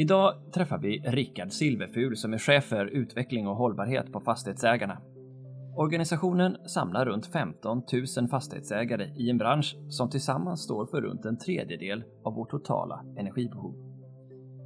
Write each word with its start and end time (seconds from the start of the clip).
Idag 0.00 0.34
träffar 0.52 0.78
vi 0.78 0.98
Rickard 0.98 1.52
Silverful 1.52 2.16
som 2.16 2.32
är 2.32 2.38
chef 2.38 2.64
för 2.64 2.86
utveckling 2.86 3.48
och 3.48 3.56
hållbarhet 3.56 4.12
på 4.12 4.20
Fastighetsägarna. 4.20 4.98
Organisationen 5.76 6.56
samlar 6.66 7.04
runt 7.04 7.26
15 7.26 7.82
000 8.18 8.28
fastighetsägare 8.28 9.12
i 9.16 9.30
en 9.30 9.38
bransch 9.38 9.76
som 9.88 10.10
tillsammans 10.10 10.62
står 10.62 10.86
för 10.86 11.00
runt 11.00 11.24
en 11.24 11.38
tredjedel 11.38 12.04
av 12.24 12.34
vårt 12.34 12.50
totala 12.50 13.04
energibehov. 13.16 13.74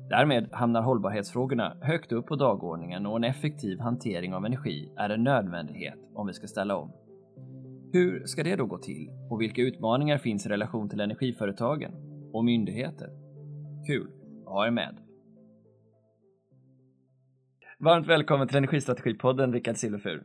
Därmed 0.09 0.49
hamnar 0.53 0.83
hållbarhetsfrågorna 0.83 1.77
högt 1.81 2.13
upp 2.13 2.27
på 2.27 2.37
dagordningen 2.37 3.07
och 3.07 3.17
en 3.17 3.25
effektiv 3.25 3.81
hantering 3.81 4.35
av 4.35 4.47
energi 4.47 4.93
är 4.97 5.11
en 5.11 5.25
nödvändighet 5.25 5.99
om 6.15 6.27
vi 6.27 6.33
ska 6.33 6.47
ställa 6.47 6.77
om. 6.77 6.93
Hur 7.93 8.27
ska 8.27 8.43
det 8.43 8.57
då 8.57 8.67
gå 8.67 8.79
till 8.79 9.11
och 9.31 9.41
vilka 9.41 9.63
utmaningar 9.63 10.19
finns 10.19 10.47
i 10.47 10.49
relation 10.49 10.89
till 10.89 11.01
energiföretagen 11.01 11.93
och 12.33 12.45
myndigheter? 12.45 13.09
Kul 13.87 14.11
att 14.47 14.53
ha 14.53 14.67
er 14.67 14.71
med! 14.71 15.04
Varmt 17.79 18.07
välkommen 18.07 18.49
till 18.49 18.57
Energistrategipodden 18.57 19.53
Rickard 19.53 19.77
Silverfur. 19.77 20.23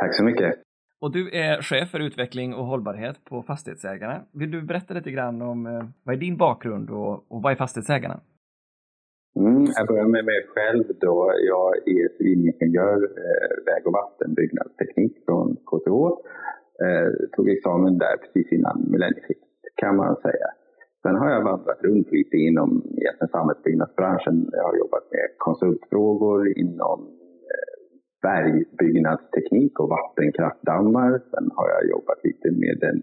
Tack 0.00 0.14
så 0.14 0.24
mycket. 0.24 0.54
Och 1.00 1.12
du 1.12 1.30
är 1.30 1.62
chef 1.62 1.90
för 1.90 2.00
utveckling 2.00 2.54
och 2.54 2.66
hållbarhet 2.66 3.24
på 3.24 3.42
Fastighetsägarna. 3.42 4.24
Vill 4.32 4.50
du 4.50 4.62
berätta 4.62 4.94
lite 4.94 5.10
grann 5.10 5.42
om 5.42 5.66
eh, 5.66 5.84
vad 6.02 6.14
är 6.14 6.20
din 6.20 6.36
bakgrund 6.36 6.90
och, 6.90 7.32
och 7.32 7.42
vad 7.42 7.52
är 7.52 7.56
Fastighetsägarna? 7.56 8.20
Mm, 9.36 9.66
jag 9.76 9.86
börjar 9.86 10.04
med 10.04 10.24
mig 10.24 10.46
själv 10.54 10.84
då. 11.00 11.32
Jag 11.48 11.88
är 11.88 12.08
civilingenjör, 12.18 13.02
eh, 13.04 13.64
väg 13.66 13.86
och 13.86 13.92
vattenbyggnadsteknik 13.92 15.24
från 15.24 15.56
KTH. 15.56 15.94
Eh, 16.84 17.28
tog 17.36 17.50
examen 17.50 17.98
där 17.98 18.16
precis 18.16 18.52
innan 18.52 18.90
millennieskiftet 18.90 19.74
kan 19.76 19.96
man 19.96 20.16
säga. 20.16 20.48
Sen 21.08 21.16
har 21.16 21.30
jag 21.30 21.44
vandrat 21.44 21.82
runt 21.82 22.12
lite 22.12 22.36
inom 22.36 22.82
samhällsbyggnadsbranschen. 23.30 24.48
Jag 24.52 24.64
har 24.64 24.76
jobbat 24.76 25.06
med 25.10 25.28
konsultfrågor 25.38 26.58
inom 26.58 27.00
eh, 27.54 27.76
bergbyggnadsteknik 28.22 29.80
och 29.80 29.88
vattenkraftdammar. 29.88 31.20
Sen 31.30 31.50
har 31.54 31.68
jag 31.68 31.90
jobbat 31.90 32.24
lite 32.24 32.50
med 32.50 32.82
en 32.82 33.02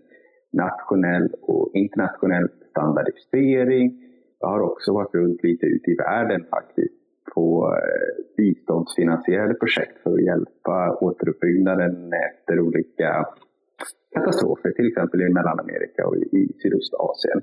nationell 0.54 1.30
och 1.42 1.72
internationell 1.74 2.50
standardisering. 2.70 4.02
Jag 4.40 4.48
har 4.48 4.62
också 4.62 4.94
varit 4.94 5.16
runt 5.16 5.44
lite 5.44 5.66
ute 5.66 5.92
i 5.92 5.96
världen 5.96 6.46
faktiskt 6.50 6.94
på 7.36 7.74
eh, 7.74 8.26
biståndsfinansierade 8.38 9.54
projekt 9.54 9.98
för 10.04 10.14
att 10.14 10.24
hjälpa 10.24 10.98
återuppbyggnaden 11.02 12.12
efter 12.14 12.60
olika 12.60 13.26
katastrofer, 14.14 14.72
till 14.72 14.88
exempel 14.88 15.22
i 15.22 15.30
Mellanamerika 15.30 16.08
och 16.08 16.16
i 16.18 16.54
Sydostasien. 16.62 17.42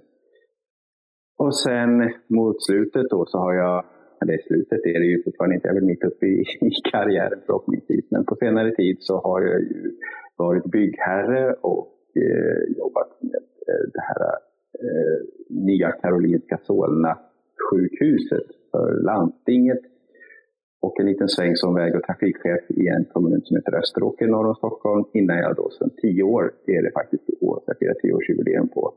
Och 1.43 1.55
sen 1.55 2.13
mot 2.29 2.65
slutet 2.65 3.07
då 3.11 3.27
så 3.27 3.39
har 3.39 3.55
jag, 3.55 3.85
eller 4.23 4.39
slutet 4.47 4.81
är 4.85 4.99
det 5.01 5.07
ju 5.07 5.23
fortfarande 5.23 5.55
inte, 5.55 5.69
jag 5.69 5.77
är 5.77 5.81
väl 5.81 5.91
mitt 5.93 6.05
uppe 6.05 6.27
i, 6.27 6.41
i 6.41 6.71
karriären 6.93 7.41
förhoppningsvis, 7.47 8.05
men 8.11 8.25
på 8.25 8.35
senare 8.37 8.71
tid 8.75 8.97
så 9.01 9.21
har 9.21 9.41
jag 9.41 9.61
ju 9.61 9.93
varit 10.37 10.65
byggherre 10.65 11.53
och 11.53 11.95
eh, 12.17 12.77
jobbat 12.79 13.11
med 13.21 13.43
eh, 13.69 13.85
det 13.95 14.01
här 14.09 14.21
eh, 14.85 15.19
nya 15.49 15.93
Karolinska 15.93 16.59
Solna 16.67 17.19
sjukhuset 17.71 18.47
för 18.71 19.03
landstinget. 19.03 19.83
Och 20.81 21.01
en 21.01 21.07
liten 21.07 21.29
sväng 21.29 21.57
som 21.57 21.75
väg 21.75 21.95
och 21.95 22.03
trafikchef 22.03 22.71
i 22.71 22.89
en 22.89 23.05
kommun 23.05 23.41
som 23.45 23.57
heter 23.57 23.75
Österåker 23.79 24.27
norr 24.27 24.49
om 24.49 24.55
Stockholm. 24.55 25.05
Innan 25.13 25.39
jag 25.39 25.57
då 25.57 25.71
sedan 25.71 25.91
tio 26.03 26.23
år, 26.23 26.53
det 26.67 26.73
är 26.77 26.83
det 26.83 26.93
faktiskt 26.93 27.31
i 27.31 27.37
år, 27.41 27.63
jag 27.67 27.79
firar 27.79 27.95
tioårsjubileum 27.95 28.69
på 28.69 28.95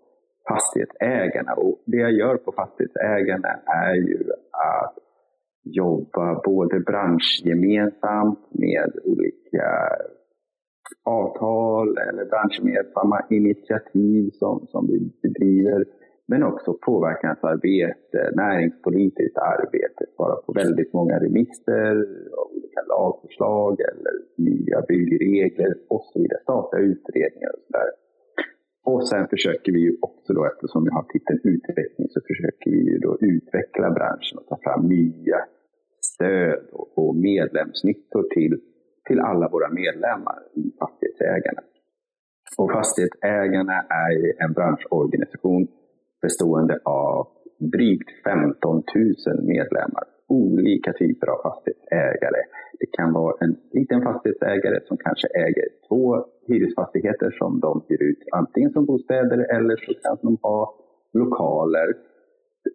fastighetsägarna. 0.50 1.54
Och 1.54 1.82
det 1.86 1.98
jag 1.98 2.12
gör 2.12 2.38
på 2.38 2.52
fastighetsägarna 2.52 3.50
är 3.66 3.96
ju 3.96 4.20
att 4.52 4.96
jobba 5.64 6.42
både 6.46 6.80
branschgemensamt 6.80 8.40
med 8.52 8.92
olika 9.04 9.68
avtal 11.04 11.98
eller 11.98 12.26
branschgemensamma 12.26 13.22
initiativ 13.30 14.30
som, 14.34 14.68
som 14.68 14.88
vi 14.88 15.12
bedriver. 15.22 15.86
Men 16.28 16.44
också 16.44 16.74
påverkansarbete, 16.74 18.32
näringspolitiskt 18.36 19.38
arbete, 19.38 20.06
svara 20.16 20.36
på 20.36 20.54
väldigt 20.54 20.94
många 20.94 21.20
remisser 21.20 22.06
olika 22.76 22.82
lagförslag 22.94 23.82
eller 23.82 24.14
nya 24.38 24.82
byggregler 24.82 25.74
och 25.90 26.04
så 26.06 26.20
vidare, 26.20 26.40
statliga 26.42 26.82
utredningar 26.82 27.52
och 27.54 27.64
sådär. 27.68 27.92
Och 28.86 29.08
sen 29.08 29.28
försöker 29.28 29.72
vi 29.72 29.80
ju 29.80 29.98
också 30.02 30.34
då, 30.34 30.46
eftersom 30.46 30.84
vi 30.84 30.90
har 30.90 31.04
titeln 31.04 31.40
utveckling, 31.44 32.08
så 32.10 32.20
försöker 32.28 32.72
vi 32.72 32.78
ju 32.92 32.98
då 32.98 33.18
utveckla 33.22 33.92
branschen 33.92 34.38
och 34.38 34.48
ta 34.48 34.58
fram 34.64 34.88
nya 34.88 35.40
stöd 36.02 36.60
och 36.72 37.16
medlemsnyttor 37.16 38.24
till, 38.36 38.60
till 39.08 39.20
alla 39.20 39.50
våra 39.50 39.70
medlemmar 39.70 40.40
i 40.54 40.64
Fastighetsägarna. 40.80 41.62
Och 42.58 42.72
Fastighetsägarna 42.72 43.78
är 43.90 44.44
en 44.44 44.54
branschorganisation 44.54 45.68
bestående 46.22 46.80
av 46.84 47.28
drygt 47.60 48.10
15 48.24 48.84
000 48.96 49.44
medlemmar. 49.44 50.04
Olika 50.28 50.94
typer 50.94 51.28
av 51.28 51.42
fastighetsägare. 51.44 52.42
Det 52.80 52.86
kan 52.86 53.14
vara 53.14 53.36
en 53.40 53.56
liten 53.72 54.02
fastighetsägare 54.02 54.80
som 54.88 54.98
kanske 54.98 55.28
äger 55.28 55.68
två 55.88 56.26
hyresfastigheter 56.48 57.32
som 57.32 57.60
de 57.60 57.84
hyr 57.88 58.04
ut 58.04 58.20
antingen 58.32 58.72
som 58.72 58.86
bostäder 58.86 59.56
eller 59.56 59.76
så 59.76 59.94
kan 59.94 60.18
de 60.22 60.38
ha 60.42 60.76
lokaler 61.14 61.88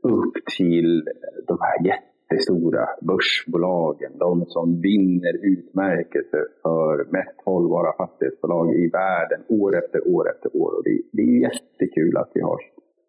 upp 0.03 0.35
till 0.57 1.09
de 1.47 1.59
här 1.61 1.87
jättestora 1.87 2.89
börsbolagen. 3.01 4.13
De 4.19 4.45
som 4.47 4.81
vinner 4.81 5.35
utmärkelser 5.45 6.45
för 6.63 7.07
mest 7.11 7.41
hållbara 7.45 7.93
fastighetsbolag 7.97 8.75
i 8.75 8.91
världen 8.91 9.41
år 9.49 9.79
efter 9.79 10.09
år 10.09 10.31
efter 10.31 10.57
år. 10.57 10.73
Och 10.77 10.85
det, 10.85 11.01
det 11.13 11.23
är 11.23 11.43
jättekul 11.43 12.17
att 12.17 12.31
vi 12.35 12.41
har 12.41 12.61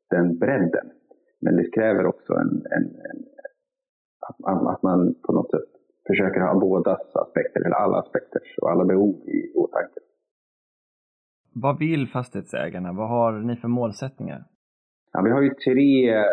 den 0.09 0.38
bredden. 0.38 0.91
Men 1.41 1.56
det 1.56 1.69
kräver 1.72 2.06
också 2.06 2.34
en, 2.34 2.66
en, 2.72 2.84
en 2.84 3.25
att, 4.28 4.68
att 4.74 4.84
man 4.84 5.16
på 5.28 5.34
något 5.34 5.52
sätt 5.52 5.70
försöker 6.08 6.40
ha 6.40 6.59
båda 6.59 6.98
aspekter, 7.14 7.66
eller 7.66 7.76
alla 7.76 7.98
aspekter 7.98 8.42
och 8.62 8.72
alla 8.72 8.86
behov 8.86 9.16
i 9.16 9.54
åtanke. 9.56 10.00
Vad 11.54 11.80
vill 11.80 12.08
fastighetsägarna? 12.08 12.94
Vad 12.94 13.10
har 13.10 13.31
ni 13.31 13.56
för 13.56 13.68
målsättningar? 13.68 14.44
Ja, 15.14 15.22
vi 15.22 15.31
har 15.31 15.42
ju 15.42 15.50
tre 15.50 16.16
eh, 16.16 16.26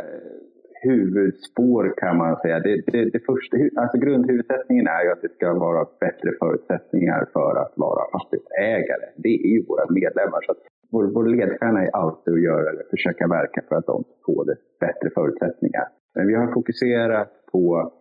huvudspår 0.82 1.94
kan 1.97 2.16
man 2.16 2.37
säga. 2.37 2.60
Det, 2.60 2.82
det, 2.87 3.10
det 3.10 3.22
första, 3.27 3.56
alltså 3.77 3.98
grundhuvudsättningen 3.98 4.87
är 4.87 5.03
ju 5.04 5.10
att 5.12 5.22
det 5.22 5.32
ska 5.32 5.54
vara 5.54 5.87
bättre 6.00 6.31
förutsättningar 6.41 7.28
för 7.32 7.53
att 7.62 7.72
vara 7.77 8.03
fastighetsägare. 8.12 9.06
Det 9.16 9.34
är 9.47 9.53
ju 9.54 9.65
våra 9.69 9.84
medlemmar. 9.91 10.41
Så 10.47 10.54
vår, 10.93 11.04
vår 11.15 11.27
ledstjärna 11.27 11.82
är 11.82 11.91
alltid 11.97 12.34
att 12.34 12.43
göra 12.43 12.72
det, 12.72 12.84
försöka 12.91 13.27
verka 13.27 13.62
för 13.69 13.77
att 13.77 13.87
de 13.87 14.04
får 14.27 14.44
det 14.44 14.56
bättre 14.81 15.10
förutsättningar. 15.15 15.87
Men 16.18 16.26
vi 16.26 16.34
har 16.34 16.52
fokuserat 16.52 17.46
på 17.52 17.92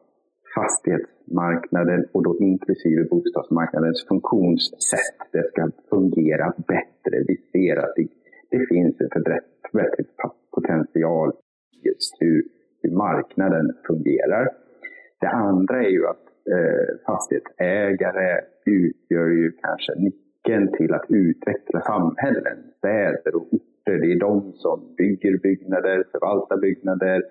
fastighetsmarknaden 0.56 2.06
och 2.12 2.24
då 2.24 2.38
inklusive 2.40 3.04
bostadsmarknadens 3.04 4.06
funktionssätt. 4.08 5.18
Det 5.32 5.48
ska 5.48 5.72
fungera 5.90 6.54
bättre. 6.68 7.24
Vi 7.28 7.38
ser 7.52 7.78
att 7.78 7.94
det, 7.96 8.08
det 8.52 8.68
finns 8.68 9.02
en 9.02 9.10
förbättringspotential 9.14 11.34
just 11.84 12.16
hur, 12.20 12.44
hur 12.82 12.92
marknaden 12.92 13.74
fungerar. 13.88 14.50
Det 15.20 15.28
andra 15.28 15.84
är 15.84 15.90
ju 15.90 16.08
att 16.08 16.26
eh, 16.52 16.96
fastighetsägare 17.06 18.42
utgör 18.66 19.28
ju 19.28 19.52
kanske 19.52 19.96
nyckeln 19.96 20.72
till 20.78 20.94
att 20.94 21.06
utveckla 21.10 21.82
samhällen, 21.82 22.58
städer 22.78 23.36
och 23.36 23.54
orter. 23.54 23.98
Det 24.02 24.12
är 24.12 24.20
de 24.20 24.54
som 24.54 24.96
bygger 24.98 25.38
byggnader, 25.38 26.04
förvaltar 26.12 26.58
byggnader, 26.58 27.24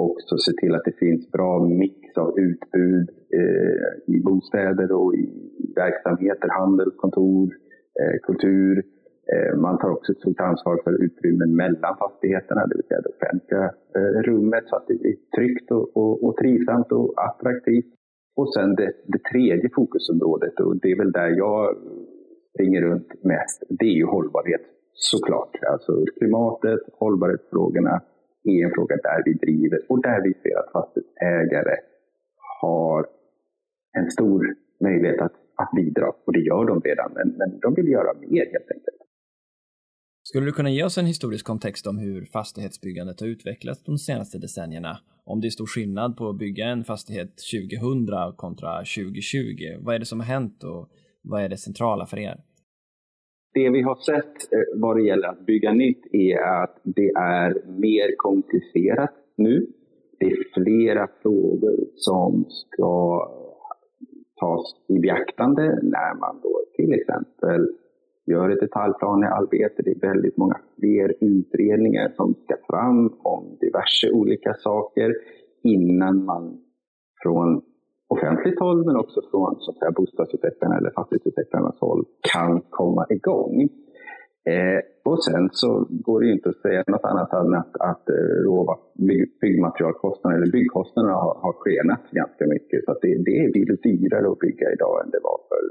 också 0.00 0.36
se 0.38 0.52
till 0.60 0.74
att 0.74 0.84
det 0.84 0.96
finns 0.98 1.30
bra 1.30 1.64
mix 1.64 2.16
av 2.16 2.38
utbud 2.38 3.10
eh, 3.40 4.14
i 4.14 4.20
bostäder 4.20 4.92
och 4.92 5.14
i 5.14 5.26
verksamheter, 5.76 6.48
handel, 6.48 6.90
kontor, 6.96 7.48
eh, 8.00 8.16
kultur. 8.22 8.84
Eh, 9.32 9.56
man 9.56 9.78
tar 9.78 9.90
också 9.90 10.12
ett 10.12 10.18
stort 10.18 10.40
ansvar 10.40 10.80
för 10.84 11.04
utrymmen 11.04 11.56
mellan 11.56 11.96
fastigheterna, 11.96 12.66
det 12.66 12.76
vill 12.76 12.86
säga 12.88 13.00
det 13.00 13.14
offentliga 13.16 13.64
eh, 13.96 14.22
rummet 14.28 14.64
så 14.66 14.76
att 14.76 14.86
det 14.86 15.00
blir 15.02 15.16
tryggt 15.36 15.70
och, 15.70 15.96
och, 15.96 16.24
och 16.24 16.36
trivsamt 16.36 16.92
och 16.92 17.14
attraktivt. 17.28 17.86
Och 18.36 18.54
sen 18.54 18.74
det, 18.74 18.92
det 19.06 19.22
tredje 19.32 19.68
fokusområdet, 19.74 20.60
och 20.60 20.76
det 20.76 20.90
är 20.92 20.96
väl 20.96 21.12
där 21.12 21.28
jag 21.28 21.76
springer 22.54 22.80
runt 22.80 23.24
mest, 23.24 23.62
det 23.68 23.84
är 23.84 23.96
ju 24.02 24.06
hållbarhet 24.06 24.60
såklart. 24.92 25.56
Alltså 25.72 26.04
klimatet, 26.18 26.80
hållbarhetsfrågorna, 26.98 28.00
är 28.44 28.64
en 28.64 28.70
fråga 28.74 28.96
där 28.96 29.22
vi 29.24 29.32
driver 29.32 29.80
och 29.88 30.02
där 30.02 30.22
vi 30.22 30.34
ser 30.42 30.58
att 30.58 30.72
fastighetsägare 30.72 31.76
har 32.60 33.06
en 33.98 34.10
stor 34.10 34.56
möjlighet 34.80 35.20
att, 35.20 35.34
att 35.54 35.70
bidra. 35.76 36.12
Och 36.24 36.32
det 36.32 36.40
gör 36.40 36.64
de 36.64 36.80
redan, 36.80 37.12
men, 37.14 37.28
men 37.28 37.60
de 37.60 37.74
vill 37.74 37.88
göra 37.88 38.14
mer 38.14 38.44
helt 38.52 38.70
enkelt. 38.74 38.96
Skulle 40.22 40.46
du 40.46 40.52
kunna 40.52 40.70
ge 40.70 40.84
oss 40.84 40.98
en 40.98 41.06
historisk 41.06 41.46
kontext 41.46 41.86
om 41.86 41.98
hur 41.98 42.24
fastighetsbyggandet 42.24 43.20
har 43.20 43.26
utvecklats 43.26 43.84
de 43.84 43.98
senaste 43.98 44.38
decennierna? 44.38 44.98
Om 45.24 45.40
det 45.40 45.48
är 45.48 45.50
stor 45.50 45.66
skillnad 45.66 46.16
på 46.16 46.28
att 46.28 46.38
bygga 46.38 46.66
en 46.66 46.84
fastighet 46.84 47.30
2000 47.52 48.36
kontra 48.36 48.78
2020? 48.78 49.76
Vad 49.80 49.94
är 49.94 49.98
det 49.98 50.04
som 50.04 50.20
har 50.20 50.26
hänt 50.26 50.64
och 50.64 50.88
vad 51.22 51.42
är 51.42 51.48
det 51.48 51.56
centrala 51.56 52.06
för 52.06 52.18
er? 52.18 52.40
Det 53.54 53.70
vi 53.70 53.82
har 53.82 53.94
sett 53.94 54.52
eh, 54.52 54.80
vad 54.80 54.96
det 54.96 55.02
gäller 55.02 55.28
att 55.28 55.46
bygga 55.46 55.72
nytt 55.72 56.06
är 56.12 56.62
att 56.62 56.80
det 56.82 57.10
är 57.16 57.48
mer 57.66 58.16
komplicerat 58.16 59.14
nu. 59.36 59.66
Det 60.18 60.26
är 60.26 60.36
flera 60.54 61.08
frågor 61.22 61.76
som 61.94 62.44
ska 62.48 63.26
tas 64.40 64.74
i 64.88 64.98
beaktande 64.98 65.62
när 65.82 66.14
man 66.20 66.40
då 66.42 66.60
till 66.76 66.92
exempel 66.92 67.68
gör 68.26 68.50
ett 68.50 68.60
detaljplanearbete. 68.60 69.82
Det 69.82 69.90
är 69.90 70.00
väldigt 70.00 70.36
många 70.36 70.60
fler 70.78 71.14
utredningar 71.20 72.12
som 72.16 72.34
ska 72.34 72.56
fram 72.68 73.18
om 73.22 73.56
diverse 73.60 74.10
olika 74.10 74.54
saker 74.54 75.14
innan 75.62 76.24
man 76.24 76.60
från 77.22 77.62
offentligt 78.08 78.60
håll 78.60 78.86
men 78.86 78.96
också 78.96 79.20
från 79.30 79.56
så 79.58 79.70
att 79.70 79.78
säga, 79.78 79.90
bostadsutvecklarna 79.90 80.78
eller 80.78 80.90
fastighetsutvecklarnas 80.90 81.80
håll 81.80 82.04
kan 82.40 82.60
komma 82.70 83.06
igång. 83.10 83.68
Eh, 84.52 84.80
och 85.04 85.24
sen 85.24 85.48
så 85.52 85.86
går 85.90 86.20
det 86.20 86.26
ju 86.26 86.32
inte 86.32 86.48
att 86.48 86.62
säga 86.66 86.84
något 86.86 87.04
annat 87.04 87.32
än 87.32 87.54
att, 87.54 87.74
att 87.90 88.08
eh, 88.08 88.76
byggmaterialkostnaderna 89.40 90.42
eller 90.42 90.52
byggkostnaderna 90.52 91.14
har, 91.14 91.34
har 91.44 91.52
skenat 91.52 92.04
ganska 92.10 92.46
mycket. 92.46 92.84
Så 92.84 92.90
att 92.92 93.00
det, 93.02 93.08
det 93.26 93.38
är 93.38 93.46
betydligt 93.46 93.82
dyrare 93.82 94.26
att 94.32 94.38
bygga 94.38 94.72
idag 94.72 95.04
än 95.04 95.10
det 95.10 95.20
var 95.22 95.38
för 95.48 95.62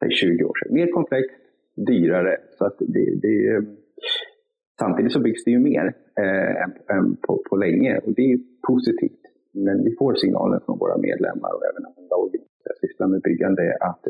säg, 0.00 0.10
20 0.10 0.44
år 0.44 0.54
sedan. 0.58 0.74
Mer 0.74 0.90
komplext, 0.92 1.40
dyrare. 1.76 2.36
Så 2.58 2.64
att 2.66 2.78
det, 2.78 3.06
det, 3.22 3.64
samtidigt 4.78 5.12
så 5.12 5.20
byggs 5.20 5.44
det 5.44 5.50
ju 5.50 5.58
mer 5.58 5.86
eh, 6.22 6.62
än, 6.62 6.72
än 6.96 7.16
på, 7.16 7.42
på 7.48 7.56
länge 7.56 7.98
och 8.04 8.12
det 8.18 8.32
är 8.32 8.38
positivt. 8.70 9.22
Men 9.52 9.84
vi 9.84 9.96
får 9.98 10.14
signalen 10.14 10.60
från 10.66 10.78
våra 10.78 10.96
medlemmar 11.08 11.50
och 11.56 11.64
även 11.70 11.84
andra 11.86 12.16
organisationer 12.16 12.44
som 12.64 12.88
sysslar 12.88 13.06
med 13.06 13.20
byggande 13.22 13.76
att 13.80 14.04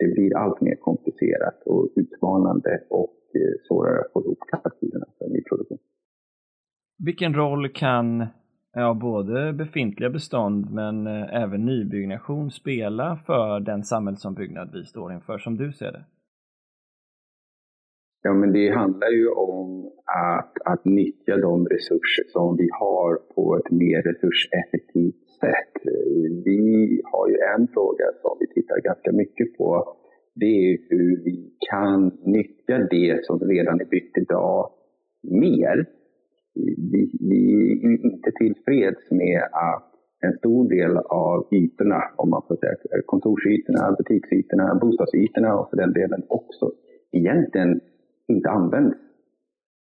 det 0.00 0.08
blir 0.14 0.36
allt 0.36 0.60
mer 0.60 0.74
komplicerat 0.74 1.62
och 1.66 1.88
utmanande 1.96 2.80
och 2.90 3.16
eh, 3.34 3.54
svårare 3.68 4.00
att 4.00 4.12
få 4.12 4.20
ihop 4.20 4.38
kalkylerna 4.50 5.06
för 5.18 5.28
nyproduktion. 5.28 5.78
Vilken 7.04 7.34
roll 7.34 7.68
kan 7.68 8.26
ja, 8.72 8.94
både 8.94 9.52
befintliga 9.52 10.10
bestånd 10.10 10.70
men 10.72 11.06
eh, 11.06 11.42
även 11.42 11.66
nybyggnation 11.66 12.50
spela 12.50 13.16
för 13.26 13.60
den 13.60 13.82
samhällsombyggnad 13.84 14.70
vi 14.72 14.84
står 14.84 15.12
inför 15.12 15.38
som 15.38 15.56
du 15.56 15.72
ser 15.72 15.92
det? 15.92 16.04
Ja, 18.22 18.34
men 18.34 18.52
det 18.52 18.70
handlar 18.70 19.08
ju 19.08 19.28
om 19.28 19.86
att, 20.04 20.52
att 20.64 20.84
nyttja 20.84 21.36
de 21.36 21.66
resurser 21.66 22.24
som 22.28 22.56
vi 22.56 22.68
har 22.72 23.34
på 23.34 23.56
ett 23.56 23.70
mer 23.70 24.02
resurseffektivt 24.02 25.29
sätt. 25.40 25.74
Vi 26.44 27.00
har 27.12 27.28
ju 27.28 27.36
en 27.56 27.68
fråga 27.74 28.04
som 28.22 28.36
vi 28.40 28.46
tittar 28.46 28.80
ganska 28.80 29.12
mycket 29.12 29.58
på. 29.58 29.96
Det 30.34 30.46
är 30.46 30.78
hur 30.90 31.24
vi 31.24 31.52
kan 31.70 32.18
nyttja 32.24 32.78
det 32.90 33.24
som 33.26 33.40
redan 33.40 33.80
är 33.80 33.84
byggt 33.84 34.18
idag 34.18 34.70
mer. 35.22 35.86
Vi, 36.92 37.02
vi 37.20 37.42
är 37.72 38.04
inte 38.04 38.30
tillfreds 38.38 39.10
med 39.10 39.42
att 39.52 39.90
en 40.20 40.38
stor 40.38 40.68
del 40.68 40.96
av 40.96 41.48
ytorna, 41.50 42.00
om 42.16 42.30
man 42.30 42.42
får 42.48 42.56
säga 42.56 43.02
kontorsytorna, 43.06 43.96
butiksytorna, 43.98 44.78
bostadsytorna 44.82 45.58
och 45.58 45.70
för 45.70 45.76
den 45.76 45.92
delen 45.92 46.22
också 46.28 46.72
egentligen 47.12 47.80
inte 48.28 48.50
används 48.50 48.96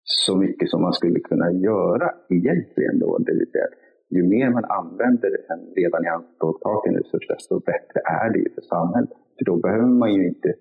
så 0.03 0.37
mycket 0.37 0.69
som 0.69 0.81
man 0.81 0.93
skulle 0.93 1.19
kunna 1.19 1.51
göra 1.51 2.11
egentligen 2.29 2.99
då. 2.99 3.17
Det 3.17 3.33
vill 3.33 3.51
säga, 3.51 3.67
ju 4.15 4.23
mer 4.23 4.49
man 4.49 4.65
använder 4.79 5.31
en 5.51 5.61
redan 5.75 6.03
i 6.05 6.89
resurs, 6.99 7.27
desto 7.27 7.59
bättre 7.59 7.99
är 8.21 8.29
det 8.33 8.39
ju 8.39 8.49
för 8.55 8.61
samhället. 8.61 9.09
För 9.37 9.45
då 9.45 9.55
behöver 9.57 9.93
man 10.03 10.13
ju 10.13 10.27
inte 10.27 10.53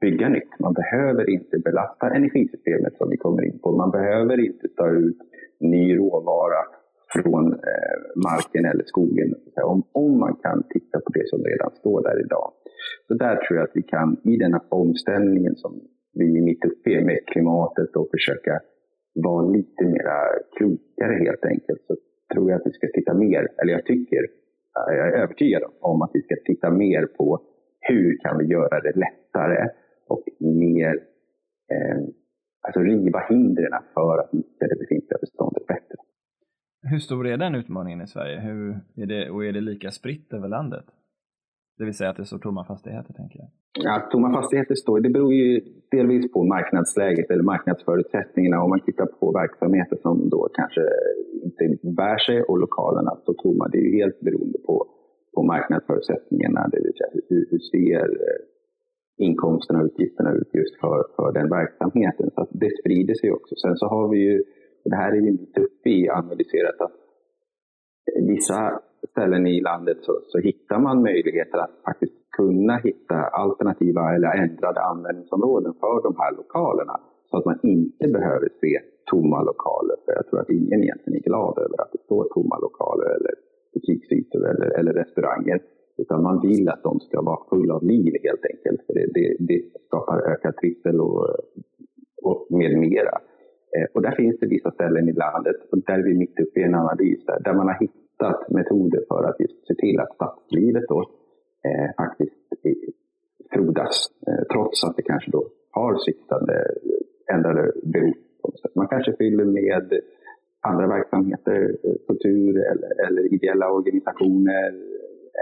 bygga 0.00 0.28
nytt. 0.28 0.52
Man 0.60 0.72
behöver 0.72 1.30
inte 1.30 1.58
belasta 1.58 2.06
energisystemet 2.18 2.94
som 2.98 3.10
vi 3.10 3.16
kommer 3.16 3.42
in 3.44 3.58
på. 3.58 3.76
Man 3.76 3.90
behöver 3.90 4.36
inte 4.48 4.68
ta 4.76 4.88
ut 4.90 5.18
ny 5.60 5.96
råvara 5.98 6.62
från 7.12 7.52
eh, 7.52 7.98
marken 8.28 8.64
eller 8.70 8.84
skogen. 8.84 9.34
Om, 9.62 9.82
om 9.92 10.18
man 10.18 10.34
kan 10.44 10.62
titta 10.74 11.00
på 11.04 11.10
det 11.16 11.28
som 11.28 11.44
redan 11.44 11.70
står 11.80 12.02
där 12.02 12.20
idag. 12.24 12.52
Så 13.08 13.14
där 13.14 13.36
tror 13.36 13.58
jag 13.58 13.64
att 13.64 13.76
vi 13.80 13.82
kan, 13.82 14.16
i 14.24 14.36
den 14.36 14.52
här 14.52 14.62
omställningen 14.68 15.54
som 15.56 15.72
vi 16.14 16.38
är 16.38 16.42
mitt 16.42 16.64
uppe 16.64 17.04
med 17.04 17.18
klimatet 17.26 17.96
och 17.96 18.08
försöka 18.10 18.60
vara 19.14 19.46
lite 19.46 19.84
mera 19.84 20.18
klokare 20.56 21.14
helt 21.24 21.44
enkelt. 21.44 21.80
Så 21.86 21.96
tror 22.32 22.50
jag 22.50 22.60
att 22.60 22.66
vi 22.66 22.72
ska 22.72 22.86
titta 22.94 23.14
mer, 23.14 23.48
eller 23.62 23.72
jag 23.72 23.84
tycker, 23.84 24.22
eh, 24.78 24.94
jag 24.96 25.08
är 25.08 25.12
övertygad 25.12 25.62
om 25.80 26.02
att 26.02 26.10
vi 26.14 26.22
ska 26.22 26.34
titta 26.44 26.70
mer 26.70 27.06
på 27.06 27.42
hur 27.80 28.18
kan 28.18 28.38
vi 28.38 28.44
göra 28.44 28.80
det 28.80 28.92
lättare 28.96 29.68
och 30.08 30.24
mer, 30.40 30.94
eh, 31.72 32.00
alltså 32.66 32.80
riva 32.80 33.20
hindren 33.28 33.72
för 33.94 34.18
att 34.18 34.32
nyttja 34.32 34.66
det 34.66 34.78
befintliga 34.78 35.18
beståndet 35.20 35.66
bättre. 35.66 35.96
Hur 36.82 36.98
stor 36.98 37.26
är 37.26 37.36
den 37.36 37.54
utmaningen 37.54 38.00
i 38.02 38.06
Sverige? 38.06 38.40
Hur 38.40 38.80
är 38.96 39.06
det, 39.06 39.30
och 39.30 39.44
är 39.44 39.52
det 39.52 39.60
lika 39.60 39.90
spritt 39.90 40.32
över 40.32 40.48
landet? 40.48 40.84
Det 41.82 41.86
vill 41.86 42.00
säga 42.00 42.10
att 42.10 42.16
det 42.22 42.30
står 42.32 42.38
tomma 42.38 42.64
fastigheter, 42.64 43.12
tänker 43.20 43.38
jag. 43.42 43.48
Ja, 43.86 43.94
tomma 44.12 44.28
fastigheter 44.38 44.74
står, 44.74 45.00
det 45.00 45.10
beror 45.16 45.34
ju 45.34 45.60
delvis 45.90 46.32
på 46.32 46.44
marknadsläget 46.44 47.30
eller 47.30 47.42
marknadsförutsättningarna. 47.42 48.62
Om 48.64 48.70
man 48.70 48.80
tittar 48.80 49.06
på 49.06 49.32
verksamheter 49.42 49.96
som 50.02 50.28
då 50.34 50.48
kanske 50.58 50.82
inte 51.46 51.62
bär 52.00 52.18
sig 52.26 52.42
och 52.42 52.58
lokalerna 52.58 53.10
står 53.22 53.34
tomma. 53.34 53.68
Det 53.68 53.78
är 53.78 53.86
ju 53.88 53.94
helt 54.02 54.20
beroende 54.20 54.58
på, 54.66 54.86
på 55.34 55.42
marknadsförutsättningarna. 55.42 56.68
Det 56.72 56.80
vill 56.84 56.94
säga 56.98 57.10
hur, 57.28 57.46
hur 57.50 57.58
ser 57.72 58.04
eh, 58.28 58.40
inkomsterna 59.26 59.78
och 59.80 59.86
utgifterna 59.86 60.30
ut 60.32 60.50
just 60.54 60.74
för, 60.80 60.98
för 61.16 61.32
den 61.32 61.48
verksamheten. 61.50 62.30
Så 62.34 62.48
det 62.50 62.70
sprider 62.80 63.14
sig 63.14 63.32
också. 63.32 63.54
Sen 63.62 63.76
så 63.76 63.86
har 63.86 64.08
vi 64.08 64.18
ju, 64.18 64.42
och 64.84 64.90
det 64.90 64.96
här 64.96 65.12
är 65.12 65.16
ju 65.16 65.32
mitt 65.32 65.58
uppe 65.58 65.88
i, 65.90 66.08
analyserat 66.08 66.80
att 66.80 66.96
vissa 68.34 68.80
ställen 69.10 69.46
i 69.46 69.60
landet 69.60 69.98
så, 70.00 70.20
så 70.28 70.38
hittar 70.38 70.78
man 70.78 71.02
möjligheter 71.02 71.58
att 71.58 71.74
faktiskt 71.84 72.12
kunna 72.36 72.76
hitta 72.76 73.14
alternativa 73.14 74.14
eller 74.14 74.30
ändrade 74.44 74.80
användningsområden 74.80 75.74
för 75.80 76.02
de 76.02 76.14
här 76.18 76.32
lokalerna. 76.36 77.00
Så 77.30 77.36
att 77.38 77.44
man 77.44 77.58
inte 77.62 78.08
behöver 78.08 78.48
se 78.60 78.80
tomma 79.10 79.42
lokaler. 79.42 79.96
För 80.04 80.12
jag 80.12 80.26
tror 80.26 80.40
att 80.40 80.50
ingen 80.50 80.82
egentligen 80.82 81.18
är 81.20 81.28
glad 81.30 81.58
över 81.58 81.82
att 81.82 81.92
det 81.92 82.02
står 82.04 82.24
tomma 82.34 82.58
lokaler 82.58 83.08
eller 83.16 83.34
butiksytor 83.74 84.42
eller, 84.50 84.78
eller 84.78 84.92
restauranger. 84.92 85.60
Utan 85.96 86.22
man 86.22 86.40
vill 86.40 86.68
att 86.68 86.82
de 86.82 87.00
ska 87.00 87.22
vara 87.22 87.48
fulla 87.50 87.74
av 87.74 87.84
liv 87.84 88.12
helt 88.22 88.44
enkelt. 88.52 88.80
För 88.86 88.94
det, 88.94 89.06
det, 89.14 89.36
det 89.38 89.60
skapar 89.86 90.30
ökad 90.32 90.56
trivsel 90.56 91.00
och, 91.00 91.26
och 92.22 92.46
med 92.50 92.78
mera. 92.78 93.18
Eh, 93.76 93.86
och 93.94 94.02
där 94.02 94.14
finns 94.20 94.38
det 94.40 94.46
vissa 94.46 94.70
ställen 94.70 95.08
i 95.08 95.12
landet, 95.12 95.56
och 95.70 95.78
där 95.86 95.98
är 95.98 96.02
vi 96.02 96.14
mitt 96.14 96.40
uppe 96.40 96.60
i 96.60 96.62
en 96.62 96.74
analys, 96.74 97.26
där, 97.26 97.40
där 97.44 97.54
man 97.54 97.66
har 97.66 97.78
hittat 97.80 98.01
metoder 98.48 99.02
för 99.08 99.24
att 99.28 99.40
just 99.40 99.66
se 99.66 99.74
till 99.74 100.00
att 100.00 100.14
stadslivet 100.14 100.84
då, 100.88 101.00
eh, 101.68 101.88
faktiskt 101.96 102.42
frodas. 103.52 103.96
Eh, 104.26 104.44
trots 104.52 104.84
att 104.84 104.96
det 104.96 105.02
kanske 105.02 105.30
då 105.30 105.42
har 105.70 105.96
siktande 105.96 106.54
ändrade 107.34 107.72
behov. 107.82 108.14
Man 108.74 108.88
kanske 108.88 109.12
fyller 109.16 109.44
med 109.44 110.00
andra 110.60 110.86
verksamheter, 110.86 111.76
eh, 111.84 111.94
kultur 112.08 112.56
eller, 112.70 113.06
eller 113.06 113.34
ideella 113.34 113.72
organisationer. 113.72 114.70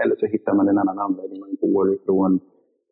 Eller 0.03 0.15
så 0.15 0.25
hittar 0.25 0.53
man 0.53 0.67
en 0.67 0.77
annan 0.77 0.99
användning. 0.99 1.39
Man 1.39 1.57
går 1.61 1.93
ifrån 1.93 2.39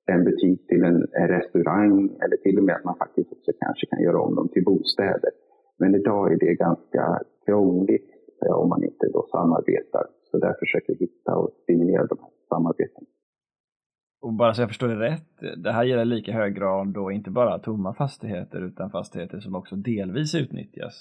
en 0.05 0.23
butik 0.23 0.67
till 0.67 0.83
en 0.83 1.07
restaurang 1.35 2.09
eller 2.23 2.37
till 2.37 2.57
och 2.57 2.63
med 2.63 2.75
att 2.75 2.83
man 2.83 2.97
faktiskt 2.97 3.31
också 3.31 3.51
kanske 3.59 3.85
kan 3.85 4.01
göra 4.01 4.21
om 4.21 4.35
dem 4.35 4.47
till 4.49 4.63
bostäder. 4.63 5.31
Men 5.77 5.95
idag 5.95 6.33
är 6.33 6.37
det 6.37 6.53
ganska 6.53 7.21
krångligt 7.45 8.18
om 8.47 8.69
man 8.69 8.83
inte 8.83 9.07
då 9.13 9.27
samarbetar. 9.31 10.05
Så 10.31 10.37
där 10.37 10.55
försöker 10.59 10.93
vi 10.93 10.99
hitta 10.99 11.35
och 11.35 11.49
stimulera 11.63 12.05
de 12.05 12.17
här 12.19 12.29
samarbetena. 12.49 13.07
Och 14.21 14.33
bara 14.33 14.53
så 14.53 14.61
jag 14.61 14.69
förstår 14.69 14.87
det 14.87 14.99
rätt, 14.99 15.63
det 15.63 15.71
här 15.71 15.83
gäller 15.83 16.05
lika 16.05 16.31
hög 16.31 16.55
grad 16.55 16.87
då 16.87 17.11
inte 17.11 17.31
bara 17.31 17.59
tomma 17.59 17.93
fastigheter 17.93 18.61
utan 18.61 18.89
fastigheter 18.89 19.39
som 19.39 19.55
också 19.55 19.75
delvis 19.75 20.35
utnyttjas? 20.35 20.95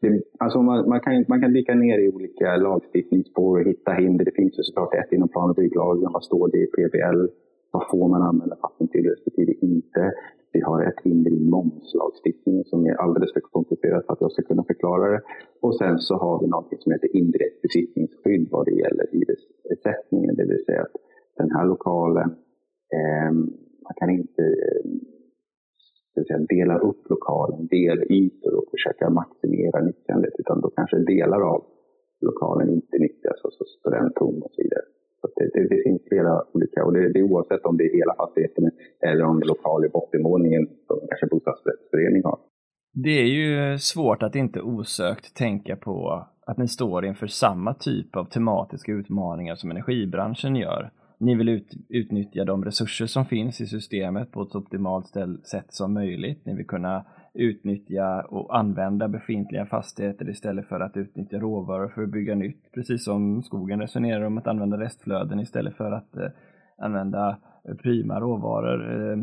Det, 0.00 0.22
alltså 0.38 0.62
man, 0.62 0.88
man, 0.88 1.00
kan, 1.00 1.24
man 1.28 1.40
kan 1.40 1.52
dyka 1.52 1.74
ner 1.74 1.98
i 1.98 2.08
olika 2.08 2.56
lagstiftningsspår 2.56 3.60
och 3.60 3.66
hitta 3.66 3.92
hinder. 3.92 4.24
Det 4.24 4.34
finns 4.34 4.58
ju 4.58 4.62
såklart 4.62 4.94
ett 4.94 5.12
inom 5.12 5.28
plan 5.28 5.50
och 5.50 5.56
bygglagen. 5.56 6.12
Vad 6.12 6.24
står 6.24 6.48
det 6.48 6.58
i 6.58 6.66
PBL? 6.66 7.26
Vad 7.70 7.90
får 7.90 8.08
man 8.08 8.22
använda 8.22 8.56
fastigheten 8.56 8.88
till 8.88 9.10
respektive 9.10 9.52
inte? 9.60 10.12
Vi 10.58 10.62
har 10.70 10.82
ett 10.88 11.00
hinder 11.04 11.30
i 11.30 11.40
momslagstiftningen 11.54 12.64
som 12.64 12.86
är 12.86 12.94
alldeles 13.02 13.32
för 13.32 13.40
komplicerat 13.40 14.06
för 14.06 14.12
att 14.12 14.20
jag 14.20 14.32
ska 14.32 14.42
kunna 14.42 14.64
förklara 14.64 15.10
det. 15.14 15.20
Och 15.60 15.74
sen 15.80 15.98
så 15.98 16.14
har 16.24 16.40
vi 16.40 16.46
något 16.46 16.82
som 16.82 16.92
heter 16.92 17.16
indirekt 17.16 17.62
besittningsskydd 17.62 18.48
vad 18.50 18.64
det 18.66 18.76
gäller 18.82 19.06
hyressättningen. 19.12 20.36
Det 20.36 20.46
vill 20.50 20.64
säga 20.64 20.82
att 20.82 20.96
den 21.36 21.50
här 21.50 21.66
lokalen, 21.72 22.28
eh, 22.98 23.32
man 23.84 23.94
kan 24.00 24.10
inte 24.10 24.44
eh, 24.68 24.84
säga, 26.26 26.38
dela 26.56 26.78
upp 26.78 27.02
lokalen, 27.14 27.66
delytor 27.66 28.54
och 28.58 28.68
försöka 28.74 29.10
maximera 29.10 29.78
nyttjandet, 29.88 30.34
utan 30.38 30.60
då 30.60 30.70
kanske 30.70 30.98
delar 30.98 31.40
av 31.54 31.60
lokalen 32.20 32.68
inte 32.78 32.98
nyttjas 32.98 33.44
och 33.44 33.52
så 33.52 33.64
står 33.64 33.90
den 33.90 34.12
tom 34.12 34.42
och 34.42 34.52
så 34.54 34.62
vidare. 34.62 34.86
Så 35.20 35.28
det, 35.36 35.50
det, 35.54 35.68
det, 35.68 35.82
finns 35.86 36.02
flera 36.08 36.34
olika, 36.52 36.84
och 36.84 36.92
det, 36.92 37.12
det 37.12 37.18
är 37.18 37.22
oavsett 37.22 37.64
om 37.64 37.76
det 37.76 37.84
är 37.84 37.94
hela 38.00 38.14
fastigheten 38.14 38.70
eller 39.08 39.24
om 39.24 39.40
det 39.40 39.44
är 39.44 39.48
lokal 39.48 39.84
i 39.84 39.88
bottenvåningen 39.88 40.66
som 40.86 40.98
kanske 41.08 41.26
bostadsrättsförening 41.26 42.22
har. 42.24 42.38
Det 42.92 43.20
är 43.20 43.30
ju 43.40 43.78
svårt 43.78 44.22
att 44.22 44.34
inte 44.34 44.60
osökt 44.60 45.36
tänka 45.36 45.76
på 45.76 46.26
att 46.46 46.58
ni 46.58 46.68
står 46.68 47.04
inför 47.04 47.26
samma 47.26 47.74
typ 47.74 48.16
av 48.16 48.24
tematiska 48.24 48.92
utmaningar 48.92 49.54
som 49.54 49.70
energibranschen 49.70 50.56
gör. 50.56 50.90
Ni 51.20 51.34
vill 51.34 51.48
ut, 51.48 51.68
utnyttja 51.88 52.44
de 52.44 52.64
resurser 52.64 53.06
som 53.06 53.24
finns 53.24 53.60
i 53.60 53.66
systemet 53.66 54.32
på 54.32 54.42
ett 54.42 54.50
så 54.50 54.58
optimalt 54.58 55.06
sätt 55.50 55.66
som 55.68 55.94
möjligt. 55.94 56.46
Ni 56.46 56.56
vill 56.56 56.66
kunna 56.66 57.04
utnyttja 57.38 58.22
och 58.22 58.58
använda 58.58 59.08
befintliga 59.08 59.66
fastigheter 59.66 60.30
istället 60.30 60.68
för 60.68 60.80
att 60.80 60.96
utnyttja 60.96 61.38
råvaror 61.38 61.88
för 61.88 62.02
att 62.02 62.08
bygga 62.08 62.34
nytt. 62.34 62.72
Precis 62.72 63.04
som 63.04 63.42
skogen 63.42 63.80
resonerar 63.80 64.22
om 64.22 64.38
att 64.38 64.46
använda 64.46 64.80
restflöden 64.80 65.40
istället 65.40 65.76
för 65.76 65.92
att 65.92 66.16
eh, 66.16 66.28
använda 66.78 67.38
eh, 67.68 67.74
prima 67.74 68.20
råvaror. 68.20 69.10
Eh, 69.12 69.18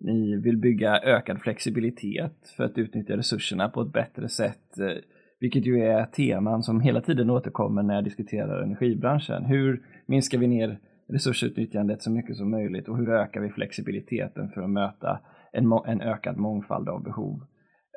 ni 0.00 0.36
vill 0.36 0.56
bygga 0.56 1.00
ökad 1.00 1.40
flexibilitet 1.40 2.48
för 2.56 2.64
att 2.64 2.78
utnyttja 2.78 3.16
resurserna 3.16 3.68
på 3.68 3.82
ett 3.82 3.92
bättre 3.92 4.28
sätt, 4.28 4.78
eh, 4.78 5.02
vilket 5.40 5.66
ju 5.66 5.80
är 5.82 6.04
teman 6.04 6.62
som 6.62 6.80
hela 6.80 7.00
tiden 7.00 7.30
återkommer 7.30 7.82
när 7.82 7.94
jag 7.94 8.04
diskuterar 8.04 8.62
energibranschen. 8.62 9.44
Hur 9.44 9.82
minskar 10.06 10.38
vi 10.38 10.46
ner 10.46 10.78
resursutnyttjandet 11.08 12.02
så 12.02 12.10
mycket 12.10 12.36
som 12.36 12.50
möjligt 12.50 12.88
och 12.88 12.96
hur 12.96 13.10
ökar 13.10 13.40
vi 13.40 13.50
flexibiliteten 13.50 14.48
för 14.48 14.62
att 14.62 14.70
möta 14.70 15.20
en, 15.52 15.72
en 15.86 16.00
ökad 16.00 16.36
mångfald 16.36 16.88
av 16.88 17.02
behov? 17.02 17.40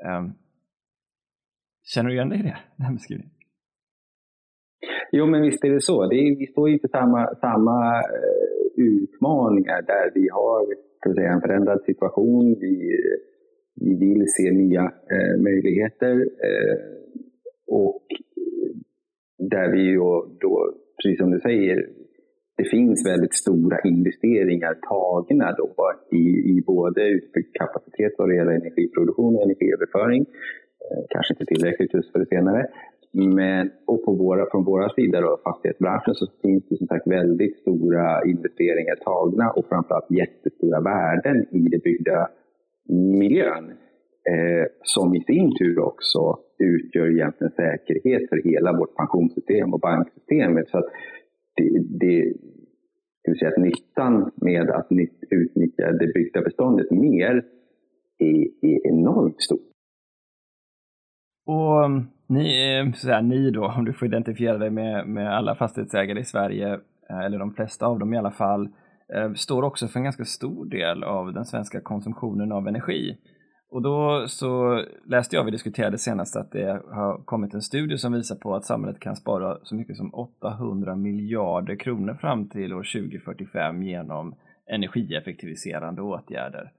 Um, 0.03 0.33
känner 1.93 2.10
du 2.10 2.15
igen 2.15 2.29
dig 2.29 2.39
i 2.39 2.43
det, 2.43 2.57
den 2.75 2.93
beskrivningen? 2.93 3.33
Jo, 5.12 5.25
men 5.25 5.41
visst 5.41 5.63
är 5.63 5.69
det 5.69 5.81
så. 5.81 6.07
Det 6.07 6.15
är, 6.15 6.38
vi 6.39 6.48
står 6.48 6.69
inför 6.69 6.88
samma, 6.88 7.36
samma 7.36 8.00
eh, 8.00 8.83
utmaningar 8.83 9.81
där 9.81 10.12
vi 10.13 10.29
har 10.29 10.65
säga, 11.12 11.31
en 11.31 11.41
förändrad 11.41 11.83
situation. 11.86 12.55
Vi, 12.60 13.00
vi 13.75 13.95
vill 13.95 14.25
se 14.27 14.51
nya 14.51 14.81
eh, 14.83 15.41
möjligheter 15.41 16.15
eh, 16.22 16.77
och 17.67 18.07
där 19.38 19.72
vi 19.72 19.81
ju 19.81 19.98
då, 20.39 20.74
precis 20.98 21.17
som 21.19 21.31
du 21.31 21.39
säger, 21.39 21.89
det 22.57 22.63
finns 22.63 23.05
väldigt 23.05 23.33
stora 23.33 23.77
investeringar 23.83 24.74
tagna 24.89 25.51
då 25.51 25.74
i, 26.12 26.25
i 26.53 26.63
både 26.65 27.01
utbyggd 27.07 27.53
kapacitet 27.53 28.13
vad 28.17 28.29
det 28.29 28.36
gäller 28.36 28.51
energiproduktion 28.51 29.36
och 29.36 29.43
energiöverföring. 29.43 30.22
Eh, 30.22 31.03
kanske 31.10 31.33
inte 31.33 31.45
tillräckligt 31.45 31.93
just 31.93 32.12
för 32.12 32.19
det 32.19 32.25
senare. 32.25 32.67
Men, 33.13 33.72
och 33.86 34.05
på 34.05 34.12
våra, 34.15 34.45
från 34.51 34.63
våra 34.63 34.89
sida, 34.89 35.22
då, 35.22 35.39
fastighetsbranschen, 35.43 36.15
så 36.15 36.25
finns 36.41 36.63
det 36.69 36.77
som 36.77 36.88
sagt 36.88 37.07
väldigt 37.07 37.57
stora 37.57 38.24
investeringar 38.25 38.95
tagna 38.95 39.51
och 39.51 39.65
framförallt 39.69 40.12
jättestora 40.12 40.79
värden 40.81 41.38
i 41.51 41.69
den 41.69 41.79
byggda 41.83 42.27
miljön. 43.19 43.65
Eh, 44.31 44.65
som 44.81 45.15
i 45.15 45.24
sin 45.24 45.57
tur 45.57 45.79
också 45.79 46.39
utgör 46.60 47.12
egentligen 47.12 47.51
säkerhet 47.51 48.29
för 48.29 48.50
hela 48.50 48.77
vårt 48.79 48.95
pensionssystem 48.95 49.74
och 49.74 49.79
banksystemet. 49.79 50.69
Så 50.69 50.77
att 50.77 50.89
det, 51.55 51.83
det, 52.00 52.33
ska 53.22 53.39
säga 53.39 53.51
att 53.51 53.63
nyttan 53.63 54.31
med 54.36 54.69
att 54.69 54.88
utnyttja 55.29 55.91
det 55.91 56.13
byggda 56.13 56.41
beståndet 56.41 56.91
mer 56.91 57.45
är, 58.17 58.48
är 58.62 58.88
enormt 58.88 59.41
stor. 59.41 59.60
Och 61.45 61.86
mm, 61.86 62.03
ni, 62.27 62.77
eh, 62.79 62.93
så 62.93 63.10
här, 63.10 63.22
ni 63.22 63.51
då, 63.51 63.67
om 63.67 63.86
du 63.86 63.93
får 63.93 64.07
identifiera 64.07 64.57
dig 64.57 64.69
med, 64.69 65.07
med 65.07 65.38
alla 65.38 65.55
fastighetsägare 65.55 66.19
i 66.19 66.24
Sverige, 66.24 66.74
eh, 67.10 67.19
eller 67.19 67.39
de 67.39 67.53
flesta 67.53 67.86
av 67.86 68.00
dem 68.00 68.13
i 68.13 68.17
alla 68.17 68.31
fall, 68.31 68.69
eh, 69.13 69.33
står 69.33 69.63
också 69.63 69.88
för 69.88 70.00
en 70.00 70.03
ganska 70.03 70.25
stor 70.25 70.65
del 70.65 71.03
av 71.03 71.33
den 71.33 71.45
svenska 71.45 71.81
konsumtionen 71.81 72.51
av 72.51 72.67
energi. 72.67 73.17
Och 73.73 73.81
då 73.81 74.25
så 74.27 74.81
läste 75.05 75.35
jag, 75.35 75.43
vi 75.43 75.51
diskuterade 75.51 75.97
senast, 75.97 76.35
att 76.35 76.51
det 76.51 76.81
har 76.91 77.25
kommit 77.25 77.53
en 77.53 77.61
studie 77.61 77.97
som 77.97 78.13
visar 78.13 78.35
på 78.35 78.55
att 78.55 78.65
samhället 78.65 78.99
kan 78.99 79.15
spara 79.15 79.57
så 79.63 79.75
mycket 79.75 79.97
som 79.97 80.13
800 80.13 80.95
miljarder 80.95 81.75
kronor 81.75 82.13
fram 82.21 82.49
till 82.49 82.73
år 82.73 82.83
2045 82.93 83.83
genom 83.83 84.35
energieffektiviserande 84.71 86.01
åtgärder. 86.01 86.71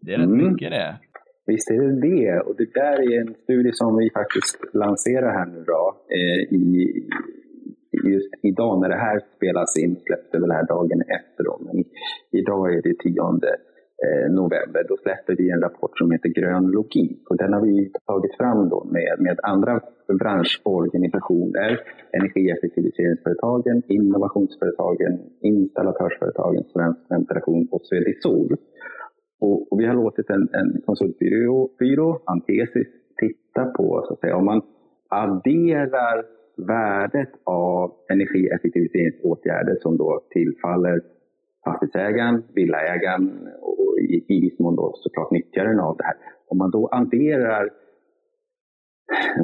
Det 0.00 0.14
är 0.14 0.18
rätt 0.18 0.26
mm. 0.26 0.52
mycket 0.52 0.70
det. 0.70 0.96
Visst 1.46 1.70
är 1.70 1.82
det 1.82 2.00
det. 2.00 2.40
Och 2.40 2.56
det 2.56 2.74
där 2.74 3.12
är 3.12 3.20
en 3.20 3.34
studie 3.34 3.72
som 3.72 3.96
vi 3.96 4.10
faktiskt 4.10 4.58
lanserar 4.74 5.32
här 5.32 5.46
nu 5.46 5.64
då. 5.64 5.96
Eh, 6.10 6.58
i, 6.58 6.92
just 8.04 8.34
idag 8.42 8.80
när 8.80 8.88
det 8.88 9.00
här 9.06 9.20
spelas 9.36 9.76
in, 9.78 9.96
släpps 10.06 10.30
det 10.32 10.40
väl 10.40 10.50
här 10.50 10.66
dagen 10.66 11.00
efter 11.00 11.44
då. 11.44 11.60
Men 11.66 11.84
idag 12.40 12.74
är 12.74 12.82
det 12.82 12.94
tionde 12.98 13.48
Eh, 13.48 13.73
Eh, 14.02 14.32
november, 14.32 14.82
då 14.88 14.96
släpper 14.96 15.36
vi 15.36 15.50
en 15.50 15.60
rapport 15.60 15.98
som 15.98 16.10
heter 16.10 16.28
Grön 16.28 16.66
logik. 16.66 17.30
Och 17.30 17.36
den 17.36 17.52
har 17.52 17.60
vi 17.60 17.92
tagit 18.06 18.36
fram 18.36 18.68
då 18.68 18.84
med, 18.84 19.16
med 19.18 19.40
andra 19.42 19.80
branschorganisationer, 20.08 21.80
energieffektiviseringsföretagen, 22.12 23.82
innovationsföretagen, 23.88 25.18
installatörsföretagen, 25.40 26.64
Svensk 26.72 27.00
Ventilation 27.10 27.68
och 27.70 27.82
Swedisol. 27.86 28.56
Och, 29.40 29.72
och 29.72 29.80
vi 29.80 29.86
har 29.86 29.94
låtit 29.94 30.30
en, 30.30 30.48
en 30.52 30.82
konsultbyrå, 30.86 31.70
byrå, 31.78 32.20
Antesis, 32.24 32.88
titta 33.20 33.64
på, 33.64 34.04
så 34.06 34.12
att 34.12 34.20
säga, 34.20 34.36
om 34.36 34.44
man 34.44 34.62
adderar 35.08 36.24
värdet 36.56 37.30
av 37.44 37.92
energieffektiviseringsåtgärder 38.08 39.76
som 39.80 39.96
då 39.96 40.22
tillfaller 40.30 41.00
fastighetsägaren, 41.64 42.42
villaägaren 42.54 43.48
och 43.60 43.98
i, 44.28 44.40
viss 44.40 44.58
mån 44.58 44.76
då 44.76 44.92
såklart 44.94 45.30
nyttjaren 45.30 45.80
av 45.80 45.96
det 45.96 46.04
här. 46.04 46.16
Om 46.48 46.58
man 46.58 46.70
då 46.70 46.88
adderar 46.92 47.70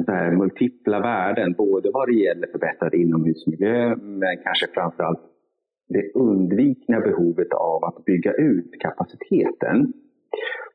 så 0.05 0.11
här 0.11 0.31
multipla 0.31 0.99
värden, 0.99 1.53
både 1.53 1.91
vad 1.93 2.07
det 2.07 2.15
gäller 2.15 2.47
förbättrad 2.47 2.93
inomhusmiljö, 2.93 3.95
men 3.95 4.37
kanske 4.43 4.67
framförallt 4.73 5.19
det 5.87 6.11
undvikna 6.13 6.99
behovet 6.99 7.53
av 7.53 7.83
att 7.83 8.05
bygga 8.05 8.33
ut 8.33 8.71
kapaciteten. 8.79 9.93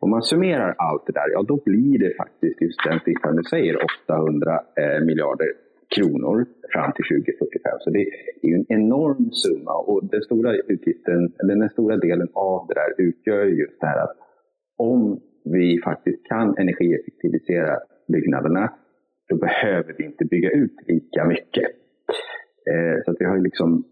Om 0.01 0.11
man 0.11 0.23
summerar 0.23 0.75
allt 0.79 1.07
det 1.07 1.13
där, 1.13 1.31
ja 1.33 1.43
då 1.43 1.57
blir 1.65 1.99
det 1.99 2.17
faktiskt 2.17 2.61
just 2.63 2.85
den 2.85 3.01
siffran 3.01 3.37
du 3.37 3.43
säger, 3.43 3.79
800 4.09 4.61
eh, 4.77 5.05
miljarder 5.07 5.47
kronor 5.95 6.47
fram 6.73 6.93
till 6.93 7.05
2045. 7.05 7.77
Så 7.81 7.91
det 7.91 8.03
är 8.43 8.55
en 8.55 8.67
enorm 8.69 9.31
summa 9.43 9.75
och 9.91 10.01
den 10.11 10.23
stora 10.23 10.51
utgiften, 10.55 11.33
eller 11.41 11.57
den 11.57 11.71
stora 11.71 11.97
delen 11.97 12.29
av 12.33 12.67
det 12.69 12.75
där 12.75 13.07
utgör 13.09 13.45
just 13.45 13.81
det 13.81 13.87
här 13.87 13.99
att 14.05 14.17
om 14.79 15.21
vi 15.45 15.81
faktiskt 15.85 16.27
kan 16.27 16.59
energieffektivisera 16.59 17.79
byggnaderna, 18.09 18.73
då 19.29 19.37
behöver 19.37 19.95
vi 19.99 20.05
inte 20.05 20.25
bygga 20.25 20.51
ut 20.51 20.77
lika 20.89 21.25
mycket. 21.25 21.65
Eh, 22.71 22.97
så 23.05 23.11
att 23.11 23.17
vi 23.21 23.25
har 23.25 23.39
liksom 23.39 23.85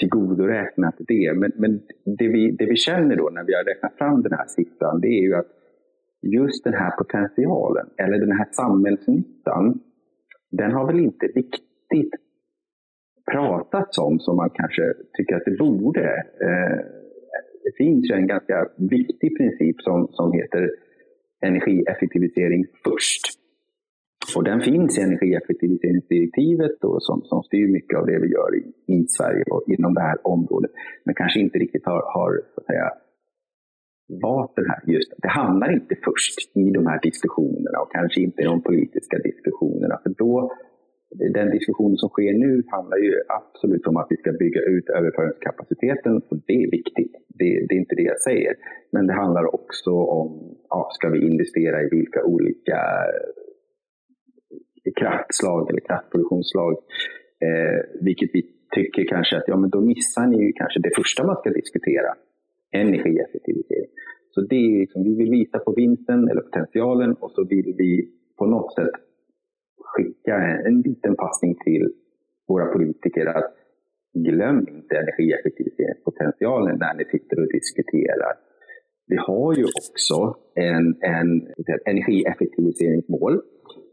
tillgodoräknat 0.00 0.94
det. 0.98 1.32
Men, 1.34 1.52
men 1.56 1.80
det, 2.18 2.28
vi, 2.28 2.50
det 2.58 2.66
vi 2.66 2.76
känner 2.76 3.16
då 3.16 3.30
när 3.32 3.44
vi 3.44 3.54
har 3.54 3.64
räknat 3.64 3.94
fram 3.98 4.22
den 4.22 4.32
här 4.32 4.46
siffran, 4.46 5.00
det 5.00 5.08
är 5.08 5.22
ju 5.22 5.34
att 5.34 5.50
just 6.22 6.64
den 6.64 6.74
här 6.74 6.90
potentialen, 6.90 7.86
eller 7.98 8.18
den 8.18 8.36
här 8.38 8.48
samhällsnyttan, 8.50 9.80
den 10.52 10.72
har 10.72 10.86
väl 10.86 11.00
inte 11.00 11.26
riktigt 11.26 12.14
pratats 13.32 13.98
om 13.98 14.18
som 14.18 14.36
man 14.36 14.50
kanske 14.50 14.82
tycker 15.16 15.36
att 15.36 15.44
det 15.44 15.58
borde. 15.58 16.06
Eh, 16.40 16.78
det 17.64 17.72
finns 17.76 18.10
ju 18.10 18.14
en 18.14 18.26
ganska 18.26 18.68
viktig 18.76 19.38
princip 19.38 19.76
som, 19.80 20.08
som 20.10 20.32
heter 20.32 20.70
energieffektivisering 21.40 22.64
först. 22.84 23.22
Och 24.36 24.44
den 24.44 24.60
finns 24.60 24.98
i 24.98 25.02
energieffektiviseringsdirektivet 25.02 26.70
då, 26.80 27.00
som, 27.00 27.22
som 27.22 27.42
styr 27.42 27.68
mycket 27.68 27.98
av 27.98 28.06
det 28.06 28.18
vi 28.18 28.28
gör 28.28 28.56
i, 28.56 28.62
i 28.94 29.06
Sverige 29.08 29.44
och 29.50 29.64
inom 29.66 29.94
det 29.94 30.00
här 30.00 30.26
området. 30.26 30.70
Men 31.04 31.14
kanske 31.14 31.40
inte 31.40 31.58
riktigt 31.58 31.86
har, 31.86 32.02
har 32.14 32.40
så 32.54 32.60
att 32.60 32.66
säga, 32.66 32.90
vapen 34.20 34.64
den 34.64 34.70
här. 34.70 34.82
Just, 34.94 35.12
det 35.22 35.28
hamnar 35.28 35.72
inte 35.72 35.94
först 36.04 36.56
i 36.56 36.70
de 36.70 36.86
här 36.86 37.00
diskussionerna 37.02 37.78
och 37.82 37.92
kanske 37.92 38.20
inte 38.20 38.42
i 38.42 38.44
de 38.44 38.62
politiska 38.62 39.18
diskussionerna. 39.18 39.98
För 40.02 40.10
då, 40.10 40.52
den 41.38 41.50
diskussion 41.50 41.96
som 41.96 42.08
sker 42.08 42.32
nu 42.32 42.62
handlar 42.66 42.96
ju 42.96 43.12
absolut 43.38 43.86
om 43.86 43.96
att 43.96 44.06
vi 44.10 44.16
ska 44.16 44.32
bygga 44.32 44.60
ut 44.60 44.88
överföringskapaciteten 44.88 46.12
och 46.28 46.36
det 46.46 46.58
är 46.64 46.70
viktigt. 46.70 47.12
Det, 47.38 47.66
det 47.68 47.74
är 47.74 47.78
inte 47.84 47.94
det 47.94 48.02
jag 48.02 48.20
säger. 48.20 48.54
Men 48.92 49.06
det 49.06 49.12
handlar 49.12 49.54
också 49.54 49.90
om, 49.90 50.56
ja, 50.68 50.88
ska 50.92 51.08
vi 51.08 51.26
investera 51.30 51.82
i 51.82 51.88
vilka 51.90 52.24
olika 52.24 52.78
eh, 54.84 54.92
kraftslag 55.00 55.70
eller 55.70 55.80
kraftproduktionsslag? 55.80 56.72
Eh, 57.46 57.80
vilket 58.00 58.30
vi 58.32 58.42
tycker 58.74 59.04
kanske 59.04 59.36
att 59.36 59.44
ja, 59.46 59.56
men 59.56 59.70
då 59.70 59.80
missar 59.80 60.26
ni 60.26 60.36
ju 60.44 60.52
kanske 60.52 60.80
det 60.80 60.90
första 60.96 61.26
man 61.26 61.36
ska 61.36 61.50
diskutera, 61.50 62.10
energieffektivisering. 62.72 63.90
Så 64.30 64.40
det 64.40 64.56
är 64.56 64.80
liksom, 64.80 65.02
vi 65.04 65.14
vill 65.14 65.30
visa 65.30 65.58
på 65.58 65.72
vinsten 65.76 66.28
eller 66.28 66.40
potentialen 66.40 67.12
och 67.14 67.30
så 67.30 67.44
vill 67.44 67.74
vi 67.78 68.08
på 68.38 68.46
något 68.46 68.74
sätt 68.74 68.94
skicka 69.92 70.34
en, 70.34 70.66
en 70.66 70.80
liten 70.80 71.16
passning 71.16 71.54
till 71.64 71.92
våra 72.48 72.66
politiker 72.66 73.26
att 73.26 73.54
glöm 74.14 74.58
inte 74.58 74.96
energieffektiviseringspotentialen 74.96 76.78
när 76.78 76.94
ni 76.94 77.04
sitter 77.04 77.40
och 77.40 77.52
diskuterar. 77.52 78.32
Vi 79.06 79.16
har 79.16 79.54
ju 79.54 79.64
också 79.64 80.36
en, 80.54 80.86
en 81.00 81.30
energieffektiviseringsmål 81.86 83.40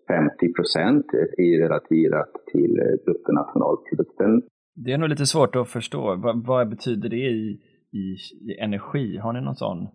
50 0.07 0.53
procent 0.53 1.05
relaterat 1.37 2.33
till 2.51 2.73
bruttonationalprodukten. 3.05 4.41
Det 4.75 4.91
är 4.91 4.97
nog 4.97 5.09
lite 5.09 5.25
svårt 5.25 5.55
att 5.55 5.69
förstå. 5.69 6.15
Vad, 6.15 6.45
vad 6.45 6.69
betyder 6.69 7.09
det 7.09 7.15
i, 7.15 7.61
i, 7.91 8.05
i, 8.51 8.59
energi? 8.59 9.17
Har 9.17 9.33
ni 9.33 9.41
någon 9.41 9.55
sån? 9.55 9.87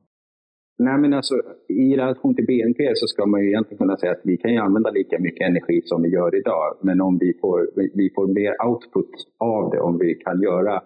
Nej, 0.78 0.98
men 0.98 1.12
alltså, 1.14 1.34
I 1.68 1.96
relation 1.96 2.34
till 2.34 2.46
BNP 2.46 2.92
så 2.94 3.06
ska 3.06 3.26
man 3.26 3.40
ju 3.40 3.48
egentligen 3.48 3.78
kunna 3.78 3.96
säga 3.96 4.12
att 4.12 4.20
vi 4.24 4.36
kan 4.36 4.52
ju 4.52 4.58
använda 4.58 4.90
lika 4.90 5.18
mycket 5.18 5.48
energi 5.48 5.80
som 5.84 6.02
vi 6.02 6.08
gör 6.08 6.34
idag. 6.34 6.76
Men 6.82 7.00
om 7.00 7.18
vi 7.18 7.38
får, 7.40 7.58
vi 7.94 8.10
får 8.14 8.26
mer 8.26 8.66
output 8.66 9.14
av 9.38 9.70
det, 9.70 9.80
om 9.80 9.98
vi 9.98 10.14
kan 10.14 10.42
göra 10.42 10.82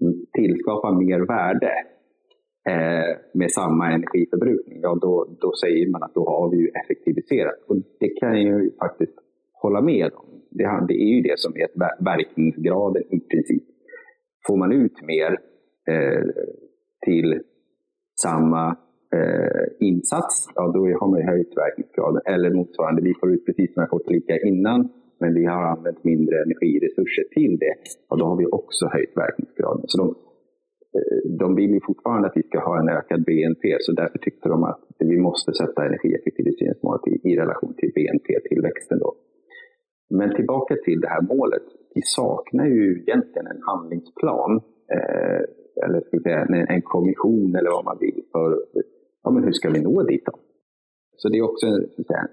mm, 0.00 0.14
tillskapa 0.32 0.92
mer 0.92 1.20
värde 1.20 1.72
eh, 2.72 3.10
med 3.34 3.50
samma 3.50 3.92
energiförbrukning, 3.92 4.78
ja, 4.82 4.98
då, 5.00 5.36
då 5.40 5.52
säger 5.62 5.90
man 5.90 6.02
att 6.02 6.14
då 6.14 6.24
har 6.24 6.50
vi 6.50 6.56
ju 6.56 6.68
effektiviserat. 6.68 7.58
Och 7.68 7.76
det 8.00 8.08
kan 8.08 8.42
jag 8.42 8.62
ju 8.62 8.70
faktiskt 8.84 9.14
hålla 9.62 9.80
med 9.80 10.10
om. 10.14 10.26
Det, 10.50 10.64
det 10.88 10.94
är 10.94 11.10
ju 11.16 11.20
det 11.22 11.38
som 11.38 11.52
är 11.56 11.68
verkningsgraden 12.04 13.02
i 13.10 13.20
princip. 13.20 13.64
Får 14.46 14.56
man 14.56 14.72
ut 14.72 15.02
mer 15.02 15.38
eh, 15.90 16.24
till 17.04 17.40
samma 18.22 18.76
eh, 19.16 19.64
insats, 19.80 20.48
ja 20.54 20.62
då 20.74 20.80
har 21.00 21.08
man 21.10 21.20
ju 21.20 21.26
höjt 21.26 21.56
verkningsgraden. 21.56 22.20
Eller 22.24 22.50
motsvarande, 22.50 23.02
vi 23.02 23.14
får 23.20 23.32
ut 23.34 23.46
precis 23.46 23.74
som 23.74 23.86
jag 23.90 24.12
lika 24.12 24.38
innan, 24.38 24.88
men 25.20 25.34
vi 25.34 25.44
har 25.44 25.62
använt 25.62 26.04
mindre 26.04 26.42
energiresurser 26.42 27.24
till 27.36 27.58
det. 27.58 27.74
Och 28.08 28.18
då 28.18 28.24
har 28.24 28.36
vi 28.36 28.46
också 28.46 28.86
höjt 28.86 29.16
verkningsgraden. 29.16 29.84
Så 29.86 29.96
de, 30.02 30.08
eh, 30.98 31.38
de 31.38 31.54
vill 31.54 31.70
ju 31.70 31.80
fortfarande 31.80 32.28
att 32.28 32.36
vi 32.36 32.42
ska 32.42 32.58
ha 32.60 32.80
en 32.80 32.88
ökad 32.88 33.24
BNP, 33.24 33.76
så 33.80 33.92
därför 33.92 34.18
tyckte 34.18 34.48
de 34.48 34.64
att 34.64 34.80
vi 34.98 35.18
måste 35.20 35.52
sätta 35.52 35.86
energieffektiviseringsmålet 35.86 37.08
i, 37.12 37.14
i 37.30 37.36
relation 37.36 37.74
till 37.78 37.92
BNP-tillväxten. 37.94 38.98
Då. 38.98 39.14
Men 40.10 40.34
tillbaka 40.34 40.74
till 40.84 41.00
det 41.00 41.08
här 41.08 41.22
målet. 41.22 41.62
Vi 41.94 42.02
saknar 42.04 42.66
ju 42.66 43.02
egentligen 43.02 43.46
en 43.46 43.62
handlingsplan, 43.70 44.52
eh, 44.96 45.42
eller 45.84 46.00
ska 46.00 46.20
säga, 46.20 46.44
en, 46.44 46.68
en 46.68 46.82
kommission 46.82 47.56
eller 47.56 47.70
vad 47.70 47.84
man 47.84 47.98
vill, 48.00 48.22
för 48.32 48.64
ja, 49.22 49.30
men 49.30 49.44
hur 49.44 49.52
ska 49.52 49.70
vi 49.70 49.80
nå 49.80 50.02
dit 50.02 50.24
då? 50.24 50.32
Så 51.16 51.28
det 51.28 51.38
är 51.38 51.42
också 51.42 51.66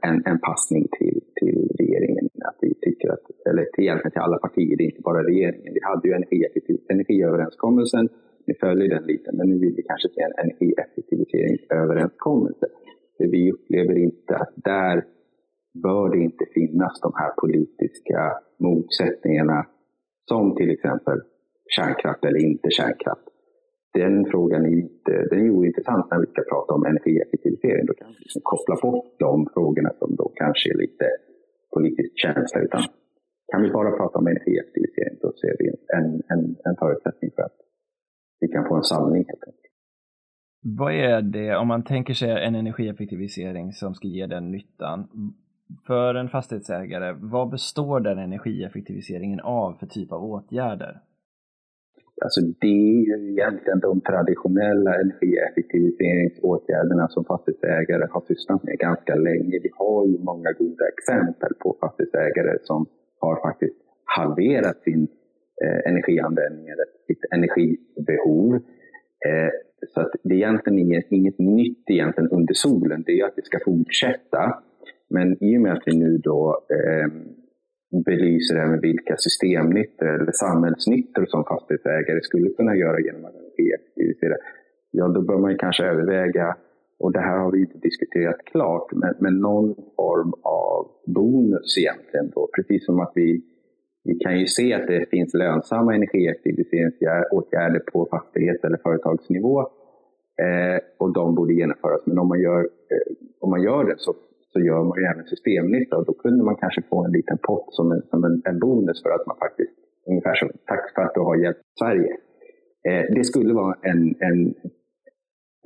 en, 0.09 0.23
en 0.25 0.39
passning 0.39 0.87
till, 0.97 1.21
till 1.39 1.71
regeringen, 1.79 2.29
att 2.49 2.57
vi 2.61 2.73
tycker 2.73 3.09
att, 3.13 3.25
eller 3.49 3.65
till, 3.65 3.83
egentligen 3.83 4.11
till 4.11 4.21
alla 4.21 4.37
partier, 4.37 4.77
det 4.77 4.83
är 4.83 4.91
inte 4.93 5.01
bara 5.01 5.23
regeringen. 5.23 5.73
Vi 5.73 5.79
hade 5.83 6.07
ju 6.07 6.13
energiöverenskommelsen, 6.89 8.09
vi 8.45 8.53
följer 8.53 8.89
den 8.89 9.03
lite, 9.03 9.31
men 9.33 9.49
nu 9.49 9.59
vill 9.59 9.75
vi 9.75 9.83
kanske 9.83 10.09
se 10.09 10.21
en 10.21 10.33
energieffektiviseringsöverenskommelse. 10.43 12.67
För 13.17 13.27
vi 13.27 13.51
upplever 13.51 13.97
inte 13.97 14.35
att 14.35 14.53
där 14.55 15.05
bör 15.83 16.09
det 16.09 16.19
inte 16.19 16.45
finnas 16.53 17.01
de 17.01 17.11
här 17.15 17.31
politiska 17.41 18.37
motsättningarna 18.59 19.65
som 20.29 20.55
till 20.55 20.71
exempel 20.71 21.21
kärnkraft 21.75 22.25
eller 22.25 22.39
inte 22.39 22.71
kärnkraft. 22.71 23.30
Den 23.93 24.25
frågan 24.31 24.65
är, 24.65 24.75
inte, 24.85 25.11
den 25.29 25.39
är 25.45 25.49
ointressant 25.49 26.05
när 26.11 26.19
vi 26.19 26.25
ska 26.25 26.41
prata 26.53 26.73
om 26.73 26.85
energieffektivisering. 26.85 27.85
Då 27.85 27.93
kan 27.93 28.07
vi 28.07 28.19
liksom 28.19 28.41
koppla 28.43 28.75
bort 28.81 29.19
de 29.19 29.47
frågorna 29.53 29.91
som 29.99 30.15
då 30.15 30.31
kanske 30.35 30.69
är 30.73 30.77
lite 30.77 31.05
politiskt 31.73 32.17
känsliga. 32.23 32.63
Utan 32.63 32.81
kan 33.51 33.61
vi 33.61 33.69
bara 33.69 33.91
prata 33.91 34.19
om 34.19 34.27
energieffektivisering 34.27 35.17
då 35.21 35.31
ser 35.41 35.55
vi 35.59 35.65
en, 35.97 36.07
en, 36.33 36.55
en 36.67 36.75
förutsättning 36.79 37.31
för 37.35 37.43
att 37.43 37.57
vi 38.39 38.47
kan 38.47 38.67
få 38.67 38.75
en 38.75 38.83
sanning 38.83 39.25
helt 39.27 39.43
enkelt. 39.47 39.61
Vad 40.63 40.93
är 40.93 41.21
det, 41.21 41.55
om 41.55 41.67
man 41.67 41.83
tänker 41.83 42.13
sig 42.13 42.29
en 42.29 42.55
energieffektivisering 42.55 43.71
som 43.71 43.93
ska 43.93 44.07
ge 44.07 44.25
den 44.27 44.51
nyttan, 44.51 45.07
för 45.87 46.15
en 46.15 46.29
fastighetsägare, 46.29 47.15
vad 47.21 47.49
består 47.49 47.99
den 47.99 48.19
energieffektiviseringen 48.19 49.39
av 49.39 49.73
för 49.79 49.85
typ 49.85 50.11
av 50.11 50.23
åtgärder? 50.23 51.01
Alltså 52.23 52.41
det 52.41 52.67
är 52.67 53.05
ju 53.09 53.31
egentligen 53.31 53.79
de 53.79 54.01
traditionella 54.01 54.95
energieffektiviseringsåtgärderna 55.03 57.07
som 57.07 57.25
fastighetsägare 57.25 58.07
har 58.11 58.23
sysslat 58.27 58.63
med 58.63 58.77
ganska 58.77 59.15
länge. 59.15 59.59
Vi 59.63 59.69
har 59.73 60.07
ju 60.07 60.17
många 60.19 60.51
goda 60.51 60.87
exempel 60.87 61.53
på 61.59 61.77
fastighetsägare 61.81 62.57
som 62.63 62.85
har 63.19 63.41
faktiskt 63.41 63.75
halverat 64.03 64.81
sin 64.81 65.07
eh, 65.63 65.91
energianvändning 65.91 66.67
eller 66.67 66.85
sitt 67.07 67.25
energibehov. 67.31 68.55
Eh, 69.27 69.51
så 69.87 70.01
att 70.01 70.11
det 70.23 70.33
är 70.33 70.37
egentligen 70.37 70.79
inget, 70.79 71.11
inget 71.11 71.39
nytt 71.39 71.89
egentligen 71.89 72.29
under 72.29 72.53
solen. 72.53 73.03
Det 73.05 73.11
är 73.11 73.15
ju 73.15 73.23
att 73.23 73.35
det 73.35 73.45
ska 73.45 73.59
fortsätta. 73.65 74.63
Men 75.09 75.43
i 75.43 75.57
och 75.57 75.61
med 75.61 75.73
att 75.73 75.83
vi 75.85 75.97
nu 75.97 76.17
då 76.17 76.65
eh, 76.69 77.07
belyser 78.05 78.55
även 78.55 78.79
vilka 78.81 79.15
systemnyttor 79.17 80.07
eller 80.07 80.31
samhällsnyttor 80.31 81.25
som 81.25 81.43
fastighetsägare 81.43 82.21
skulle 82.21 82.49
kunna 82.49 82.75
göra 82.75 82.99
genom 82.99 83.25
att 83.25 83.35
energieffektivisera, 83.35 84.35
ja 84.91 85.07
då 85.07 85.21
bör 85.21 85.37
man 85.37 85.57
kanske 85.57 85.83
överväga, 85.85 86.55
och 86.99 87.11
det 87.11 87.19
här 87.19 87.37
har 87.37 87.51
vi 87.51 87.59
inte 87.59 87.77
diskuterat 87.77 88.45
klart, 88.45 88.91
men, 88.91 89.13
men 89.19 89.39
någon 89.39 89.75
form 89.95 90.33
av 90.43 90.87
bonus 91.05 91.77
egentligen 91.77 92.29
då, 92.35 92.49
precis 92.55 92.85
som 92.85 92.99
att 92.99 93.11
vi 93.15 93.41
vi 94.03 94.15
kan 94.15 94.39
ju 94.39 94.47
se 94.47 94.73
att 94.73 94.87
det 94.87 95.09
finns 95.09 95.33
lönsamma 95.33 95.95
energieffektiviseringsåtgärder 95.95 97.79
på 97.79 98.07
fastighets 98.11 98.63
eller 98.63 98.77
företagsnivå 98.77 99.59
eh, 100.45 100.79
och 100.97 101.13
de 101.13 101.35
borde 101.35 101.53
genomföras. 101.53 102.01
Men 102.05 102.19
om 102.19 102.27
man 102.27 102.41
gör, 102.41 102.59
eh, 102.59 103.13
om 103.39 103.49
man 103.49 103.63
gör 103.63 103.83
det 103.83 103.95
så 103.97 104.13
så 104.53 104.59
gör 104.59 104.83
man 104.83 104.99
ju 104.99 105.05
även 105.05 105.25
systemnytta 105.25 105.97
och 105.97 106.05
då 106.05 106.13
kunde 106.13 106.43
man 106.43 106.55
kanske 106.55 106.81
få 106.89 107.05
en 107.05 107.11
liten 107.11 107.37
pott 107.37 107.67
som 107.69 107.91
en, 107.91 108.01
som 108.09 108.23
en, 108.23 108.41
en 108.45 108.59
bonus 108.59 109.03
för 109.03 109.09
att 109.09 109.27
man 109.27 109.37
faktiskt, 109.37 109.75
ungefär 110.07 110.35
som 110.35 110.49
tack 110.65 110.93
för 110.95 111.01
att 111.01 111.13
du 111.13 111.19
har 111.19 111.35
hjälpt 111.35 111.61
Sverige. 111.79 112.13
Eh, 112.87 113.05
det 113.15 113.23
skulle 113.23 113.53
vara 113.53 113.75
en, 113.81 114.15
en, 114.19 114.53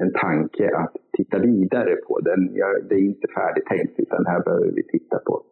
en 0.01 0.11
tanke 0.13 0.75
att 0.75 0.95
titta 1.17 1.39
vidare 1.39 1.95
på. 1.95 2.19
Den, 2.19 2.51
ja, 2.53 2.67
det 2.89 2.95
är 2.95 2.99
inte 2.99 3.27
färdigtänkt 3.27 3.99
utan 3.99 4.25
här 4.25 4.43
behöver 4.43 4.71
vi 4.71 4.83
titta 4.83 5.19
på. 5.19 5.43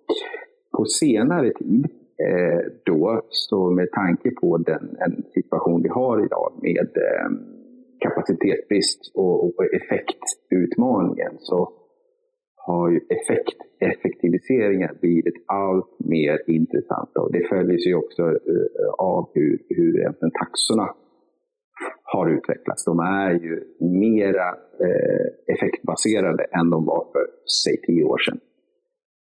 På 0.77 0.85
senare 0.85 1.53
tid 1.53 1.85
eh, 2.27 2.61
då, 2.85 3.21
så 3.29 3.69
med 3.71 3.91
tanke 3.91 4.31
på 4.31 4.57
den 4.57 4.97
en 4.99 5.23
situation 5.33 5.83
vi 5.83 5.89
har 5.89 6.25
idag 6.25 6.53
med 6.61 6.89
eh, 6.97 7.29
kapacitetsbrist 7.99 9.11
och, 9.15 9.45
och 9.45 9.65
effektutmaningen 9.65 11.31
så 11.39 11.82
har 12.67 12.89
ju 12.89 12.99
effekt, 13.17 13.59
effektiviseringar 13.79 14.91
blivit 15.01 15.37
allt 15.47 15.99
mer 15.99 16.37
intressanta. 16.47 17.21
Och 17.21 17.31
det 17.31 17.47
följer 17.49 17.77
sig 17.77 17.95
också 17.95 18.23
uh, 18.23 18.89
av 18.97 19.29
hur, 19.33 19.59
hur 19.69 19.93
taxorna 20.41 20.87
har 22.03 22.29
utvecklats. 22.37 22.85
De 22.85 22.99
är 22.99 23.33
ju 23.33 23.63
mera 23.79 24.47
uh, 24.85 25.27
effektbaserade 25.53 26.43
än 26.43 26.69
de 26.69 26.85
var 26.85 27.05
för, 27.11 27.25
säg, 27.63 27.77
tio 27.87 28.03
år 28.03 28.17
sedan. 28.17 28.39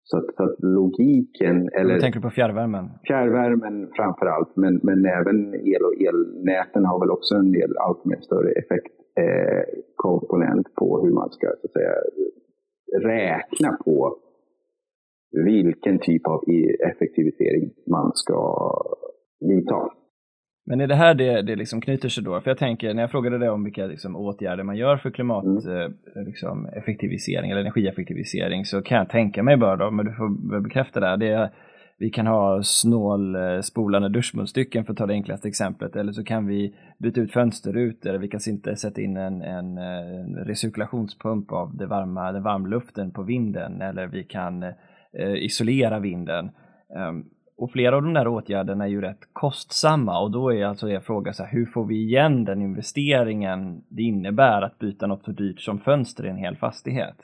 Så 0.09 0.17
att, 0.17 0.35
så 0.35 0.43
att 0.43 0.55
logiken... 0.59 1.69
Eller, 1.73 1.93
du 1.93 1.99
tänker 1.99 2.19
på 2.19 2.29
fjärrvärmen? 2.29 2.89
Fjärrvärmen 3.07 3.89
framför 3.95 4.25
allt, 4.25 4.55
men, 4.55 4.79
men 4.83 5.05
även 5.05 5.55
el 5.55 5.81
och 5.87 5.93
elnäten 6.09 6.85
har 6.85 6.99
väl 6.99 7.11
också 7.11 7.35
en 7.35 7.51
del 7.51 7.77
allt 7.77 8.05
mer 8.05 8.19
större 8.21 8.51
effektkomponent 8.51 10.67
eh, 10.67 10.73
på 10.79 11.01
hur 11.03 11.13
man 11.13 11.29
ska 11.29 11.47
så 11.47 11.67
att 11.67 11.71
säga, 11.71 11.93
räkna 13.03 13.77
på 13.85 14.17
vilken 15.45 15.99
typ 15.99 16.27
av 16.27 16.43
effektivisering 16.91 17.71
man 17.87 18.11
ska 18.13 18.71
vidta. 19.39 19.89
Men 20.67 20.81
är 20.81 20.87
det 20.87 20.95
här 20.95 21.13
det, 21.13 21.41
det 21.41 21.55
liksom 21.55 21.81
knyter 21.81 22.09
sig 22.09 22.23
då? 22.23 22.41
För 22.41 22.49
jag 22.49 22.57
tänker, 22.57 22.93
när 22.93 23.01
jag 23.03 23.11
frågade 23.11 23.37
dig 23.37 23.49
om 23.49 23.63
vilka 23.63 23.85
liksom, 23.85 24.15
åtgärder 24.15 24.63
man 24.63 24.77
gör 24.77 24.97
för 24.97 25.11
klimateffektivisering 25.11 25.91
mm. 26.15 26.25
liksom, 26.25 27.51
eller 27.51 27.61
energieffektivisering 27.61 28.65
så 28.65 28.81
kan 28.81 28.97
jag 28.97 29.09
tänka 29.09 29.43
mig 29.43 29.57
bara 29.57 29.75
då, 29.75 29.91
men 29.91 30.05
du 30.05 30.13
får 30.13 30.61
bekräfta 30.61 30.99
det, 30.99 31.17
det 31.17 31.27
är, 31.27 31.49
vi 31.97 32.09
kan 32.09 32.27
ha 32.27 32.63
snålspolande 32.63 34.07
eh, 34.07 34.11
duschmunstycken 34.11 34.85
för 34.85 34.93
att 34.93 34.97
ta 34.97 35.05
det 35.05 35.13
enklaste 35.13 35.47
exemplet 35.47 35.95
eller 35.95 36.11
så 36.11 36.23
kan 36.23 36.47
vi 36.47 36.75
byta 36.97 37.21
ut 37.21 37.31
fönsterrutor, 37.31 38.13
vi 38.13 38.27
kan 38.27 38.39
inte 38.47 38.75
sätta 38.75 39.01
in 39.01 39.17
en, 39.17 39.41
en, 39.41 39.77
en 39.77 40.35
recirkulationspump 40.35 41.51
av 41.51 41.77
det 41.77 41.85
varma, 41.87 42.31
den 42.31 42.43
varmluften 42.43 43.11
på 43.11 43.23
vinden 43.23 43.81
eller 43.81 44.07
vi 44.07 44.23
kan 44.23 44.63
eh, 44.63 45.35
isolera 45.35 45.99
vinden. 45.99 46.51
Um, 47.09 47.29
Och 47.57 47.71
flera 47.71 47.95
av 47.95 48.03
de 48.03 48.13
där 48.13 48.27
åtgärderna 48.27 48.83
är 48.83 48.89
ju 48.89 49.01
rätt 49.01 49.29
kostsamma 49.33 50.19
och 50.19 50.31
då 50.31 50.53
är 50.53 50.65
alltså 50.65 50.89
er 50.89 50.99
fråga 50.99 51.33
så 51.33 51.43
här, 51.43 51.51
hur 51.51 51.65
får 51.65 51.85
vi 51.85 51.95
igen 51.95 52.45
den 52.45 52.61
investeringen 52.61 53.83
det 53.89 54.01
innebär 54.01 54.61
att 54.61 54.79
byta 54.79 55.07
något 55.07 55.23
så 55.23 55.31
dyrt 55.31 55.61
som 55.61 55.79
fönster 55.79 56.25
i 56.25 56.29
en 56.29 56.37
hel 56.37 56.55
fastighet? 56.55 57.15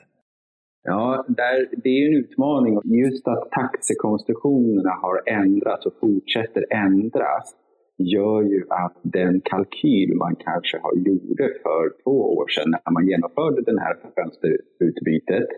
Ja, 0.84 1.24
där, 1.28 1.68
det 1.82 1.88
är 1.88 2.06
en 2.08 2.24
utmaning. 2.24 2.80
Just 2.84 3.28
att 3.28 3.50
taxekonstruktionerna 3.50 4.90
har 4.90 5.22
ändrats 5.26 5.86
och 5.86 5.92
fortsätter 6.00 6.64
ändras 6.70 7.56
gör 7.98 8.42
ju 8.42 8.64
att 8.68 8.96
den 9.02 9.40
kalkyl 9.40 10.14
man 10.16 10.36
kanske 10.36 10.78
har 10.78 10.94
gjorde 10.96 11.48
för 11.62 12.02
två 12.02 12.36
år 12.36 12.48
sedan 12.48 12.70
när 12.70 12.92
man 12.92 13.06
genomförde 13.06 13.62
det 13.62 13.80
här 13.80 13.96
fönsterutbytet 14.14 15.48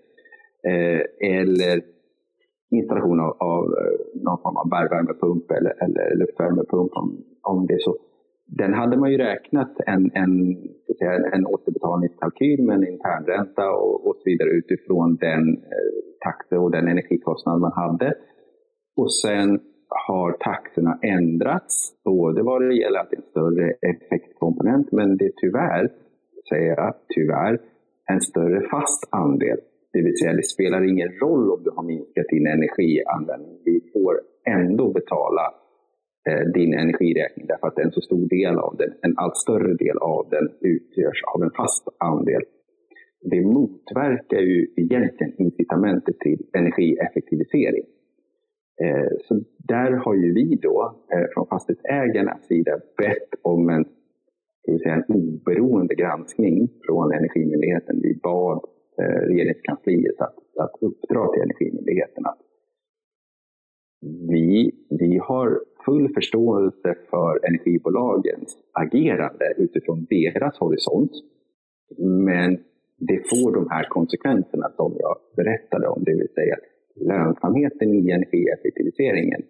eh, 0.68 1.30
eller 1.38 1.82
installation 2.70 3.20
av, 3.20 3.36
av 3.38 3.64
eh, 3.64 4.22
någon 4.24 4.42
form 4.42 4.56
av 4.56 4.68
bergvärmepump 4.68 5.50
eller, 5.50 5.84
eller 5.84 6.16
luftvärmepump 6.16 6.92
om, 6.92 7.24
om 7.42 7.66
det 7.66 7.74
är 7.74 7.78
så. 7.78 7.96
Den 8.46 8.74
hade 8.74 8.96
man 8.96 9.10
ju 9.10 9.18
räknat 9.18 9.72
en, 9.86 10.10
en, 10.14 10.32
en 11.32 11.46
återbetalningskalkyl 11.46 12.62
med 12.62 12.76
en 12.76 12.88
internränta 12.88 13.70
och, 13.70 14.06
och 14.06 14.16
så 14.16 14.22
vidare 14.24 14.48
utifrån 14.48 15.16
den 15.16 15.48
eh, 15.48 15.90
taxe 16.24 16.56
och 16.56 16.70
den 16.70 16.88
energikostnad 16.88 17.60
man 17.60 17.72
hade. 17.72 18.14
Och 18.96 19.14
sen 19.14 19.60
har 19.88 20.32
taxorna 20.32 20.98
ändrats, 21.02 21.94
både 22.04 22.42
vad 22.42 22.62
det 22.62 22.74
gäller 22.74 22.98
att 23.00 23.10
det 23.10 23.16
är 23.16 23.20
en 23.20 23.30
större 23.30 23.70
effektkomponent, 23.70 24.92
men 24.92 25.16
det 25.16 25.24
är 25.24 25.32
tyvärr, 25.36 25.88
säger 26.48 26.76
jag 26.76 26.94
tyvärr, 27.14 27.60
en 28.12 28.20
större 28.20 28.68
fast 28.70 29.08
andel. 29.10 29.58
Det 29.92 30.02
vill 30.02 30.18
säga, 30.18 30.32
det 30.32 30.46
spelar 30.46 30.90
ingen 30.90 31.08
roll 31.08 31.50
om 31.50 31.62
du 31.62 31.70
har 31.76 31.82
minskat 31.82 32.26
din 32.28 32.46
energianvändning. 32.46 33.58
Vi 33.64 33.80
får 33.92 34.20
ändå 34.46 34.92
betala 34.92 35.54
Eh, 36.28 36.44
din 36.54 36.74
energiräkning 36.74 37.46
därför 37.46 37.66
att 37.66 37.78
en 37.78 37.92
så 37.92 38.00
stor 38.00 38.28
del 38.28 38.58
av 38.58 38.76
den, 38.76 38.90
en 39.02 39.14
allt 39.16 39.36
större 39.36 39.74
del 39.74 39.98
av 39.98 40.28
den 40.30 40.48
utgörs 40.60 41.22
av 41.34 41.42
en 41.42 41.50
fast 41.50 41.88
andel. 41.98 42.42
Det 43.30 43.40
motverkar 43.40 44.40
ju 44.40 44.66
egentligen 44.76 45.32
incitamentet 45.38 46.18
till 46.18 46.46
energieffektivisering. 46.52 47.84
Eh, 48.82 49.12
så 49.24 49.40
där 49.58 49.92
har 49.92 50.14
ju 50.14 50.34
vi 50.34 50.58
då 50.62 51.04
eh, 51.12 51.26
från 51.34 51.46
fastighetsägarnas 51.46 52.46
sida 52.46 52.72
bett 52.96 53.30
om 53.42 53.68
en, 53.68 53.84
säga, 54.78 54.94
en 54.94 55.14
oberoende 55.14 55.94
granskning 55.94 56.68
från 56.86 57.12
Energimyndigheten. 57.12 58.00
Vi 58.02 58.14
bad 58.22 58.64
regeringskansliet 59.28 60.20
att, 60.20 60.36
att 60.58 60.72
uppdra 60.80 61.28
till 61.32 61.42
Energimyndigheten 61.42 62.26
att 62.26 62.38
vi, 64.28 64.72
vi 64.90 65.18
har 65.18 65.60
full 65.84 66.08
förståelse 66.14 66.94
för 67.10 67.46
energibolagens 67.48 68.56
agerande 68.72 69.54
utifrån 69.56 70.06
deras 70.10 70.58
horisont. 70.58 71.12
Men 71.98 72.58
det 72.98 73.20
får 73.30 73.54
de 73.54 73.70
här 73.70 73.88
konsekvenserna 73.88 74.70
som 74.76 74.96
jag 74.98 75.16
berättade 75.36 75.88
om, 75.88 76.04
det 76.04 76.14
vill 76.14 76.32
säga 76.34 76.56
lönsamheten 76.96 77.94
i 77.94 78.10
energieffektiviseringen 78.10 79.42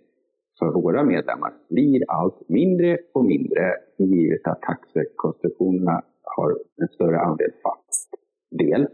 för 0.59 0.73
våra 0.73 1.05
medlemmar 1.05 1.53
blir 1.68 2.03
allt 2.09 2.49
mindre 2.49 2.99
och 3.12 3.25
mindre 3.25 3.75
givet 3.99 4.47
att 4.47 4.62
taxekonstruktionerna 4.62 6.03
har 6.23 6.51
en 6.83 6.88
större 6.88 7.20
andel 7.20 7.51
fast 7.62 8.11
del. 8.51 8.87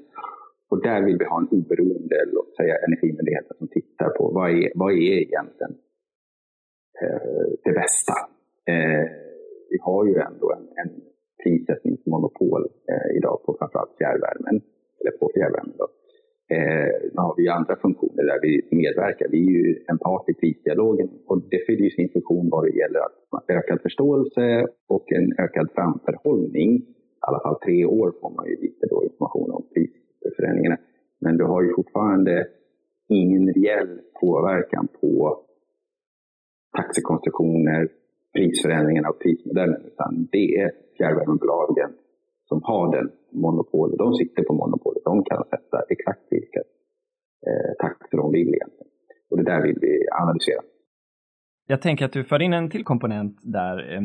Och 0.71 0.83
där 0.83 1.03
vill 1.03 1.19
vi 1.19 1.25
ha 1.25 1.39
en 1.41 1.49
oberoende, 1.49 2.17
låt 2.33 2.57
säga 2.57 2.75
Energimyndigheten 2.87 3.57
som 3.59 3.69
tittar 3.69 4.09
på 4.09 4.31
vad 4.35 4.51
är, 4.51 4.73
vad 4.75 4.93
är 4.93 4.97
egentligen 4.97 5.75
Eh, 7.03 7.47
det 7.65 7.73
bästa. 7.73 8.17
Eh, 8.73 9.05
vi 9.71 9.79
har 9.83 10.07
ju 10.07 10.15
ändå 10.15 10.53
en, 10.53 10.67
en 10.83 10.91
prissättningsmonopol 11.43 12.63
eh, 12.91 13.17
idag 13.17 13.43
på 13.45 13.57
framförallt 13.59 13.95
fjärrvärmen, 13.99 14.57
eller 15.01 15.13
på 15.21 15.31
fjärrvärmen. 15.35 15.77
Då. 15.79 15.89
Eh, 16.55 16.91
har 17.17 17.35
vi 17.37 17.49
andra 17.49 17.77
funktioner 17.77 18.25
där 18.31 18.41
vi 18.43 18.53
medverkar. 18.71 19.29
Vi 19.31 19.41
är 19.47 19.51
ju 19.51 19.85
en 19.89 19.99
part 19.99 20.29
i 20.29 20.35
prisdialogen 20.35 21.09
och 21.27 21.43
det 21.51 21.67
fyller 21.67 21.85
ju 21.85 21.91
sin 21.91 22.09
funktion 22.09 22.49
vad 22.51 22.65
det 22.65 22.77
gäller 22.81 23.01
att 23.01 23.45
ökad 23.49 23.81
förståelse 23.83 24.67
och 24.89 25.13
en 25.13 25.33
ökad 25.39 25.69
framförhållning. 25.75 26.71
I 26.77 26.85
alla 27.21 27.41
fall 27.41 27.59
tre 27.65 27.85
år 27.85 28.15
får 28.21 28.31
man 28.31 28.47
ju 28.47 28.57
lite 28.57 28.87
då 28.91 29.05
information 29.05 29.51
om 29.51 29.63
prisförändringarna. 29.75 30.79
Men 31.21 31.37
du 31.37 31.45
har 31.45 31.63
ju 31.63 31.75
fortfarande 31.75 32.47
ingen 33.09 33.53
reell 33.53 34.01
påverkan 34.21 34.89
på 35.01 35.41
taxekonstruktioner, 36.79 37.89
prisförändringarna 38.35 39.09
och 39.09 39.21
prismodellen, 39.23 39.81
utan 39.91 40.29
det 40.33 40.47
är 40.63 40.71
fjärrvärmebolagen 40.97 41.91
som 42.49 42.63
har 42.63 42.97
den 42.97 43.11
monopolet. 43.33 43.99
De 43.99 44.15
sitter 44.15 44.43
på 44.43 44.55
monopolet. 44.55 45.03
De 45.05 45.25
kan 45.25 45.45
sätta 45.45 45.79
exakt 45.89 46.25
vilka 46.31 46.61
eh, 47.49 47.73
taxor 47.85 48.19
de 48.19 48.33
vill 48.33 48.49
egentligen. 48.55 48.91
Och 49.31 49.37
det 49.37 49.45
där 49.45 49.63
vill 49.63 49.79
vi 49.81 50.09
analysera. 50.23 50.63
Jag 51.67 51.83
tänker 51.83 52.05
att 52.05 52.13
du 52.13 52.25
för 52.25 52.43
in 52.43 52.53
en 52.53 52.71
till 52.71 52.85
komponent 52.85 53.37
där, 53.43 53.77
eh, 53.95 54.05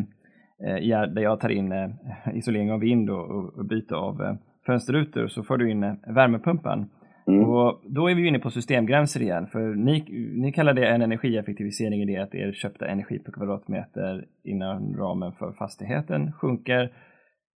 eh 0.68 1.14
där 1.16 1.22
jag 1.22 1.40
tar 1.40 1.50
in 1.50 1.72
eh, 1.72 1.90
isolering 2.34 2.72
av 2.72 2.80
vind 2.80 3.10
och, 3.10 3.58
och 3.58 3.66
byte 3.66 3.96
av 3.96 4.22
eh, 4.22 4.36
fönsterrutor. 4.66 5.28
Så 5.28 5.44
får 5.44 5.58
du 5.58 5.72
in 5.72 5.84
eh, 5.84 5.94
värmepumpen. 6.16 6.90
Mm. 7.28 7.50
Och 7.50 7.82
då 7.84 8.10
är 8.10 8.16
vi 8.16 8.28
inne 8.28 8.40
på 8.40 8.52
systemgränser 8.52 9.22
igen, 9.22 9.48
för 9.48 9.60
ni, 9.60 10.06
ni 10.42 10.52
kallar 10.52 10.74
det 10.74 10.88
en 10.88 11.02
energieffektivisering 11.02 12.02
i 12.02 12.06
det 12.06 12.18
att 12.18 12.36
er 12.36 12.52
köpta 12.52 12.88
energi 12.88 13.20
per 13.20 13.32
kvadratmeter 13.32 14.26
inom 14.44 14.98
ramen 14.98 15.32
för 15.32 15.52
fastigheten 15.52 16.32
sjunker 16.32 16.92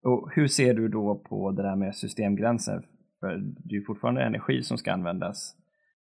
och 0.02 0.30
hur 0.34 0.46
ser 0.46 0.74
du 0.74 0.88
då 0.88 1.22
på 1.28 1.50
det 1.50 1.62
där 1.62 1.76
med 1.76 1.94
systemgränser? 1.94 2.82
För 3.20 3.28
det 3.36 3.74
är 3.74 3.78
ju 3.78 3.84
fortfarande 3.84 4.22
energi 4.22 4.62
som 4.62 4.78
ska 4.78 4.92
användas. 4.92 5.56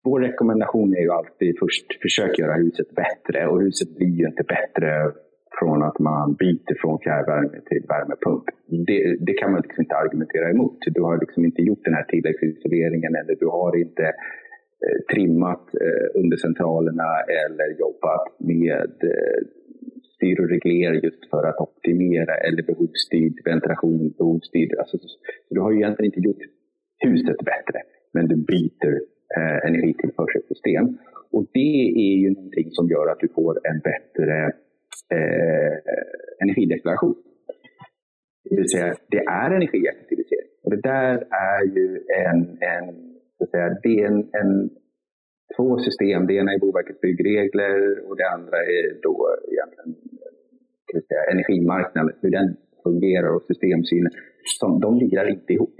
Vår 0.04 0.20
rekommendation 0.20 0.94
är 0.94 1.00
ju 1.00 1.10
alltid 1.10 1.58
först 1.58 2.02
försök 2.02 2.38
göra 2.38 2.54
huset 2.54 2.86
bättre 2.94 3.46
och 3.46 3.60
huset 3.60 3.96
blir 3.96 4.18
ju 4.20 4.26
inte 4.26 4.42
bättre 4.42 5.12
från 5.58 5.82
att 5.82 5.98
man 5.98 6.34
byter 6.34 6.74
från 6.80 6.98
fjärrvärme 6.98 7.60
till 7.68 7.82
värmepump. 7.88 8.44
Det, 8.88 9.16
det 9.26 9.32
kan 9.32 9.52
man 9.52 9.60
liksom 9.60 9.82
inte 9.82 9.96
argumentera 9.96 10.50
emot. 10.50 10.78
Du 10.96 11.02
har 11.02 11.20
liksom 11.20 11.44
inte 11.44 11.62
gjort 11.62 11.84
den 11.84 11.94
här 11.94 12.04
tilläggsisoleringen 12.04 13.14
eller 13.20 13.34
du 13.42 13.46
har 13.46 13.76
inte 13.76 14.06
eh, 14.84 14.98
trimmat 15.12 15.64
eh, 15.84 16.20
undercentralerna 16.20 17.10
eller 17.44 17.68
jobbat 17.78 18.26
med 18.38 18.92
eh, 19.12 19.40
styr 20.14 20.40
och 20.40 20.48
reglerar 20.48 20.94
just 20.94 21.30
för 21.30 21.42
att 21.48 21.60
optimera 21.66 22.34
eller 22.46 22.62
behovsstyrd 22.62 23.34
ventilation, 23.44 24.14
behovsstyrd. 24.18 24.70
Alltså, 24.78 24.98
du 25.50 25.60
har 25.60 25.70
ju 25.72 25.78
egentligen 25.78 26.12
inte 26.12 26.28
gjort 26.28 26.42
huset 26.98 27.36
bättre, 27.36 27.78
men 28.12 28.28
du 28.28 28.36
byter 28.36 28.94
eh, 29.36 29.58
energitillförselsystem. 29.68 30.98
Och 31.30 31.44
det 31.52 31.80
är 32.08 32.16
ju 32.24 32.30
någonting 32.30 32.68
som 32.70 32.88
gör 32.88 33.06
att 33.12 33.20
du 33.20 33.28
får 33.28 33.60
en 33.70 33.78
bättre 33.90 34.52
eh, 35.14 35.74
energideklaration. 36.42 37.16
Det 38.50 38.56
vill 38.56 38.68
säga, 38.68 38.94
det 39.08 39.18
är 39.18 39.50
energieffektivisering. 39.50 40.50
Och 40.64 40.70
det 40.70 40.80
där 40.82 41.14
är 41.30 41.62
ju 41.76 41.86
en, 42.26 42.40
en, 42.60 42.86
så 43.38 43.44
att 43.44 43.50
säga, 43.50 43.68
det 43.82 44.00
är 44.00 44.06
en, 44.06 44.18
en 44.32 44.70
två 45.56 45.78
system. 45.78 46.26
Det 46.26 46.34
ena 46.34 46.52
är 46.52 46.58
Boverkets 46.58 47.00
byggregler 47.00 48.08
och 48.08 48.16
det 48.16 48.28
andra 48.36 48.58
är 48.58 49.02
då 49.02 49.36
egentligen 49.52 49.94
kan 50.92 51.02
säga, 51.02 51.24
energimarknaden, 51.32 52.12
hur 52.22 52.30
den 52.30 52.56
fungerar 52.82 53.30
och 53.36 53.42
systemsynen. 53.42 54.12
Som, 54.58 54.80
de 54.80 54.98
lirar 54.98 55.30
inte 55.30 55.52
ihop. 55.52 55.76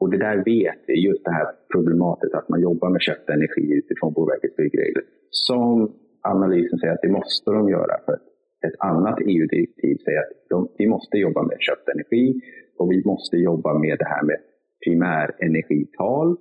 Och 0.00 0.10
det 0.10 0.18
där 0.18 0.36
vet 0.36 0.80
vi, 0.86 0.94
just 1.08 1.24
det 1.24 1.30
här 1.30 1.46
problematet 1.72 2.34
att 2.34 2.48
man 2.48 2.60
jobbar 2.60 2.90
med 2.90 3.02
köpt 3.02 3.30
energi 3.30 3.64
utifrån 3.80 4.12
Boverkets 4.12 4.56
byggregler. 4.56 5.04
Som 5.30 5.92
analysen 6.22 6.78
säger 6.78 6.94
att 6.94 7.02
det 7.02 7.08
måste 7.08 7.50
de 7.50 7.68
göra 7.68 7.94
för 8.04 8.12
att 8.12 8.26
ett 8.66 8.74
annat 8.78 9.18
EU-direktiv 9.20 9.96
säger 10.04 10.18
att 10.18 10.32
de, 10.48 10.68
vi 10.78 10.86
måste 10.86 11.18
jobba 11.18 11.42
med 11.42 11.56
köpt 11.60 11.88
energi 11.88 12.40
och 12.78 12.92
vi 12.92 13.04
måste 13.04 13.36
jobba 13.36 13.78
med 13.78 13.98
det 13.98 14.04
här 14.04 14.22
med 14.22 14.36
primärenergital, 14.84 16.36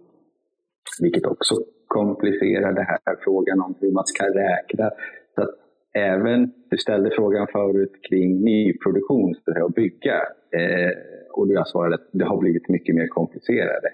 vilket 1.02 1.26
också 1.26 1.56
komplicerar 1.88 2.74
den 2.74 2.86
här 2.86 3.16
frågan 3.24 3.62
om 3.62 3.76
hur 3.80 3.92
man 3.92 4.06
ska 4.06 4.26
räkna. 4.26 4.92
Så 5.36 5.42
att 5.42 5.50
även, 5.94 6.52
du 6.70 6.78
ställde 6.78 7.12
frågan 7.16 7.48
förut 7.52 7.92
kring 8.10 8.44
nyproduktion 8.44 9.36
och 9.64 9.72
bygga. 9.72 10.16
Eh, 10.52 10.92
och 11.32 11.48
jag 11.48 11.68
svarade 11.68 11.96
att 11.96 12.10
det 12.12 12.26
har 12.26 12.38
blivit 12.38 12.70
mycket 12.70 12.96
mer 12.96 13.08
komplicerade. 13.08 13.90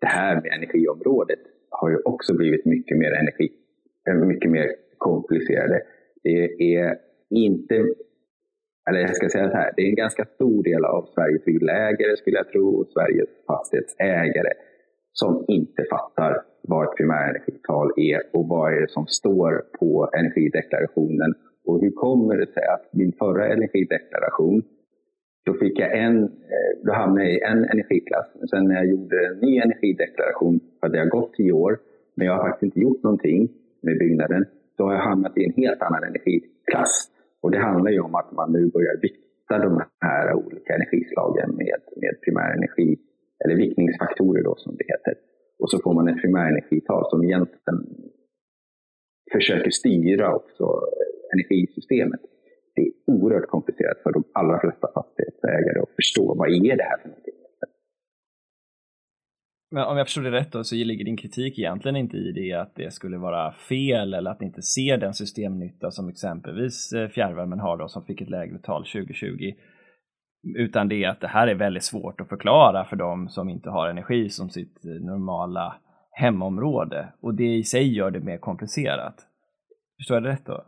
Det 0.00 0.06
här 0.06 0.34
med 0.34 0.52
energiområdet 0.52 1.38
har 1.70 1.90
ju 1.90 1.96
också 2.04 2.34
blivit 2.36 2.64
mycket 2.64 2.98
mer, 2.98 3.12
energi, 3.12 3.52
eh, 4.08 4.14
mycket 4.14 4.50
mer 4.50 4.68
komplicerade. 4.98 5.82
Det 6.22 6.74
är 6.76 6.98
inte, 7.30 7.74
eller 8.88 9.00
jag 9.00 9.16
ska 9.16 9.28
säga 9.28 9.50
så 9.50 9.56
här, 9.56 9.72
det 9.76 9.82
är 9.82 9.88
en 9.88 9.94
ganska 9.94 10.24
stor 10.24 10.62
del 10.62 10.84
av 10.84 11.02
Sveriges 11.14 11.46
villaägare 11.46 12.16
skulle 12.16 12.36
jag 12.36 12.48
tro, 12.48 12.80
och 12.80 12.86
Sveriges 12.86 13.28
fastighetsägare 13.46 14.52
som 15.12 15.44
inte 15.48 15.84
fattar 15.90 16.42
vad 16.68 16.84
ett 16.84 16.96
primärenergital 16.96 17.90
är 17.96 18.20
och 18.32 18.48
vad 18.48 18.72
är 18.72 18.80
det 18.80 18.90
som 18.90 19.06
står 19.06 19.64
på 19.78 20.10
energideklarationen. 20.18 21.34
Och 21.66 21.80
hur 21.80 21.90
kommer 21.90 22.36
det 22.36 22.52
sig 22.52 22.66
att 22.74 22.92
min 22.92 23.12
förra 23.12 23.52
energideklaration, 23.52 24.62
då 25.46 25.54
fick 25.54 25.78
jag 25.78 25.98
en, 25.98 26.22
eh, 26.24 26.72
då 26.84 26.92
hamnade 26.92 27.24
jag 27.24 27.34
i 27.34 27.40
en 27.40 27.64
energiklass. 27.64 28.26
Men 28.38 28.48
sen 28.48 28.64
när 28.64 28.74
jag 28.74 28.86
gjorde 28.86 29.26
en 29.26 29.38
ny 29.38 29.58
energideklaration, 29.58 30.60
för 30.80 30.88
det 30.88 30.98
har 30.98 31.06
gått 31.06 31.34
tio 31.34 31.52
år, 31.52 31.78
men 32.14 32.26
jag 32.26 32.34
har 32.34 32.48
faktiskt 32.48 32.62
inte 32.62 32.80
gjort 32.80 33.02
någonting 33.02 33.48
med 33.82 33.98
byggnaden, 33.98 34.44
då 34.78 34.84
har 34.84 34.92
jag 34.92 35.00
hamnat 35.00 35.38
i 35.38 35.44
en 35.44 35.52
helt 35.52 35.82
annan 35.82 36.02
energiklass. 36.04 37.10
Och 37.44 37.50
det 37.50 37.58
handlar 37.58 37.90
ju 37.90 38.00
om 38.00 38.14
att 38.14 38.32
man 38.32 38.52
nu 38.52 38.70
börjar 38.70 38.96
vikta 39.02 39.58
de 39.58 39.82
här 40.00 40.34
olika 40.34 40.74
energislagen 40.74 41.50
med, 41.56 41.80
med 41.96 42.14
primärenergi, 42.24 42.98
eller 43.44 43.54
viktningsfaktorer 43.54 44.42
då 44.42 44.54
som 44.56 44.76
det 44.76 44.84
heter. 44.92 45.14
Och 45.58 45.70
så 45.70 45.78
får 45.82 45.94
man 45.94 46.08
ett 46.08 46.20
primärenergital 46.22 47.10
som 47.10 47.24
egentligen 47.24 47.78
försöker 49.32 49.70
styra 49.70 50.34
också 50.34 50.64
energisystemet. 51.32 52.20
Det 52.74 52.82
är 52.82 52.92
oerhört 53.06 53.48
komplicerat 53.48 53.98
för 54.02 54.12
de 54.12 54.24
allra 54.32 54.60
flesta 54.60 54.88
fastighetsägare 54.94 55.78
att 55.80 55.94
förstå 55.96 56.34
vad 56.34 56.48
är 56.48 56.76
det 56.76 56.88
här 56.90 56.98
för 56.98 57.08
någonting. 57.08 57.34
Men 59.74 59.84
om 59.84 59.96
jag 59.96 60.06
förstår 60.06 60.22
det 60.22 60.30
rätt 60.30 60.52
då, 60.52 60.64
så 60.64 60.74
ligger 60.74 61.04
din 61.04 61.16
kritik 61.16 61.58
egentligen 61.58 61.96
inte 61.96 62.16
i 62.16 62.32
det 62.32 62.52
att 62.52 62.74
det 62.74 62.92
skulle 62.92 63.18
vara 63.18 63.52
fel 63.52 64.14
eller 64.14 64.30
att 64.30 64.40
ni 64.40 64.46
inte 64.46 64.62
ser 64.62 64.98
den 64.98 65.14
systemnytta 65.14 65.90
som 65.90 66.08
exempelvis 66.08 66.92
eh, 66.92 67.08
fjärrvärmen 67.08 67.60
har 67.60 67.76
då, 67.76 67.88
som 67.88 68.04
fick 68.04 68.20
ett 68.20 68.30
lägre 68.30 68.58
tal 68.58 68.84
2020. 68.84 69.52
Utan 70.56 70.88
det 70.88 71.04
är 71.04 71.08
att 71.08 71.20
det 71.20 71.28
här 71.28 71.46
är 71.46 71.54
väldigt 71.54 71.82
svårt 71.82 72.20
att 72.20 72.28
förklara 72.28 72.84
för 72.84 72.96
dem 72.96 73.28
som 73.28 73.48
inte 73.48 73.70
har 73.70 73.88
energi 73.88 74.28
som 74.28 74.50
sitt 74.50 74.84
eh, 74.84 75.06
normala 75.06 75.74
hemområde. 76.10 77.08
Och 77.20 77.34
det 77.34 77.56
i 77.56 77.64
sig 77.64 77.96
gör 77.96 78.10
det 78.10 78.20
mer 78.20 78.38
komplicerat. 78.38 79.16
Förstår 79.98 80.16
jag 80.16 80.24
det 80.24 80.30
rätt 80.30 80.46
då? 80.46 80.64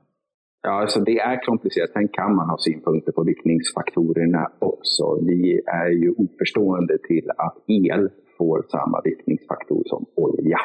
Ja, 0.62 0.70
alltså 0.70 1.00
det 1.00 1.18
är 1.18 1.46
komplicerat. 1.46 1.90
Sen 1.90 2.08
kan 2.08 2.34
man 2.34 2.50
ha 2.50 2.56
synpunkter 2.58 3.12
på 3.12 3.24
riktningsfaktorerna 3.24 4.52
också. 4.58 5.04
Vi 5.26 5.60
är 5.66 5.88
ju 5.88 6.10
oförstående 6.10 6.98
till 7.08 7.30
att 7.36 7.56
el 7.66 8.10
får 8.38 8.64
samma 8.68 9.00
viktningsfaktor 9.04 9.82
som 9.86 10.06
olja. 10.14 10.58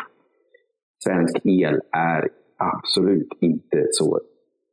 Svensk 1.03 1.45
el 1.45 1.81
är 1.91 2.29
absolut 2.57 3.37
inte 3.41 3.87
så 3.91 4.19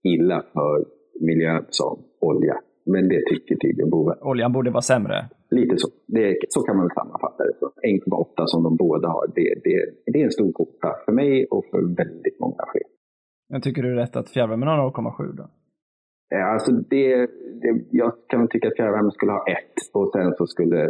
illa 0.02 0.42
för 0.52 0.84
miljön 1.20 1.64
som 1.68 1.98
olja. 2.20 2.61
Men 2.87 3.08
det 3.08 3.22
tycker 3.30 3.54
tydligen 3.56 3.90
Boverket. 3.90 4.22
Oljan 4.22 4.52
borde 4.52 4.70
vara 4.70 4.82
sämre? 4.82 5.28
Lite 5.50 5.74
så. 5.78 5.88
Det, 6.06 6.37
så 6.48 6.62
kan 6.62 6.76
man 6.76 6.84
väl 6.84 6.94
sammanfatta 6.94 7.44
det. 7.44 7.52
1,8 7.88 8.46
som 8.46 8.62
de 8.62 8.76
båda 8.76 9.08
har, 9.08 9.26
det, 9.34 9.54
det, 9.64 9.76
det 10.12 10.20
är 10.20 10.24
en 10.24 10.30
stor 10.30 10.52
koka 10.52 10.94
för 11.04 11.12
mig 11.12 11.46
och 11.46 11.64
för 11.70 11.96
väldigt 11.96 12.40
många 12.40 12.64
fler. 12.72 12.88
Men 13.48 13.61
tycker 13.61 13.82
du 13.82 13.94
rätt 13.94 14.16
att 14.16 14.28
fjärrvärmen 14.28 14.68
har 14.68 14.90
0,7 14.90 15.37
då? 15.37 15.46
Alltså 16.34 16.72
det, 16.72 17.26
det, 17.62 17.84
jag 17.90 18.12
kan 18.28 18.48
tycka 18.48 18.68
att 18.68 18.76
fjärrvärmen 18.76 19.11
skulle 19.11 19.32
ha 19.32 19.44
ett 19.56 19.94
och 19.94 20.11
sen 20.12 20.34
så 20.38 20.46
skulle 20.46 20.80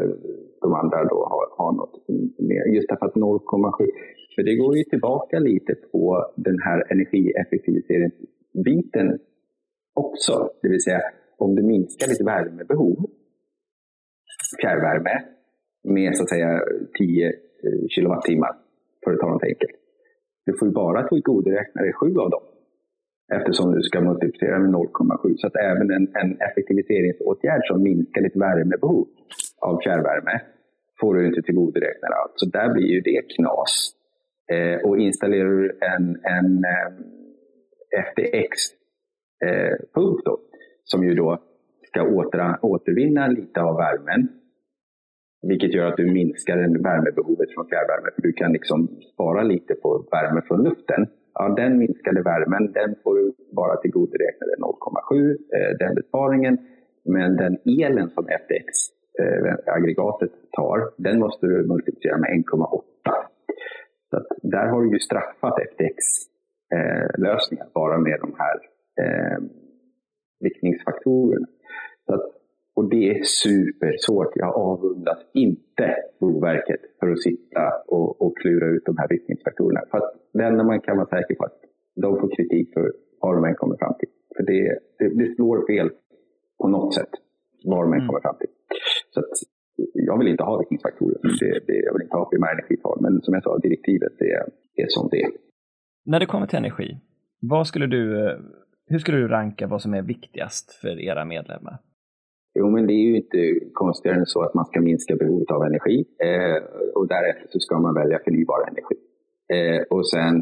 de 0.60 0.74
andra 0.74 1.04
då 1.04 1.24
ha, 1.32 1.37
0,7, 3.28 3.86
för 4.34 4.42
det 4.42 4.56
går 4.56 4.76
ju 4.76 4.84
tillbaka 4.84 5.38
lite 5.38 5.74
på 5.92 6.26
den 6.36 6.58
här 6.66 6.92
energieffektiviseringsbiten 6.92 9.18
också. 9.94 10.50
Det 10.62 10.68
vill 10.68 10.82
säga 10.82 11.00
om 11.36 11.54
du 11.54 11.62
minskar 11.62 12.08
ditt 12.08 12.26
värmebehov, 12.26 13.10
fjärrvärme, 14.60 15.24
med 15.84 16.16
så 16.16 16.22
att 16.22 16.28
säga 16.28 16.62
10 16.98 17.32
kilowattimmar, 17.88 18.56
för 19.04 19.12
att 19.12 19.20
ta 19.20 19.30
något 19.30 19.44
enkelt. 19.44 19.72
Du 20.46 20.52
får 20.58 20.68
ju 20.68 20.74
bara 20.74 21.08
tillgodoräkna 21.08 21.82
dig 21.82 21.92
7 21.92 22.06
av 22.06 22.30
dem 22.30 22.42
eftersom 23.36 23.74
du 23.74 23.82
ska 23.82 24.00
multiplicera 24.00 24.58
med 24.58 24.70
0,7. 24.70 25.36
Så 25.36 25.46
att 25.46 25.56
även 25.56 25.90
en, 25.90 26.08
en 26.22 26.40
effektiviseringsåtgärd 26.40 27.60
som 27.64 27.82
minskar 27.82 28.22
ditt 28.22 28.36
värmebehov 28.36 29.08
av 29.58 29.80
fjärrvärme 29.84 30.40
får 31.00 31.14
du 31.14 31.26
inte 31.26 31.42
tillgodoräkna 31.42 32.08
allt. 32.08 32.32
Så 32.34 32.46
där 32.46 32.72
blir 32.72 32.86
ju 32.86 33.00
det 33.00 33.22
knas. 33.36 33.94
Eh, 34.52 34.88
och 34.88 34.98
installerar 34.98 35.50
du 35.50 35.78
en, 35.80 36.20
en 36.22 36.64
eh, 36.64 36.92
FTX-pump 38.06 40.26
eh, 40.26 40.34
som 40.84 41.04
ju 41.04 41.14
då 41.14 41.42
ska 41.86 42.02
åter, 42.02 42.56
återvinna 42.62 43.26
lite 43.26 43.60
av 43.60 43.76
värmen, 43.76 44.28
vilket 45.42 45.74
gör 45.74 45.86
att 45.86 45.96
du 45.96 46.12
minskar 46.12 46.82
värmebehovet 46.82 47.54
från 47.54 47.68
fjärrvärme, 47.68 48.10
för 48.14 48.22
du 48.22 48.32
kan 48.32 48.52
liksom 48.52 48.88
spara 49.12 49.42
lite 49.42 49.74
på 49.74 50.08
värme 50.10 50.42
från 50.48 50.62
luften 50.62 51.06
ja, 51.38 51.48
den 51.48 51.78
minskade 51.78 52.22
värmen, 52.22 52.72
den 52.72 52.94
får 53.02 53.18
du 53.18 53.32
bara 53.52 53.76
tillgodoräkna 53.76 54.46
dig 54.46 54.56
0,7, 54.58 55.30
eh, 55.30 55.36
den 55.78 55.94
besparingen. 55.94 56.58
Men 57.04 57.36
den 57.36 57.58
elen 57.80 58.10
som 58.10 58.24
FTX 58.24 58.97
eh, 59.18 60.28
tar, 60.52 60.90
den 60.96 61.18
måste 61.18 61.46
du 61.46 61.66
multiplicera 61.66 62.18
med 62.18 62.30
1,8. 62.30 62.82
Så 64.10 64.16
att 64.16 64.26
där 64.42 64.66
har 64.66 64.82
du 64.82 64.92
ju 64.92 64.98
straffat 64.98 65.58
FTX-lösningar 65.70 67.64
eh, 67.64 67.70
bara 67.74 67.98
med 67.98 68.20
de 68.20 68.34
här 68.38 68.56
eh, 69.02 69.38
viktningsfaktorerna. 70.40 71.46
Så 72.06 72.14
att 72.14 72.38
och 72.78 72.90
det 72.90 73.10
är 73.10 73.22
supersvårt. 73.22 74.32
Jag 74.34 74.54
avundas 74.54 75.18
inte 75.34 75.96
Boverket 76.20 76.80
för 77.00 77.10
att 77.10 77.22
sitta 77.22 77.72
och, 77.86 78.22
och 78.22 78.38
klura 78.38 78.66
ut 78.66 78.84
de 78.84 78.96
här 78.98 79.08
vittningsfaktorerna. 79.08 79.80
För 79.90 79.98
att 79.98 80.14
det 80.32 80.44
enda 80.44 80.64
man 80.64 80.80
kan 80.80 80.96
vara 80.96 81.06
säker 81.06 81.34
på 81.34 81.44
att 81.44 81.60
de 81.94 82.20
får 82.20 82.36
kritik 82.36 82.74
för 82.74 82.92
vad 83.20 83.36
de 83.36 83.44
än 83.44 83.54
kommer 83.54 83.76
fram 83.76 83.94
till. 83.98 84.08
För 84.36 84.42
det, 84.42 84.78
det, 84.98 85.08
det 85.08 85.34
slår 85.34 85.66
fel 85.66 85.90
på 86.58 86.68
något 86.68 86.94
sätt, 86.94 87.10
vad 87.64 87.84
de 87.84 87.92
än 87.92 87.98
mm. 87.98 88.08
kommer 88.08 88.20
fram 88.20 88.36
till. 88.40 88.48
Så 89.14 89.20
att, 89.20 89.26
jag 89.94 90.18
vill 90.18 90.28
inte 90.28 90.42
ha 90.42 90.58
vittningsfaktorer. 90.58 91.18
Det, 91.40 91.60
det, 91.66 91.76
jag 91.86 91.92
vill 91.92 92.02
inte 92.02 92.16
ha 92.16 92.30
primärenergital. 92.30 92.98
Men 93.00 93.22
som 93.22 93.34
jag 93.34 93.42
sa, 93.42 93.58
direktivet 93.58 94.12
det 94.18 94.30
är, 94.30 94.46
är 94.74 94.86
som 94.88 95.08
det 95.10 95.22
är. 95.22 95.30
När 96.04 96.20
det 96.20 96.26
kommer 96.26 96.46
till 96.46 96.58
energi, 96.58 96.96
vad 97.40 97.66
skulle 97.66 97.86
du, 97.86 98.36
hur 98.86 98.98
skulle 98.98 99.18
du 99.18 99.28
ranka 99.28 99.66
vad 99.66 99.82
som 99.82 99.94
är 99.94 100.02
viktigast 100.02 100.72
för 100.72 101.00
era 101.00 101.24
medlemmar? 101.24 101.78
Jo, 102.54 102.70
men 102.70 102.86
det 102.86 102.92
är 102.92 103.04
ju 103.10 103.16
inte 103.16 103.60
konstigare 103.72 104.18
än 104.18 104.26
så 104.26 104.42
att 104.42 104.54
man 104.54 104.64
ska 104.64 104.80
minska 104.80 105.16
behovet 105.16 105.50
av 105.50 105.62
energi 105.62 106.04
eh, 106.18 106.62
och 106.94 107.08
därefter 107.08 107.48
så 107.50 107.58
ska 107.58 107.78
man 107.78 107.94
välja 107.94 108.18
förnybar 108.24 108.68
energi. 108.68 108.96
Eh, 109.52 109.82
och 109.90 110.08
sen 110.08 110.36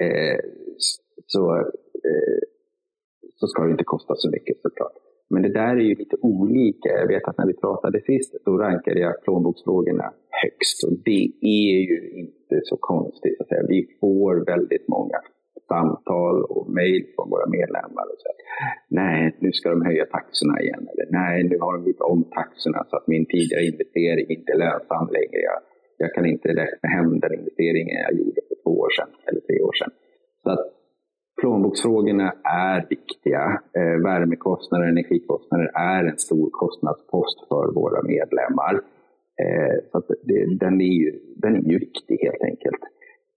eh, 0.00 0.38
så, 1.26 1.56
eh, 2.08 2.40
så 3.34 3.46
ska 3.46 3.64
det 3.64 3.70
inte 3.70 3.84
kosta 3.84 4.14
så 4.16 4.30
mycket 4.30 4.60
såklart. 4.62 4.92
Men 5.32 5.42
det 5.42 5.52
där 5.62 5.74
är 5.82 5.86
ju 5.90 5.94
lite 5.94 6.16
olika. 6.22 6.88
Jag 7.00 7.08
vet 7.14 7.28
att 7.28 7.38
när 7.38 7.46
vi 7.46 7.56
pratade 7.64 8.00
sist, 8.00 8.32
då 8.44 8.52
rankade 8.58 9.00
jag 9.00 9.22
plånboksfrågorna 9.24 10.06
högst. 10.42 10.78
Och 10.86 10.94
det 11.08 11.24
är 11.64 11.78
ju 11.90 11.98
inte 12.22 12.56
så 12.62 12.76
konstigt. 12.76 13.40
Att 13.40 13.48
säga. 13.48 13.62
Vi 13.68 13.80
får 14.00 14.32
väldigt 14.52 14.88
många 14.88 15.18
samtal 15.68 16.36
och 16.54 16.70
mejl 16.78 17.02
från 17.14 17.30
våra 17.30 17.46
medlemmar. 17.58 18.04
Och 18.12 18.18
så 18.22 18.28
nej, 18.88 19.36
nu 19.44 19.52
ska 19.52 19.70
de 19.70 19.82
höja 19.88 20.06
taxorna 20.16 20.56
igen. 20.64 20.84
Eller 20.92 21.06
nej, 21.20 21.36
nu 21.50 21.56
har 21.64 21.72
de 21.76 21.80
gjort 21.88 22.00
om 22.12 22.20
taxorna 22.40 22.80
så 22.88 22.96
att 22.96 23.06
min 23.06 23.26
tidigare 23.26 23.64
investering 23.72 24.26
inte 24.36 24.52
är 24.52 24.58
lönsam 24.64 25.06
längre. 25.18 25.38
Jag, 25.50 25.60
jag 26.02 26.10
kan 26.14 26.26
inte 26.34 26.48
räkna 26.48 26.88
hem 26.96 27.20
den 27.20 27.34
investeringen 27.40 27.96
jag 28.06 28.14
gjorde 28.20 28.40
för 28.48 28.56
två 28.62 28.72
år 28.84 28.90
sedan 28.96 29.10
eller 29.28 29.40
tre 29.48 29.56
år 29.68 29.74
sedan. 29.80 29.92
Så 30.42 30.50
att 30.54 30.64
plånboksfrågorna 31.42 32.32
är 32.44 32.86
viktiga. 32.90 33.42
Eh, 33.78 33.96
värmekostnader 34.08 34.84
och 34.84 34.90
energikostnader 34.90 35.70
är 35.74 36.04
en 36.04 36.18
stor 36.18 36.50
kostnadspost 36.50 37.38
för 37.48 37.66
våra 37.74 38.02
medlemmar. 38.02 38.74
Eh, 39.42 39.76
så 39.90 40.02
det, 40.28 40.58
den, 40.64 40.80
är 40.80 40.94
ju, 41.02 41.10
den 41.36 41.56
är 41.56 41.70
ju 41.72 41.78
viktig 41.78 42.18
helt 42.26 42.42
enkelt. 42.50 42.82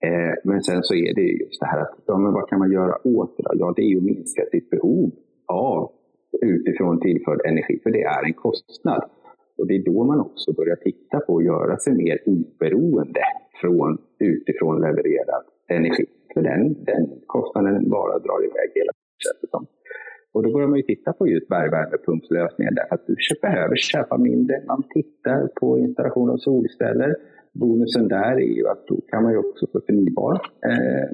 Eh, 0.06 0.34
men 0.44 0.64
sen 0.64 0.84
så 0.84 0.94
är 0.96 1.16
det 1.16 1.22
just 1.44 1.60
det 1.60 1.66
här 1.66 1.82
att, 1.82 1.96
ja, 2.06 2.18
men 2.18 2.34
vad 2.34 2.50
kan 2.50 2.60
man 2.60 2.72
göra 2.72 2.96
åt 3.08 3.38
det 3.38 3.44
då? 3.44 3.52
Ja, 3.54 3.74
det 3.76 3.82
är 3.82 3.90
ju 3.94 3.98
att 3.98 4.04
minska 4.04 4.42
sitt 4.52 4.70
behov 4.70 5.12
av 5.48 5.92
utifrån 6.42 7.00
tillförd 7.00 7.42
energi, 7.46 7.80
för 7.84 7.90
det 7.90 8.04
är 8.04 8.26
en 8.26 8.34
kostnad. 8.34 9.04
Och 9.58 9.68
det 9.68 9.76
är 9.76 9.84
då 9.84 10.04
man 10.04 10.20
också 10.20 10.54
börjar 10.54 10.76
titta 10.76 11.20
på 11.20 11.38
att 11.38 11.46
göra 11.46 11.78
sig 11.78 11.94
mer 11.94 12.18
oberoende 12.26 13.24
från 13.62 13.98
utifrån 14.20 14.82
levererad 14.82 15.46
energi. 15.68 16.06
För 16.34 16.42
den, 16.42 16.84
den 16.84 17.04
kostnaden 17.26 17.90
bara 17.90 18.20
drar 18.20 18.42
iväg 18.50 18.70
hela 18.76 18.92
tiden. 19.42 19.68
Och 20.34 20.44
då 20.44 20.54
börjar 20.54 20.68
man 20.68 20.78
ju 20.78 20.84
titta 20.84 21.14
på 21.14 21.28
just 21.28 21.48
bergvärmepumpslösningar 21.48 22.72
därför 22.72 22.96
att 22.96 23.08
du 23.08 23.16
behöver 23.42 23.76
köpa 23.76 24.18
mindre. 24.18 24.64
Man 24.68 24.84
tittar 24.90 25.48
på 25.48 25.80
installation 25.80 26.30
av 26.30 26.38
solceller 26.38 27.16
bonusen 27.60 28.08
där 28.08 28.36
är 28.36 28.56
ju 28.60 28.68
att 28.68 28.88
då 28.88 29.02
kan 29.02 29.24
man 29.24 29.32
ju 29.32 29.38
också 29.38 29.68
få 29.72 29.82
förnybar 29.86 30.34
eh, 30.66 31.10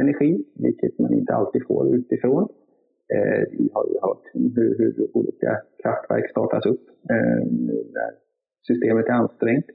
energi, 0.00 0.44
vilket 0.54 0.98
man 0.98 1.14
inte 1.14 1.34
alltid 1.34 1.66
får 1.66 1.96
utifrån. 1.96 2.48
Eh, 3.14 3.42
vi 3.52 3.70
har 3.72 3.86
ju 3.86 3.98
hört 4.02 4.24
hur, 4.32 4.78
hur 4.78 5.16
olika 5.16 5.62
kraftverk 5.82 6.30
startas 6.30 6.66
upp 6.66 6.88
eh, 7.10 7.46
när 7.94 8.10
systemet 8.66 9.06
är 9.06 9.12
ansträngt. 9.12 9.66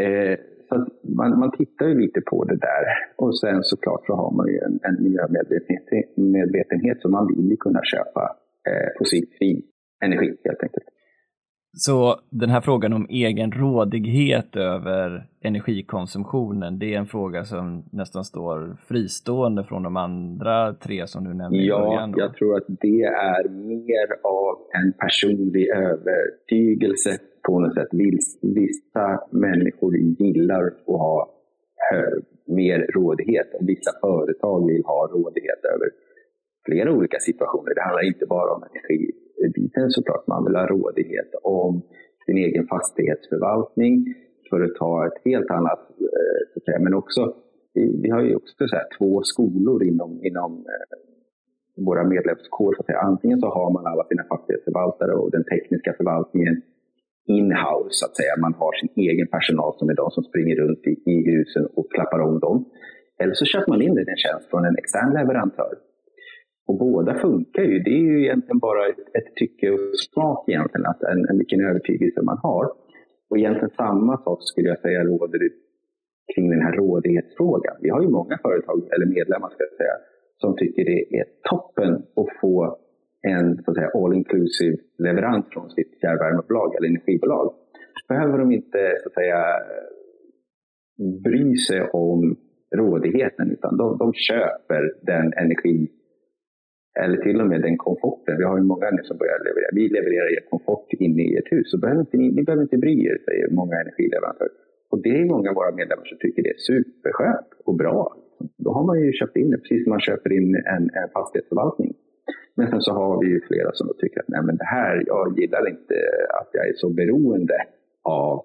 Eh, 0.00 0.38
så 0.84 1.08
man, 1.16 1.38
man 1.38 1.50
tittar 1.50 1.86
ju 1.86 2.00
lite 2.00 2.20
på 2.20 2.44
det 2.44 2.56
där. 2.56 2.84
Och 3.16 3.38
sen 3.38 3.62
såklart 3.62 4.06
så 4.06 4.14
har 4.14 4.30
man 4.36 4.46
ju 4.46 4.58
en, 4.58 4.80
en 4.82 5.02
miljömedvetenhet 5.02 6.96
så 7.02 7.08
man 7.08 7.26
vill 7.26 7.50
ju 7.50 7.56
kunna 7.56 7.80
köpa 7.84 8.36
eh, 8.68 8.88
fossilfri 8.98 9.62
energi 10.04 10.36
helt 10.44 10.62
enkelt. 10.62 10.86
Så 11.78 12.20
den 12.30 12.50
här 12.50 12.60
frågan 12.60 12.92
om 12.92 13.06
egen 13.10 13.52
rådighet 13.52 14.56
över 14.56 15.26
energikonsumtionen, 15.42 16.78
det 16.78 16.94
är 16.94 16.98
en 16.98 17.06
fråga 17.06 17.44
som 17.44 17.84
nästan 17.92 18.24
står 18.24 18.76
fristående 18.88 19.64
från 19.64 19.82
de 19.82 19.96
andra 19.96 20.74
tre 20.74 21.06
som 21.06 21.24
du 21.24 21.34
nämnde 21.34 21.58
ja, 21.58 21.78
i 21.78 21.86
början? 21.86 22.14
Ja, 22.16 22.24
jag 22.24 22.34
tror 22.34 22.56
att 22.56 22.66
det 22.68 23.02
är 23.02 23.48
mer 23.48 24.08
av 24.22 24.56
en 24.72 24.92
personlig 24.92 25.68
övertygelse 25.68 27.10
på 27.46 27.60
något 27.60 27.74
sätt. 27.74 27.88
Vissa 28.42 29.20
människor 29.30 29.96
gillar 29.96 30.66
att 30.66 30.86
ha 30.86 31.16
eh, 31.92 32.22
mer 32.44 32.78
rådighet 32.94 33.54
och 33.54 33.68
vissa 33.68 33.90
företag 34.00 34.66
vill 34.66 34.84
ha 34.84 35.06
rådighet 35.06 35.64
över 35.74 35.88
flera 36.66 36.92
olika 36.92 37.18
situationer. 37.18 37.74
Det 37.74 37.82
handlar 37.82 38.06
inte 38.06 38.26
bara 38.26 38.50
om 38.54 38.62
energibiten 38.70 39.90
såklart. 39.90 40.26
Man 40.26 40.44
vill 40.44 40.56
ha 40.56 40.66
rådighet 40.66 41.30
om 41.42 41.82
sin 42.26 42.38
egen 42.38 42.66
fastighetsförvaltning 42.66 44.14
för 44.50 44.60
att 44.60 44.74
ta 44.74 45.06
ett 45.06 45.18
helt 45.24 45.50
annat, 45.50 45.90
eh, 46.00 46.40
så 46.52 46.58
att 46.58 46.64
säga. 46.64 46.78
men 46.78 46.94
också 46.94 47.34
vi 48.02 48.10
har 48.10 48.22
ju 48.22 48.36
också 48.36 48.68
så 48.68 48.76
här, 48.76 48.86
två 48.98 49.22
skolor 49.22 49.84
inom, 49.84 50.20
inom 50.22 50.52
eh, 50.56 51.84
våra 51.84 52.04
medlemskår. 52.04 52.74
Så 52.74 52.80
att 52.80 52.86
säga. 52.86 52.98
Antingen 52.98 53.40
så 53.40 53.46
har 53.46 53.70
man 53.72 53.86
alla 53.86 54.04
sina 54.04 54.24
fastighetsförvaltare 54.24 55.12
och 55.12 55.30
den 55.30 55.44
tekniska 55.44 55.94
förvaltningen 55.96 56.62
in-house, 57.26 57.94
så 57.98 58.06
att 58.06 58.16
säga. 58.16 58.32
Man 58.46 58.54
har 58.54 58.72
sin 58.72 58.92
egen 58.96 59.28
personal 59.36 59.72
som 59.78 59.88
är 59.88 59.94
de 59.94 60.10
som 60.10 60.24
springer 60.24 60.56
runt 60.56 60.82
i, 60.86 60.92
i 61.12 61.16
husen 61.30 61.66
och 61.76 61.92
klappar 61.94 62.20
om 62.28 62.38
dem. 62.40 62.58
Eller 63.20 63.34
så 63.34 63.44
köper 63.44 63.68
man 63.72 63.82
in 63.82 63.98
en 63.98 64.16
tjänst 64.24 64.50
från 64.50 64.64
en 64.64 64.76
extern 64.82 65.12
leverantör 65.18 65.74
och 66.66 66.78
båda 66.78 67.14
funkar 67.14 67.62
ju. 67.62 67.78
Det 67.78 67.90
är 67.90 68.04
ju 68.10 68.24
egentligen 68.24 68.58
bara 68.58 68.88
ett, 68.88 68.98
ett 69.18 69.34
tycke 69.36 69.70
och 69.70 69.98
smak 70.12 70.48
egentligen, 70.48 70.86
att 70.86 71.02
en, 71.02 71.28
en, 71.30 71.38
vilken 71.38 71.60
övertygelse 71.60 72.22
man 72.22 72.38
har. 72.42 72.64
Och 73.30 73.38
egentligen 73.38 73.70
samma 73.76 74.16
sak 74.24 74.38
skulle 74.42 74.68
jag 74.68 74.80
säga 74.80 75.04
råder 75.04 75.40
kring 76.34 76.50
den 76.50 76.62
här 76.62 76.72
rådighetsfrågan. 76.72 77.76
Vi 77.80 77.88
har 77.90 78.02
ju 78.02 78.08
många 78.08 78.38
företag, 78.42 78.88
eller 78.94 79.06
medlemmar 79.06 79.48
ska 79.48 79.62
jag 79.64 79.76
säga, 79.76 79.96
som 80.40 80.56
tycker 80.56 80.84
det 80.84 81.18
är 81.18 81.24
toppen 81.50 81.94
att 81.94 82.40
få 82.40 82.78
en 83.22 83.62
så 83.64 83.70
att 83.70 83.76
säga, 83.76 83.90
all 83.94 84.14
inclusive 84.14 84.76
leverans 84.98 85.46
från 85.52 85.70
sitt 85.70 86.00
fjärrvärmebolag 86.00 86.74
eller 86.74 86.88
energibolag. 86.88 87.54
Behöver 88.08 88.38
de 88.38 88.52
inte 88.52 88.96
så 89.02 89.08
att 89.08 89.14
säga, 89.14 89.44
bry 91.24 91.56
sig 91.56 91.82
om 91.92 92.36
rådigheten 92.76 93.50
utan 93.50 93.76
de, 93.76 93.98
de 93.98 94.12
köper 94.12 94.82
den 95.02 95.32
energi 95.32 95.88
eller 97.00 97.16
till 97.16 97.40
och 97.40 97.46
med 97.46 97.62
den 97.62 97.76
komforten. 97.76 98.38
Vi 98.38 98.44
har 98.44 98.56
ju 98.58 98.64
många 98.64 98.90
nu 98.90 99.02
som 99.02 99.16
börjar 99.18 99.38
leverera. 99.46 99.70
Vi 99.72 99.88
levererar 99.88 100.28
er 100.36 100.42
komfort 100.50 100.92
inne 100.92 101.22
i 101.22 101.36
ert 101.36 101.52
hus. 101.52 101.70
Så 101.70 101.78
behöver 101.78 102.00
inte 102.00 102.16
ni, 102.16 102.30
ni 102.32 102.42
behöver 102.42 102.62
inte 102.62 102.78
bry 102.78 103.06
er, 103.06 103.18
säger 103.24 103.50
många 103.50 103.76
energileverantörer. 103.80 104.56
Och 104.90 105.02
det 105.02 105.14
är 105.20 105.24
många 105.24 105.50
av 105.50 105.54
våra 105.54 105.72
medlemmar 105.80 106.04
som 106.04 106.18
tycker 106.18 106.42
det 106.42 106.48
är 106.48 106.62
superskönt 106.72 107.50
och 107.64 107.76
bra. 107.76 108.16
Då 108.64 108.70
har 108.72 108.84
man 108.86 109.00
ju 109.00 109.12
köpt 109.12 109.36
in 109.36 109.50
det, 109.50 109.58
precis 109.58 109.84
som 109.84 109.90
man 109.90 110.00
köper 110.00 110.32
in 110.32 110.54
en, 110.54 110.84
en 111.00 111.08
fastighetsförvaltning. 111.14 111.94
Men 112.56 112.70
sen 112.70 112.80
så 112.80 112.92
har 112.92 113.20
vi 113.22 113.26
ju 113.28 113.40
flera 113.40 113.70
som 113.72 113.92
tycker 113.98 114.20
att 114.20 114.28
nej 114.28 114.42
men 114.42 114.56
det 114.56 114.64
här, 114.64 115.04
jag 115.06 115.38
gillar 115.38 115.68
inte 115.68 115.94
att 116.40 116.50
jag 116.52 116.68
är 116.68 116.72
så 116.76 116.88
beroende 116.90 117.58
av 118.02 118.44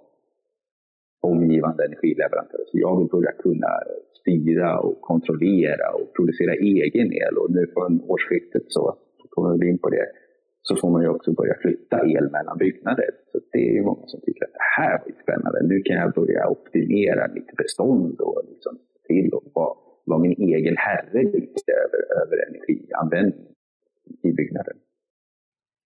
omgivande 1.22 1.86
energileverantörer. 1.86 2.66
Så 2.72 2.78
jag 2.86 2.98
vill 3.00 3.08
börja 3.08 3.32
kunna 3.32 3.72
styra 4.20 4.80
och 4.80 5.02
kontrollera 5.02 5.88
och 5.94 6.14
producera 6.16 6.54
egen 6.54 7.14
el. 7.14 7.38
Och 7.38 7.52
nu 7.52 7.68
från 7.74 8.02
årsskiftet 8.02 8.64
så 8.68 8.96
kommer 9.30 9.58
vi 9.58 9.70
in 9.70 9.78
på 9.78 9.90
det 9.90 10.06
så 10.64 10.76
får 10.76 10.90
man 10.92 11.02
ju 11.02 11.10
också 11.10 11.32
börja 11.32 11.56
flytta 11.62 11.98
el 12.08 12.30
mellan 12.32 12.58
byggnader. 12.58 13.10
Så 13.32 13.40
det 13.52 13.60
är 13.70 13.74
ju 13.74 13.82
många 13.82 14.08
som 14.08 14.22
tycker 14.22 14.46
att 14.46 14.54
det 14.54 14.82
här 14.82 14.92
var 14.92 15.22
spännande. 15.24 15.60
Nu 15.64 15.82
kan 15.82 15.96
jag 15.96 16.14
börja 16.14 16.48
optimera 16.48 17.34
mitt 17.34 17.56
bestånd 17.58 18.22
och 18.22 18.42
liksom 18.50 18.78
till 19.08 19.30
och 19.34 19.44
vara, 19.54 19.74
vara 20.06 20.20
min 20.20 20.36
egen 20.54 20.78
herre 20.78 21.24
lite 21.24 21.72
över, 21.84 22.02
över 22.22 22.38
energianvändning. 22.48 23.48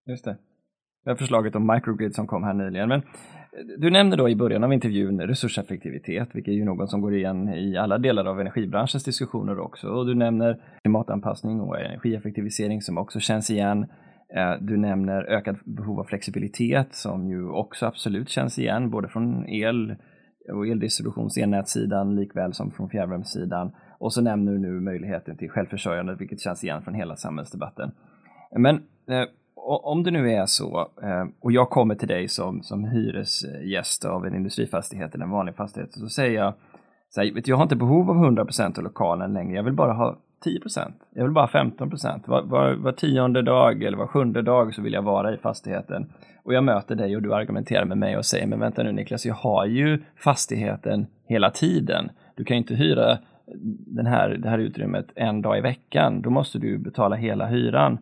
Just 0.06 0.24
det. 0.24 0.36
Det 1.04 1.10
här 1.10 1.16
förslaget 1.16 1.56
om 1.56 1.66
microgrid 1.66 2.14
som 2.14 2.26
kom 2.26 2.44
här 2.44 2.54
nyligen. 2.54 2.88
Men 2.88 3.00
eh, 3.00 3.04
du 3.78 3.90
nämnde 3.90 4.16
då 4.16 4.28
i 4.28 4.36
början 4.36 4.64
av 4.64 4.72
intervjun 4.72 5.20
resurseffektivitet, 5.20 6.28
vilket 6.32 6.52
är 6.52 6.56
ju 6.56 6.64
något 6.64 6.90
som 6.90 7.00
går 7.00 7.14
igen 7.14 7.48
i 7.48 7.76
alla 7.76 7.98
delar 7.98 8.24
av 8.24 8.40
energibranschens 8.40 9.04
diskussioner 9.04 9.58
också. 9.58 9.88
Och 9.88 10.06
du 10.06 10.14
nämner 10.14 10.60
klimatanpassning 10.82 11.60
och 11.60 11.80
energieffektivisering 11.80 12.82
som 12.82 12.98
också 12.98 13.20
känns 13.20 13.50
igen. 13.50 13.86
Eh, 14.34 14.54
du 14.60 14.76
nämner 14.76 15.22
ökat 15.22 15.64
behov 15.64 16.00
av 16.00 16.04
flexibilitet 16.04 16.94
som 16.94 17.28
ju 17.28 17.48
också 17.48 17.86
absolut 17.86 18.28
känns 18.28 18.58
igen, 18.58 18.90
både 18.90 19.08
från 19.08 19.48
el 19.48 19.96
och 20.52 20.66
eldistributions 20.66 21.36
elnätssidan 21.38 22.14
likväl 22.16 22.54
som 22.54 22.70
från 22.70 22.88
fjärrvärmesidan. 22.88 23.72
Och 23.98 24.12
så 24.12 24.22
nämner 24.22 24.52
du 24.52 24.58
nu 24.58 24.80
möjligheten 24.80 25.36
till 25.36 25.50
självförsörjande, 25.50 26.16
vilket 26.18 26.40
känns 26.40 26.64
igen 26.64 26.82
från 26.82 26.94
hela 26.94 27.16
samhällsdebatten. 27.16 27.92
Men 28.56 28.76
eh, 29.08 29.24
om 29.66 30.02
det 30.02 30.10
nu 30.10 30.32
är 30.32 30.46
så, 30.46 30.80
eh, 31.02 31.24
och 31.40 31.52
jag 31.52 31.70
kommer 31.70 31.94
till 31.94 32.08
dig 32.08 32.28
som, 32.28 32.62
som 32.62 32.84
hyresgäst 32.84 34.04
av 34.04 34.26
en 34.26 34.34
industrifastighet 34.34 35.14
eller 35.14 35.24
en 35.24 35.30
vanlig 35.30 35.56
fastighet, 35.56 35.92
så 35.92 36.08
säger 36.08 36.40
jag 36.40 36.54
så 37.08 37.20
här, 37.20 37.34
vet, 37.34 37.48
jag 37.48 37.56
har 37.56 37.62
inte 37.62 37.76
behov 37.76 38.10
av 38.10 38.16
100% 38.16 38.78
av 38.78 38.84
lokalen 38.84 39.32
längre, 39.32 39.56
jag 39.56 39.62
vill 39.62 39.72
bara 39.72 39.92
ha 39.92 40.18
10%, 40.44 40.92
jag 41.14 41.24
vill 41.24 41.32
bara 41.32 41.46
ha 41.46 41.60
15%. 41.60 42.20
Var, 42.26 42.42
var, 42.42 42.74
var 42.74 42.92
tionde 42.92 43.42
dag 43.42 43.82
eller 43.82 43.98
var 43.98 44.06
sjunde 44.06 44.42
dag 44.42 44.74
så 44.74 44.82
vill 44.82 44.92
jag 44.92 45.02
vara 45.02 45.34
i 45.34 45.36
fastigheten. 45.36 46.12
Och 46.44 46.54
jag 46.54 46.64
möter 46.64 46.94
dig 46.94 47.16
och 47.16 47.22
du 47.22 47.34
argumenterar 47.34 47.84
med 47.84 47.98
mig 47.98 48.16
och 48.16 48.24
säger, 48.24 48.46
men 48.46 48.60
vänta 48.60 48.82
nu 48.82 48.92
Niklas, 48.92 49.26
jag 49.26 49.34
har 49.34 49.66
ju 49.66 50.02
fastigheten 50.16 51.06
hela 51.28 51.50
tiden. 51.50 52.10
Du 52.34 52.44
kan 52.44 52.56
ju 52.56 52.58
inte 52.58 52.74
hyra 52.74 53.18
den 53.86 54.06
här, 54.06 54.28
det 54.28 54.48
här 54.48 54.58
utrymmet 54.58 55.06
en 55.14 55.42
dag 55.42 55.58
i 55.58 55.60
veckan, 55.60 56.22
då 56.22 56.30
måste 56.30 56.58
du 56.58 56.78
betala 56.78 57.16
hela 57.16 57.46
hyran. 57.46 57.98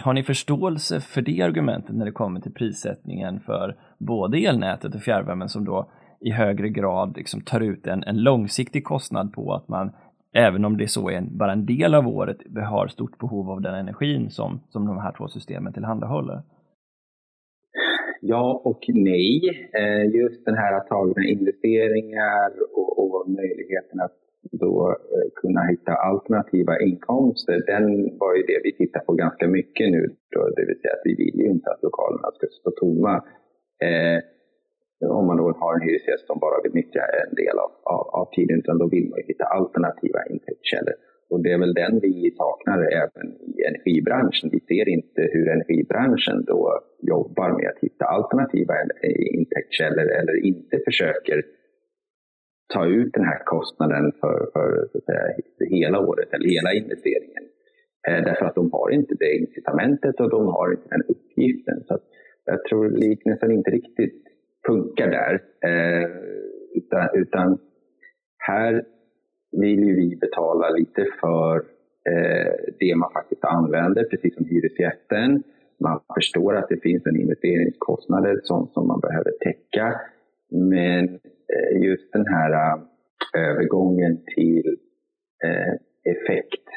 Har 0.00 0.12
ni 0.12 0.22
förståelse 0.22 1.00
för 1.00 1.22
det 1.22 1.42
argumentet 1.42 1.96
när 1.96 2.04
det 2.04 2.12
kommer 2.12 2.40
till 2.40 2.52
prissättningen 2.52 3.40
för 3.40 3.76
både 3.98 4.38
elnätet 4.38 4.94
och 4.94 5.00
fjärrvärmen 5.00 5.48
som 5.48 5.64
då 5.64 5.90
i 6.20 6.30
högre 6.30 6.68
grad 6.68 7.16
liksom 7.16 7.40
tar 7.40 7.60
ut 7.60 7.86
en, 7.86 8.04
en 8.04 8.22
långsiktig 8.22 8.84
kostnad 8.84 9.32
på 9.32 9.54
att 9.54 9.68
man, 9.68 9.92
även 10.34 10.64
om 10.64 10.76
det 10.76 10.88
så 10.88 11.10
är 11.10 11.14
en, 11.14 11.38
bara 11.38 11.52
en 11.52 11.66
del 11.66 11.94
av 11.94 12.08
året, 12.08 12.38
har 12.56 12.88
stort 12.88 13.18
behov 13.18 13.50
av 13.50 13.60
den 13.60 13.74
energin 13.74 14.30
som, 14.30 14.60
som 14.68 14.86
de 14.86 14.98
här 14.98 15.12
två 15.12 15.28
systemen 15.28 15.72
tillhandahåller? 15.72 16.42
Ja 18.20 18.62
och 18.64 18.84
nej. 18.88 19.40
Eh, 19.74 20.04
just 20.20 20.44
den 20.44 20.54
här 20.54 20.80
tagna 20.80 21.24
investeringar 21.24 22.50
och, 22.74 22.98
och 22.98 23.30
möjligheten 23.30 24.00
att 24.00 24.16
då 24.42 24.90
eh, 24.90 25.28
kunna 25.40 25.62
hitta 25.72 25.92
alternativa 25.92 26.80
inkomster, 26.80 27.56
den 27.66 27.84
var 28.18 28.34
ju 28.36 28.42
det 28.42 28.60
vi 28.64 28.72
tittar 28.76 29.00
på 29.00 29.12
ganska 29.12 29.48
mycket 29.48 29.90
nu. 29.90 30.02
Då, 30.32 30.40
det 30.56 30.64
vill 30.68 30.80
säga 30.80 30.94
att 30.94 31.08
vi 31.08 31.14
vill 31.14 31.40
ju 31.40 31.46
inte 31.46 31.70
att 31.70 31.82
lokalerna 31.82 32.28
ska 32.34 32.46
stå 32.46 32.70
tomma. 32.70 33.14
Eh, 33.86 34.18
om 35.18 35.26
man 35.26 35.36
då 35.36 35.46
har 35.62 35.74
en 35.74 35.86
hyresgäst 35.88 36.26
som 36.26 36.38
bara 36.38 36.62
vill 36.62 36.74
nyttja 36.74 37.02
en 37.22 37.34
del 37.34 37.56
av, 37.64 37.70
av, 37.94 38.04
av 38.20 38.26
tiden, 38.36 38.58
utan 38.58 38.78
då 38.78 38.86
vill 38.88 39.08
man 39.10 39.18
ju 39.18 39.24
hitta 39.26 39.44
alternativa 39.44 40.20
intäktskällor. 40.32 40.96
Och 41.30 41.40
det 41.42 41.52
är 41.52 41.58
väl 41.58 41.74
den 41.74 42.00
vi 42.00 42.34
saknar 42.36 42.78
även 43.02 43.26
i 43.50 43.54
energibranschen. 43.68 44.50
Vi 44.52 44.60
ser 44.60 44.88
inte 44.88 45.22
hur 45.32 45.48
energibranschen 45.48 46.44
då 46.44 46.80
jobbar 47.12 47.50
med 47.58 47.66
att 47.70 47.82
hitta 47.86 48.04
alternativa 48.04 48.74
intäktskällor 49.38 50.06
eller 50.18 50.36
inte 50.46 50.76
försöker 50.88 51.42
ta 52.74 52.86
ut 52.86 53.12
den 53.12 53.24
här 53.24 53.42
kostnaden 53.44 54.12
för, 54.20 54.50
för 54.52 54.88
så 54.92 54.98
att 54.98 55.04
säga, 55.04 55.24
hela 55.70 55.98
året 56.00 56.34
eller 56.34 56.48
hela 56.48 56.72
investeringen. 56.72 57.44
Eh, 58.08 58.24
därför 58.24 58.44
att 58.46 58.54
de 58.54 58.72
har 58.72 58.90
inte 58.90 59.14
det 59.18 59.36
incitamentet 59.36 60.20
och 60.20 60.30
de 60.30 60.46
har 60.46 60.70
inte 60.70 60.88
den 60.88 61.02
uppgiften. 61.08 61.84
Så 61.88 61.98
jag 62.44 62.64
tror 62.64 62.90
liknelsen 62.90 63.50
inte 63.50 63.70
riktigt 63.70 64.22
funkar 64.66 65.10
där. 65.10 65.34
Eh, 65.68 66.10
utan, 66.74 67.08
utan, 67.14 67.58
här 68.38 68.84
vill 69.52 69.84
ju 69.84 69.94
vi 69.94 70.16
betala 70.16 70.70
lite 70.70 71.06
för 71.20 71.56
eh, 72.10 72.52
det 72.78 72.94
man 72.96 73.12
faktiskt 73.12 73.44
använder, 73.44 74.04
precis 74.04 74.34
som 74.34 74.44
hyresgästen. 74.44 75.42
Man 75.80 76.00
förstår 76.14 76.56
att 76.56 76.68
det 76.68 76.82
finns 76.82 77.06
en 77.06 77.20
investeringskostnad 77.20 78.40
som, 78.42 78.70
som 78.74 78.86
man 78.86 79.00
behöver 79.00 79.32
täcka. 79.44 80.00
Men 80.50 81.18
Eh, 81.52 81.82
just 81.82 82.12
den 82.12 82.26
här 82.26 82.52
eh, 82.52 82.78
övergången 83.50 84.24
till 84.36 84.76
eh, 85.44 85.74
effektbiten, 86.12 86.68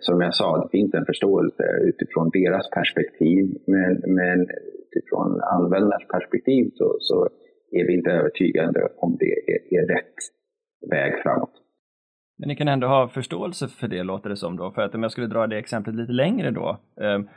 som 0.00 0.20
jag 0.20 0.34
sa, 0.34 0.62
det 0.62 0.68
finns 0.78 0.94
en 0.94 1.06
förståelse 1.06 1.62
utifrån 1.80 2.30
deras 2.32 2.70
perspektiv, 2.70 3.56
men, 3.66 4.02
men 4.14 4.40
utifrån 4.40 5.40
användarens 5.40 6.08
perspektiv 6.08 6.70
så, 6.74 6.96
så 7.00 7.28
är 7.70 7.86
vi 7.86 7.94
inte 7.94 8.10
övertygade 8.10 8.88
om 8.96 9.16
det 9.20 9.52
är, 9.52 9.74
är 9.78 9.86
rätt 9.86 10.14
väg 10.90 11.22
framåt. 11.22 11.52
Men 12.38 12.48
ni 12.48 12.56
kan 12.56 12.68
ändå 12.68 12.86
ha 12.86 13.08
förståelse 13.08 13.68
för 13.68 13.88
det 13.88 14.02
låter 14.02 14.30
det 14.30 14.36
som 14.36 14.56
då. 14.56 14.70
För 14.70 14.82
att 14.82 14.94
om 14.94 15.02
jag 15.02 15.12
skulle 15.12 15.26
dra 15.26 15.46
det 15.46 15.58
exemplet 15.58 15.96
lite 15.96 16.12
längre 16.12 16.50
då 16.50 16.78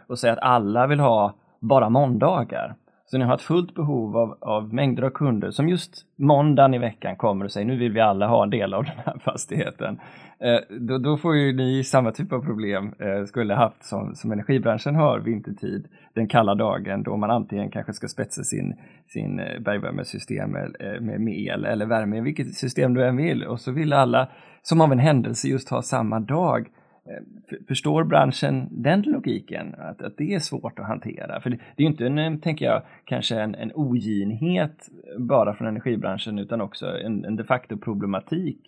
och 0.07 0.20
säga 0.20 0.34
att 0.34 0.39
alla 0.41 0.88
vill 0.88 0.99
ha 0.99 1.36
bara 1.61 1.89
måndagar. 1.89 2.76
Så 3.08 3.18
ni 3.18 3.26
har 3.26 3.36
ett 3.36 3.41
fullt 3.41 3.76
behov 3.76 4.18
av, 4.18 4.38
av 4.41 4.74
mängder 4.74 5.03
av 5.03 5.10
kunder 5.10 5.51
som 5.51 5.70
just 5.70 6.06
måndagen 6.16 6.74
i 6.74 6.78
veckan 6.78 7.16
kommer 7.16 7.45
och 7.45 7.51
säger 7.51 7.68
nu 7.68 7.78
vill 7.78 7.91
vi 7.91 7.99
alla 7.99 8.28
ha 8.28 8.43
en 8.43 8.49
del 8.49 8.74
av 8.74 8.84
den 8.84 8.97
här 9.06 9.20
fastigheten. 9.20 9.99
Eh, 10.39 10.78
då, 10.80 10.97
då, 10.97 11.18
får 11.18 11.36
ju 11.36 11.53
ni 11.53 11.84
samma 11.84 12.12
typ 12.12 12.34
av 12.34 12.41
problem 12.41 12.93
eh, 12.99 13.26
skulle 13.26 13.53
haft 13.53 13.86
som, 13.86 14.16
som 14.16 14.32
energibranschen 14.32 14.95
har 14.95 15.20
vintertid, 15.20 15.88
den 16.14 16.28
kalla 16.28 16.56
dagen 16.56 17.03
då 17.03 17.18
man 17.18 17.32
antingen 17.32 17.72
kanske 17.72 17.93
ska 17.93 18.08
spetsa 18.08 18.43
sin, 18.43 18.76
sin 19.08 19.39
eh, 19.39 19.60
bergvärmesystem 19.60 20.51
med, 20.51 20.76
med, 21.01 21.22
med 21.22 21.34
el 21.34 21.66
eller 21.66 21.86
värme, 21.86 22.22
vilket 22.22 22.56
system 22.56 22.93
du 22.93 23.06
än 23.06 23.18
vill 23.18 23.43
och 23.43 23.60
så 23.60 23.72
vill 23.72 23.93
alla 23.93 24.28
som 24.62 24.82
av 24.82 24.91
en 24.91 24.99
händelse 24.99 25.47
just 25.47 25.70
ha 25.70 25.82
samma 25.82 26.20
dag 26.20 26.68
Eh, 27.10 27.24
förstår 27.68 28.03
branschen 28.03 28.68
den 28.72 29.01
logiken? 29.01 29.76
Att, 29.78 30.01
att 30.01 30.18
det 30.18 30.34
är 30.34 30.39
svårt 30.39 30.80
att 30.80 30.88
hantera? 30.88 31.41
För 31.41 31.49
det, 31.49 31.58
det 31.76 31.84
är 31.84 31.86
ju 31.86 31.91
inte, 31.91 32.06
en, 32.06 32.18
eh, 32.18 32.39
tänker 32.39 32.66
jag, 32.66 32.82
kanske 33.06 33.36
en, 33.36 33.56
en 33.56 33.72
oginhet 33.76 34.78
bara 35.20 35.56
från 35.56 35.68
energibranschen 35.68 36.39
utan 36.39 36.62
också 36.62 36.86
en, 36.86 37.26
en 37.26 37.36
de 37.36 37.43
facto 37.43 37.78
problematik. 37.78 38.62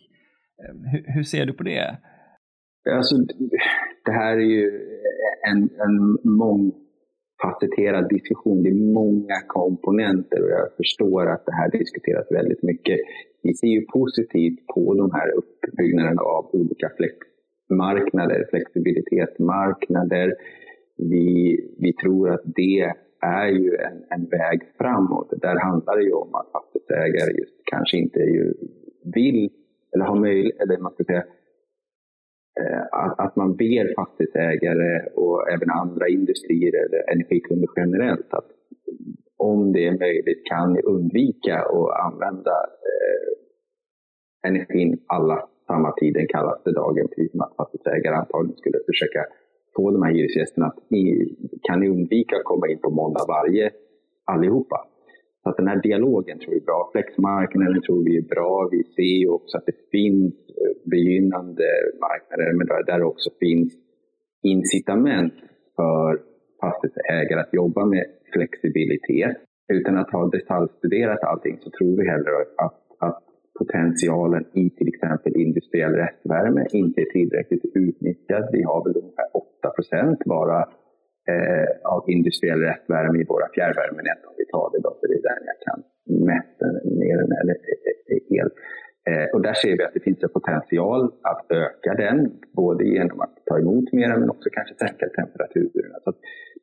Eh, 0.63 0.91
hur, 0.91 1.03
hur, 1.13 1.23
ser 1.23 1.45
du 1.45 1.53
på 1.53 1.63
det? 1.63 1.97
Alltså, 2.91 3.15
det 4.05 4.11
här 4.11 4.37
är 4.37 4.49
ju 4.57 4.71
en, 5.47 5.69
en 5.85 6.17
mångfacetterad 6.39 8.09
diskussion. 8.09 8.63
Det 8.63 8.69
är 8.69 8.93
många 8.93 9.37
komponenter 9.47 10.43
och 10.43 10.49
jag 10.49 10.67
förstår 10.77 11.31
att 11.31 11.45
det 11.45 11.55
här 11.55 11.71
diskuteras 11.71 12.31
väldigt 12.31 12.63
mycket. 12.63 12.97
Vi 13.43 13.53
ser 13.53 13.67
ju 13.67 13.85
positivt 13.85 14.67
på 14.75 14.93
de 14.93 15.11
här 15.11 15.29
uppbyggnaderna 15.31 16.21
av 16.21 16.49
olika 16.53 16.89
flex 16.97 17.36
marknader, 17.69 18.45
flexibilitetsmarknader. 18.49 20.35
Vi, 20.97 21.59
vi 21.79 21.93
tror 21.93 22.29
att 22.29 22.41
det 22.45 22.93
är 23.21 23.47
ju 23.47 23.75
en, 23.75 24.03
en 24.09 24.25
väg 24.29 24.61
framåt. 24.77 25.33
Där 25.41 25.59
handlar 25.59 25.97
det 25.97 26.03
ju 26.03 26.11
om 26.11 26.35
att 26.35 26.51
fastighetsägare 26.51 27.31
just 27.39 27.55
kanske 27.65 27.97
inte 27.97 28.19
ju 28.19 28.53
vill 29.15 29.49
eller 29.93 30.05
har 30.05 30.19
möjlighet, 30.19 30.61
eller 30.61 30.77
man 30.77 30.93
ska 30.93 31.03
säga, 31.03 31.25
eh, 32.59 32.81
att, 32.91 33.19
att 33.19 33.35
man 33.35 33.55
ber 33.55 33.95
fastighetsägare 33.95 35.09
och 35.15 35.49
även 35.51 35.69
andra 35.69 36.07
industrier 36.07 36.73
eller 36.85 37.11
energikunder 37.11 37.67
generellt 37.75 38.33
att 38.33 38.47
om 39.37 39.71
det 39.73 39.87
är 39.87 39.99
möjligt 39.99 40.45
kan 40.45 40.77
undvika 40.79 41.55
att 41.59 42.05
använda 42.05 42.51
eh, 42.91 44.49
energin 44.49 44.99
alla 45.07 45.49
samma 45.67 45.91
tid 45.91 46.13
den 46.13 46.27
kallaste 46.27 46.71
dagen, 46.71 47.07
precis 47.07 47.31
som 47.31 47.41
att 47.41 47.55
fastighetsägare 47.57 48.15
antagligen 48.15 48.57
skulle 48.57 48.79
försöka 48.89 49.21
få 49.75 49.91
de 49.91 50.03
här 50.03 50.13
hyresgästerna 50.13 50.65
att 50.65 50.79
ni, 50.89 51.03
kan 51.67 51.79
ni 51.79 51.89
undvika 51.89 52.35
att 52.35 52.43
komma 52.43 52.67
in 52.67 52.79
på 52.79 52.89
måndag 52.89 53.25
varje 53.27 53.71
allihopa. 54.25 54.87
Så 55.43 55.49
att 55.49 55.57
den 55.57 55.67
här 55.67 55.81
dialogen 55.81 56.39
tror 56.39 56.51
vi 56.51 56.57
är 56.57 56.65
bra. 56.71 56.89
Flexmarknaden 56.91 57.81
tror 57.81 58.03
vi 58.03 58.17
är 58.17 58.27
bra. 58.35 58.69
Vi 58.71 58.83
ser 58.83 59.17
ju 59.23 59.29
också 59.29 59.57
att 59.57 59.65
det 59.65 59.77
finns 59.91 60.33
eh, 60.61 60.73
begynnande 60.93 61.67
marknader, 62.07 62.53
men 62.57 62.67
där 62.67 62.99
det 62.99 63.05
också 63.05 63.29
finns 63.39 63.73
incitament 64.43 65.33
för 65.75 66.21
fastighetsägare 66.61 67.39
att 67.41 67.53
jobba 67.53 67.85
med 67.85 68.05
flexibilitet. 68.33 69.37
Utan 69.73 69.97
att 69.97 70.11
ha 70.11 70.29
detaljstuderat 70.29 71.23
allting 71.23 71.57
så 71.63 71.69
tror 71.69 71.97
vi 71.97 72.09
hellre 72.09 72.31
att 72.57 73.23
potentialen 73.57 74.43
i 74.53 74.69
till 74.69 74.87
exempel 74.93 75.31
industriell 75.35 75.93
restvärme 76.03 76.65
inte 76.71 77.01
är 77.01 77.09
tillräckligt 77.17 77.65
utnyttjad. 77.85 78.43
Vi 78.51 78.63
har 78.63 78.79
väl 78.83 78.95
ungefär 79.01 79.27
8 79.33 79.69
procent 79.77 80.19
bara 80.25 80.59
eh, 81.31 81.69
av 81.95 82.01
industriell 82.15 82.59
restvärme 82.59 83.17
i 83.21 83.25
våra 83.33 83.47
fjärrvärmenät 83.55 84.21
om 84.29 84.35
vi 84.37 84.45
tar 84.45 84.67
det 84.73 84.79
då, 84.85 84.91
för 84.99 85.07
det 85.07 85.17
är 85.19 85.25
där 85.29 85.39
jag 85.51 85.59
kan 85.67 85.79
mäta 86.31 86.65
ner 87.01 87.17
den 87.21 87.31
eller 87.41 87.55
el. 88.39 88.49
Eh, 89.09 89.27
och 89.33 89.41
där 89.41 89.53
ser 89.53 89.77
vi 89.77 89.83
att 89.83 89.93
det 89.93 90.03
finns 90.07 90.23
en 90.23 90.29
potential 90.29 91.01
att 91.31 91.45
öka 91.49 91.93
den, 92.03 92.17
både 92.61 92.83
genom 92.95 93.19
att 93.21 93.35
ta 93.45 93.59
emot 93.59 93.93
mer 93.93 94.09
men 94.19 94.29
också 94.29 94.49
kanske 94.49 94.75
sänka 94.75 95.05
temperaturerna. 95.09 95.97
Så 96.03 96.11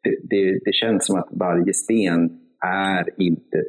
det, 0.03 0.17
det, 0.31 0.61
det 0.65 0.73
känns 0.73 1.07
som 1.07 1.17
att 1.19 1.29
varje 1.31 1.73
sten 1.73 2.21
är 2.65 3.05
inte 3.17 3.65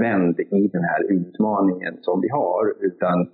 vänd 0.00 0.40
i 0.40 0.68
den 0.76 0.84
här 0.90 1.02
utmaningen 1.12 1.94
som 2.00 2.20
vi 2.20 2.28
har, 2.28 2.84
utan 2.88 3.30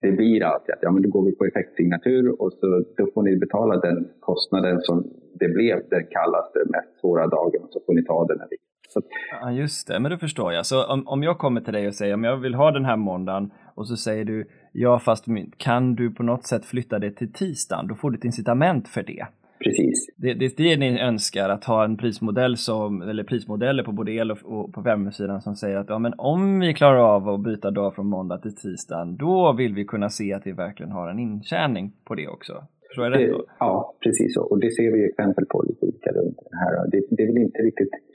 det 0.00 0.12
blir 0.12 0.44
alltid 0.44 0.74
att 0.74 0.82
ja, 0.82 0.90
men 0.90 1.02
då 1.02 1.08
går 1.08 1.24
vi 1.24 1.32
på 1.36 1.44
effektsignatur 1.44 2.42
och 2.42 2.52
så 2.52 2.84
då 2.96 3.04
får 3.14 3.22
ni 3.22 3.36
betala 3.36 3.76
den 3.76 4.08
kostnaden 4.20 4.80
som 4.80 4.96
det 5.40 5.48
blev 5.48 5.76
den 5.90 6.06
kallaste, 6.16 6.58
mest 6.74 7.00
svåra 7.00 7.26
dagen 7.26 7.60
och 7.64 7.72
så 7.74 7.80
får 7.86 7.94
ni 7.94 8.04
ta 8.04 8.26
den 8.26 8.40
här 8.40 8.48
så. 8.92 9.02
Ja, 9.40 9.50
just 9.50 9.88
det, 9.88 10.00
men 10.00 10.10
då 10.10 10.18
förstår 10.18 10.52
jag. 10.52 10.66
Så 10.66 10.86
om, 10.86 11.08
om 11.08 11.22
jag 11.22 11.38
kommer 11.38 11.60
till 11.60 11.72
dig 11.72 11.86
och 11.86 11.94
säger 11.94 12.14
om 12.14 12.24
jag 12.24 12.36
vill 12.36 12.54
ha 12.54 12.70
den 12.70 12.84
här 12.84 12.96
måndagen 12.96 13.50
och 13.74 13.88
så 13.88 13.96
säger 13.96 14.24
du 14.24 14.48
ja, 14.72 14.98
fast 14.98 15.24
kan 15.56 15.94
du 15.94 16.10
på 16.10 16.22
något 16.22 16.46
sätt 16.46 16.64
flytta 16.64 16.98
det 16.98 17.10
till 17.10 17.32
tisdagen? 17.32 17.86
Då 17.88 17.94
får 17.94 18.10
du 18.10 18.18
ett 18.18 18.24
incitament 18.24 18.88
för 18.88 19.02
det. 19.02 19.26
Precis. 19.64 20.10
Det, 20.16 20.34
det 20.34 20.44
är 20.44 20.50
det 20.56 20.76
ni 20.76 21.00
önskar, 21.00 21.48
att 21.48 21.64
ha 21.64 21.84
en 21.84 21.96
prismodell 21.96 22.56
som, 22.56 23.02
eller 23.02 23.24
prismodeller 23.24 23.82
på 23.82 23.92
både 23.92 24.12
el 24.12 24.30
och, 24.30 24.38
och 24.44 24.72
på 24.72 24.80
värmesidan 24.80 25.40
som 25.40 25.56
säger 25.56 25.76
att 25.76 25.88
ja, 25.88 25.98
men 25.98 26.14
om 26.18 26.60
vi 26.60 26.74
klarar 26.74 26.98
av 26.98 27.28
att 27.28 27.40
byta 27.40 27.70
dag 27.70 27.94
från 27.94 28.06
måndag 28.06 28.38
till 28.38 28.56
tisdag, 28.56 29.04
då 29.04 29.52
vill 29.52 29.74
vi 29.74 29.84
kunna 29.84 30.10
se 30.10 30.32
att 30.32 30.46
vi 30.46 30.52
verkligen 30.52 30.92
har 30.92 31.08
en 31.08 31.18
intjäning 31.18 31.92
på 32.04 32.14
det 32.14 32.28
också. 32.28 32.64
Förstår 32.88 33.04
jag 33.04 33.20
rätt 33.20 33.30
då? 33.30 33.44
Ja, 33.58 33.94
precis 34.04 34.34
så. 34.34 34.42
Och 34.42 34.60
det 34.60 34.70
ser 34.70 34.92
vi 34.92 35.04
exempel 35.04 35.46
på 35.46 35.62
lite 35.68 35.86
olika 35.86 36.10
runt 36.10 36.38
det 36.50 36.56
här. 36.56 36.90
Det, 36.90 37.02
det 37.10 37.22
är 37.22 37.26
väl 37.26 37.38
inte 37.38 37.58
riktigt 37.58 37.92
eh, 37.92 38.11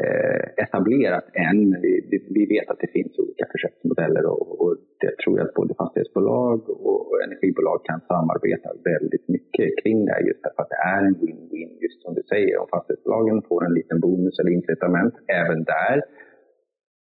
Eh, 0.00 0.64
etablerat 0.64 1.26
än. 1.48 1.60
Vi, 1.82 2.18
vi, 2.36 2.46
vet 2.54 2.70
att 2.70 2.80
det 2.84 2.90
finns 2.96 3.18
olika 3.18 3.44
projektmodeller 3.52 4.24
och, 4.26 4.60
och 4.60 4.76
det 5.00 5.12
tror 5.20 5.38
jag 5.38 5.48
att 5.48 5.54
både 5.54 5.74
fastighetsbolag 5.74 6.58
och 6.88 7.22
energibolag 7.26 7.78
kan 7.84 8.00
samarbeta 8.00 8.68
väldigt 8.90 9.28
mycket 9.28 9.68
kring 9.82 10.04
det 10.04 10.12
här 10.12 10.22
just 10.28 10.42
därför 10.42 10.62
att 10.62 10.72
det 10.74 10.82
är 10.94 11.02
en 11.08 11.16
win-win 11.22 11.70
just 11.84 12.02
som 12.02 12.14
du 12.14 12.22
säger. 12.22 12.60
Om 12.60 12.68
fastighetsbolagen 12.74 13.42
får 13.48 13.64
en 13.64 13.74
liten 13.74 14.00
bonus 14.00 14.38
eller 14.38 14.50
incitament 14.50 15.14
även 15.42 15.64
där 15.64 16.02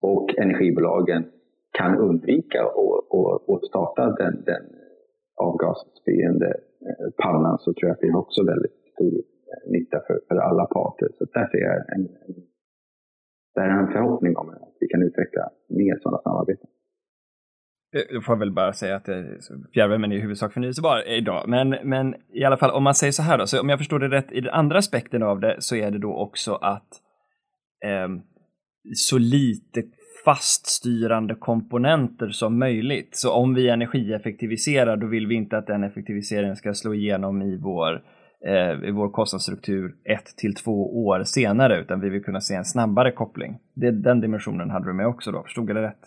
och 0.03 0.27
energibolagen 0.39 1.23
kan 1.79 1.99
undvika 1.99 2.63
att 3.53 3.65
starta 3.71 4.03
den, 4.23 4.35
den 4.47 4.65
avgasspyende 5.37 6.51
eh, 6.89 7.09
pannan 7.23 7.59
så 7.59 7.73
tror 7.73 7.87
jag 7.89 7.95
att 7.95 8.01
det 8.01 8.07
är 8.07 8.25
också 8.25 8.45
väldigt 8.45 8.77
stor 8.95 9.15
eh, 9.51 9.71
nytta 9.75 9.99
för, 10.07 10.21
för 10.29 10.37
alla 10.37 10.65
parter. 10.67 11.09
Så 11.19 11.25
där 11.25 11.47
ser 11.53 11.59
jag 11.59 11.75
en, 11.97 12.05
en 12.27 12.35
där 13.55 13.63
är 13.63 13.83
en 13.83 13.93
förhoppning 13.93 14.37
om 14.37 14.49
att 14.49 14.77
vi 14.81 14.89
kan 14.89 15.03
utveckla 15.03 15.51
mer 15.69 15.99
sådana 16.03 16.19
samarbeten. 16.19 16.67
Eh, 17.95 18.03
jag 18.11 18.25
får 18.25 18.33
får 18.33 18.37
väl 18.37 18.53
bara 18.53 18.73
säga 18.73 18.97
att 18.97 19.09
fjärrvärmen 19.75 20.13
är 20.13 20.17
i 20.17 20.21
huvudsak 20.21 20.53
förnyelsebar 20.53 21.09
idag. 21.09 21.49
Men, 21.49 21.69
men 21.85 22.15
i 22.33 22.45
alla 22.45 22.57
fall 22.57 22.71
om 22.71 22.83
man 22.83 22.95
säger 22.95 23.13
så 23.13 23.23
här 23.23 23.39
då, 23.39 23.47
så 23.47 23.61
om 23.61 23.69
jag 23.69 23.79
förstår 23.79 23.99
det 23.99 24.09
rätt 24.09 24.33
i 24.33 24.41
den 24.41 24.55
andra 24.55 24.79
aspekten 24.79 25.23
av 25.23 25.41
det 25.41 25.57
så 25.59 25.77
är 25.77 25.91
det 25.91 25.99
då 25.99 26.15
också 26.15 26.55
att 26.55 26.89
eh, 27.85 28.09
så 28.95 29.19
lite 29.19 29.83
faststyrande 30.25 31.35
komponenter 31.35 32.29
som 32.29 32.59
möjligt. 32.59 33.17
Så 33.17 33.33
om 33.33 33.55
vi 33.55 33.69
energieffektiviserar 33.69 34.97
då 34.97 35.07
vill 35.07 35.27
vi 35.27 35.35
inte 35.35 35.59
att 35.59 35.67
den 35.67 35.85
effektiviseringen 35.85 36.57
ska 36.57 36.75
slå 36.75 36.95
igenom 36.95 37.43
i 37.43 37.57
vår 37.57 37.93
eh, 37.95 38.01
Eh, 38.45 38.89
i 38.89 38.91
vår 38.91 39.09
kostnadsstruktur 39.09 39.95
ett 40.05 40.29
till 40.41 40.55
två 40.55 41.07
år 41.07 41.23
senare, 41.25 41.81
utan 41.81 42.01
vi 42.01 42.09
vill 42.11 42.25
kunna 42.25 42.41
se 42.41 42.55
en 42.55 42.65
snabbare 42.65 43.13
koppling. 43.13 43.59
Det, 43.75 43.91
den 43.91 44.21
dimensionen 44.21 44.71
hade 44.71 44.87
du 44.87 44.93
med 44.93 45.07
också 45.07 45.33
då, 45.33 45.43
förstod 45.43 45.69
jag 45.71 45.77
det 45.77 45.83
rätt? 45.83 46.05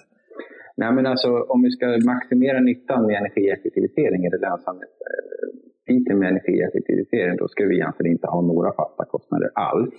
Nej, 0.77 0.91
men 0.93 1.05
alltså 1.05 1.29
om 1.53 1.61
vi 1.63 1.71
ska 1.71 1.85
maximera 2.13 2.59
nyttan 2.59 3.05
med 3.05 3.15
energieffektivisering 3.21 4.25
eller 4.25 4.39
lönsamhetsbiten 4.47 6.15
eh, 6.15 6.19
med 6.19 6.29
energieffektivisering, 6.29 7.35
då 7.37 7.47
ska 7.47 7.65
vi 7.65 7.75
egentligen 7.75 8.11
inte 8.11 8.27
ha 8.27 8.41
några 8.41 8.71
fasta 8.79 9.05
kostnader 9.05 9.49
alls. 9.53 9.95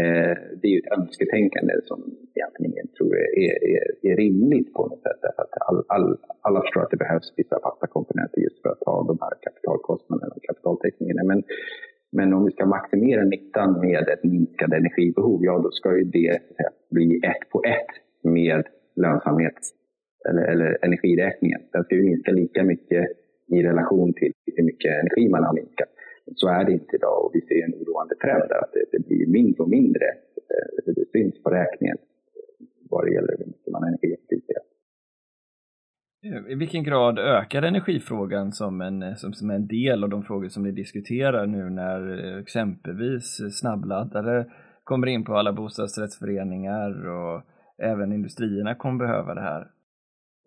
Eh, 0.00 0.34
det 0.60 0.66
är 0.68 0.74
ju 0.76 0.78
ett 0.78 0.98
önsketänkande 0.98 1.72
som 1.84 1.98
egentligen 2.36 2.72
ingen 2.72 2.88
tror 2.96 3.12
är, 3.44 3.56
är, 3.72 3.84
är 4.08 4.16
rimligt 4.16 4.72
på 4.74 4.86
något 4.86 5.02
sätt. 5.02 5.20
Därför 5.22 5.42
att 5.42 5.54
all, 5.68 5.84
all, 5.94 6.18
alla 6.40 6.60
förstår 6.60 6.82
att 6.82 6.90
det 6.90 7.04
behövs 7.06 7.28
vissa 7.36 7.56
fasta 7.64 7.86
komponenter 7.86 8.40
just 8.40 8.62
för 8.62 8.70
att 8.72 8.80
ta 8.80 8.94
de 9.10 9.18
här 9.20 9.34
kapitalkostnaderna 9.46 10.32
och 10.36 10.42
kapitaltäckningarna. 10.42 11.22
Men, 11.24 11.42
men 12.12 12.32
om 12.32 12.44
vi 12.44 12.52
ska 12.52 12.66
maximera 12.66 13.24
nyttan 13.24 13.80
med 13.80 14.08
ett 14.08 14.24
minskat 14.24 14.72
energibehov, 14.72 15.38
ja 15.44 15.58
då 15.58 15.70
ska 15.70 15.96
ju 15.98 16.04
det 16.04 16.38
bli 16.90 17.20
ett 17.30 17.44
på 17.52 17.62
ett 17.76 17.92
med 18.32 18.62
lönsamhet 18.96 19.58
eller, 20.28 20.42
eller 20.42 20.78
energiräkningen. 20.84 21.60
Den 21.72 21.84
ska 21.84 21.94
ju 21.94 22.02
minska 22.02 22.32
lika 22.32 22.62
mycket 22.64 23.04
i 23.48 23.62
relation 23.62 24.12
till 24.14 24.32
hur 24.56 24.64
mycket 24.64 24.90
energi 25.00 25.28
man 25.28 25.44
har 25.44 25.54
minskat. 25.54 25.88
Så 26.34 26.48
är 26.48 26.64
det 26.64 26.72
inte 26.72 26.96
idag 26.96 27.24
och 27.24 27.30
vi 27.34 27.40
ser 27.40 27.64
en 27.64 27.74
oroande 27.74 28.14
trend 28.14 28.52
att 28.52 28.72
det, 28.72 28.84
det 28.92 29.06
blir 29.06 29.26
mindre 29.26 29.62
och 29.62 29.68
mindre 29.68 30.06
eh, 30.52 30.92
det 30.94 31.10
syns 31.12 31.42
på 31.42 31.50
räkningen 31.50 31.96
vad 32.90 33.04
det 33.04 33.12
gäller 33.14 33.34
hur 33.38 33.46
mycket 33.46 33.72
man 33.72 33.84
energieffektiviserar. 33.84 34.62
I 36.48 36.54
vilken 36.54 36.84
grad 36.84 37.18
ökar 37.18 37.62
energifrågan 37.62 38.52
som 38.52 38.80
en, 38.80 39.16
som, 39.16 39.32
som 39.32 39.50
en 39.50 39.66
del 39.66 40.04
av 40.04 40.10
de 40.10 40.22
frågor 40.22 40.48
som 40.48 40.62
ni 40.62 40.72
diskuterar 40.72 41.46
nu 41.46 41.70
när 41.70 42.00
eh, 42.24 42.38
exempelvis 42.40 43.40
snabbladdare 43.60 44.46
kommer 44.84 45.06
in 45.06 45.24
på 45.24 45.34
alla 45.34 45.52
bostadsrättsföreningar 45.52 47.08
och 47.08 47.42
även 47.78 48.12
industrierna 48.12 48.74
kommer 48.74 49.06
behöva 49.06 49.34
det 49.34 49.40
här? 49.40 49.70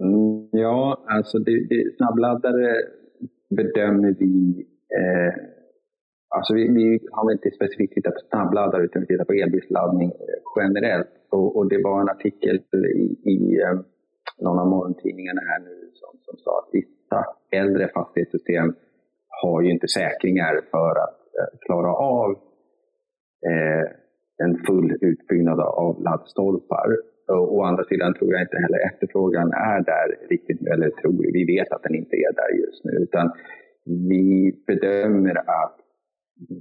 Mm, 0.03 0.49
ja, 0.51 1.05
alltså 1.07 1.39
det, 1.39 1.67
det, 1.69 1.95
snabbladdare 1.97 2.75
bedömer 3.49 4.15
vi 4.19 4.65
eh, 4.99 5.33
Alltså 6.29 6.53
vi, 6.53 6.67
vi, 6.67 6.99
har 7.11 7.31
inte 7.31 7.51
specifikt 7.51 7.93
tittat 7.93 8.13
på 8.13 8.19
snabbladdare 8.29 8.83
utan 8.83 9.01
vi 9.01 9.07
tittar 9.07 9.25
på 9.25 9.33
elbilsladdning 9.33 10.09
eh, 10.09 10.39
generellt. 10.59 11.07
Och, 11.29 11.57
och, 11.57 11.69
det 11.69 11.83
var 11.83 12.01
en 12.01 12.09
artikel 12.09 12.55
i, 13.03 13.29
i 13.33 13.61
eh, 13.61 13.75
någon 14.41 14.59
av 14.59 14.67
morgontidningarna 14.67 15.41
här 15.41 15.59
nu 15.59 15.75
som, 15.93 16.19
som 16.21 16.37
sa 16.37 16.51
att 16.59 16.69
vissa 16.73 17.25
äldre 17.51 17.87
fastighetssystem 17.93 18.75
har 19.41 19.61
ju 19.61 19.71
inte 19.71 19.87
säkringar 19.87 20.61
för 20.71 20.91
att 21.05 21.19
eh, 21.39 21.59
klara 21.65 21.93
av 21.93 22.31
eh, 23.49 23.85
en 24.43 24.57
full 24.67 24.97
utbyggnad 25.01 25.59
av 25.59 26.01
laddstolpar. 26.03 26.89
Och, 27.27 27.55
å 27.55 27.63
andra 27.63 27.83
sidan 27.83 28.13
tror 28.13 28.33
jag 28.33 28.41
inte 28.41 28.57
heller 28.57 28.79
efterfrågan 28.89 29.53
är 29.53 29.81
där 29.93 30.27
riktigt, 30.29 30.67
eller 30.67 30.89
tror 30.89 31.33
vi 31.33 31.45
vet 31.55 31.71
att 31.71 31.83
den 31.83 31.95
inte 31.95 32.15
är 32.15 32.33
där 32.33 32.51
just 32.63 32.83
nu. 32.85 32.91
Utan 32.91 33.31
vi 33.85 34.63
bedömer 34.67 35.35
att 35.37 35.84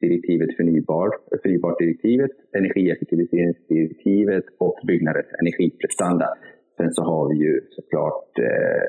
direktivet 0.02 0.50
förnybar, 0.58 1.10
förnybart-direktivet, 1.44 2.32
energieffektiviseringsdirektivet 2.60 4.46
och 4.58 4.78
byggnaders 4.88 5.30
energiprestanda. 5.42 6.28
Sen 6.78 6.92
så 6.94 7.02
har 7.04 7.30
vi 7.30 7.36
ju 7.46 7.62
såklart 7.70 8.40
eh, 8.40 8.88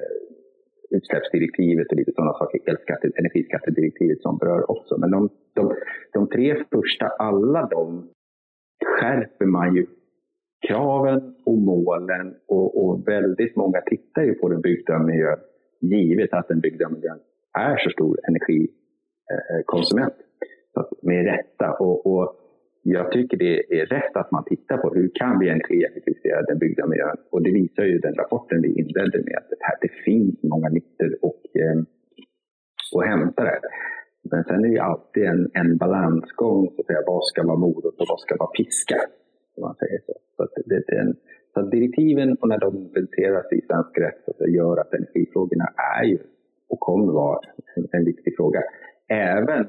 utsläppsdirektivet 0.97 1.87
och 1.91 1.97
lite 1.97 2.13
sådana 2.13 2.33
saker, 2.33 2.61
elskatte, 2.71 3.11
energiskattedirektivet 3.17 4.23
som 4.23 4.39
berör 4.39 4.71
också. 4.71 4.99
Men 4.99 5.11
de, 5.11 5.29
de, 5.55 5.75
de 6.13 6.29
tre 6.29 6.65
första, 6.73 7.07
alla 7.07 7.63
de 7.67 8.09
skärper 8.85 9.47
man 9.47 9.75
ju 9.75 9.87
kraven 10.67 11.35
och 11.47 11.59
målen 11.59 12.35
och, 12.49 12.85
och 12.85 13.09
väldigt 13.09 13.57
många 13.57 13.81
tittar 13.81 14.23
ju 14.23 14.35
på 14.35 14.49
den 14.49 14.61
byggda 14.61 14.99
miljön 14.99 15.39
givet 15.81 16.33
att 16.33 16.49
den 16.49 16.61
byggda 16.61 16.89
miljön 16.89 17.19
är 17.59 17.77
så 17.77 17.91
stor 17.91 18.19
energikonsument. 18.29 20.15
Så 20.75 20.89
med 21.03 21.25
rätta. 21.25 21.73
Och, 21.73 22.07
och, 22.07 22.35
jag 22.83 23.13
tycker 23.13 23.37
det 23.37 23.81
är 23.81 23.87
rätt 23.87 24.17
att 24.17 24.31
man 24.31 24.45
tittar 24.45 24.77
på 24.77 24.95
hur 24.95 25.11
kan 25.15 25.39
vi 25.39 25.49
energieffektivisera 25.49 26.43
den 26.43 26.59
byggda 26.59 26.87
miljön. 26.87 27.17
Och 27.31 27.43
det 27.43 27.51
visar 27.51 27.85
ju 27.85 27.99
den 27.99 28.15
rapporten 28.15 28.63
vi 28.63 28.69
inledde 28.69 29.19
med 29.19 29.37
att 29.39 29.49
det, 29.51 29.57
här, 29.61 29.77
det 29.81 29.89
finns 30.05 30.43
många 30.43 30.69
nyttor 30.69 31.19
och, 31.23 31.43
och 32.95 33.03
att 33.03 33.09
hämta 33.09 33.45
där. 33.45 33.61
Men 34.31 34.45
sen 34.45 34.65
är 34.65 34.69
det 34.69 34.75
ju 34.75 34.79
alltid 34.79 35.25
en, 35.25 35.51
en 35.55 35.77
balansgång, 35.77 36.71
så 36.75 36.81
att 36.81 36.87
säga, 36.87 37.03
vad 37.07 37.25
ska 37.25 37.43
vara 37.43 37.57
morot 37.57 38.01
och 38.01 38.07
vad 38.09 38.21
ska 38.21 38.37
vara 38.37 38.51
piska? 38.51 38.97
Om 39.59 39.63
man 39.69 39.75
säger 39.75 40.01
så. 40.07 40.15
Så, 40.37 40.43
att 40.43 40.55
det, 40.67 40.83
det, 40.89 40.99
en, 40.99 41.15
så 41.55 41.61
att 41.61 41.71
direktiven 41.71 42.37
och 42.41 42.49
när 42.49 42.59
de 42.59 42.77
implementeras 42.77 43.53
i 43.53 43.61
svensk 43.69 43.99
rätt 43.99 44.21
så 44.25 44.33
det 44.39 44.51
gör 44.51 44.77
att 44.81 44.95
energifrågorna 44.95 45.69
är 45.99 46.05
ju 46.05 46.19
och 46.69 46.81
kommer 46.81 47.13
vara 47.13 47.41
en, 47.75 47.89
en 47.93 48.05
viktig 48.05 48.37
fråga. 48.37 48.61
Även 49.09 49.67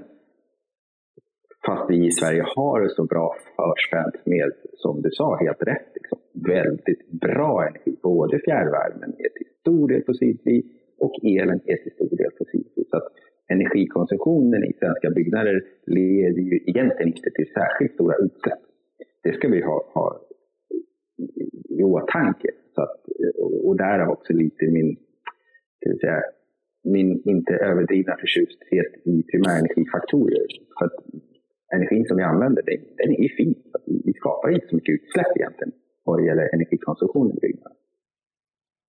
fast 1.65 1.89
vi 1.89 2.07
i 2.07 2.11
Sverige 2.11 2.43
har 2.55 2.87
så 2.87 3.03
bra 3.03 3.35
förspänt 3.55 4.25
med, 4.25 4.51
som 4.73 5.01
du 5.01 5.09
sa, 5.11 5.37
helt 5.41 5.63
rätt, 5.63 5.87
liksom, 5.95 6.19
väldigt 6.33 7.11
bra 7.11 7.67
energi. 7.67 7.95
Både 8.03 8.39
fjärrvärmen 8.39 9.09
är 9.09 9.29
till 9.37 9.47
stor 9.59 9.87
del 9.87 10.03
fossilfri 10.05 10.63
och 10.99 11.13
elen 11.23 11.59
är 11.65 11.77
till 11.83 11.91
stor 11.91 12.17
del 12.17 12.31
fossilfri. 12.37 12.83
Så 12.89 12.97
att 12.97 13.07
energikonsumtionen 13.47 14.63
i 14.63 14.73
svenska 14.79 15.09
byggnader 15.09 15.63
leder 15.85 16.41
ju 16.41 16.55
egentligen 16.71 17.07
inte 17.07 17.29
till 17.35 17.49
särskilt 17.53 17.93
stora 17.93 18.15
utsläpp. 18.15 18.59
Det 19.23 19.33
ska 19.33 19.47
vi 19.47 19.61
ha, 19.61 19.91
ha 19.93 20.21
i 21.69 21.83
åtanke. 21.83 22.47
Så 22.75 22.81
att, 22.81 22.97
och 23.63 23.77
därav 23.77 24.09
också 24.09 24.33
lite 24.33 24.65
min, 24.65 24.95
ska 25.79 25.89
vi 25.91 25.99
säga, 25.99 26.21
min 26.83 27.21
inte 27.25 27.53
överdrivna 27.53 28.15
förtjusthet 28.19 28.91
i 29.05 29.23
primärenergifaktorer. 29.23 30.45
För 30.79 30.85
att 30.85 30.97
energin 31.75 32.05
som 32.05 32.17
vi 32.17 32.23
använder, 32.23 32.63
den, 32.65 32.79
den 32.97 33.11
är 33.23 33.29
fin. 33.37 33.55
vi 34.05 34.13
skapar 34.13 34.49
inte 34.49 34.67
så 34.67 34.75
mycket 34.75 34.93
utsläpp 34.93 35.37
egentligen 35.37 35.71
vad 36.03 36.19
det 36.19 36.25
gäller 36.25 36.53
energikonsumtion 36.53 37.31
i 37.31 37.39
byggnader. 37.39 37.77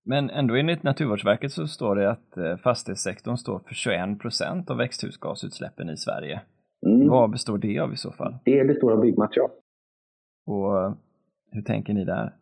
Men 0.05 0.29
ändå 0.29 0.55
enligt 0.55 0.83
Naturvårdsverket 0.83 1.51
så 1.51 1.67
står 1.67 1.95
det 1.95 2.11
att 2.11 2.37
eh, 2.37 2.57
fastighetssektorn 2.57 3.37
står 3.37 3.59
för 3.59 3.73
21 3.73 4.19
procent 4.19 4.69
av 4.71 4.77
växthusgasutsläppen 4.77 5.89
i 5.89 5.97
Sverige. 5.97 6.41
Mm. 6.85 7.07
Vad 7.07 7.31
består 7.31 7.57
det 7.57 7.79
av 7.79 7.93
i 7.93 7.97
så 7.97 8.11
fall? 8.11 8.35
Det 8.45 8.67
består 8.67 8.91
av 8.91 9.01
byggmaterial. 9.01 9.49
Och 10.51 10.69
eh, 10.79 10.91
hur 11.51 11.61
tänker 11.61 11.93
ni 11.93 12.05
där? 12.05 12.27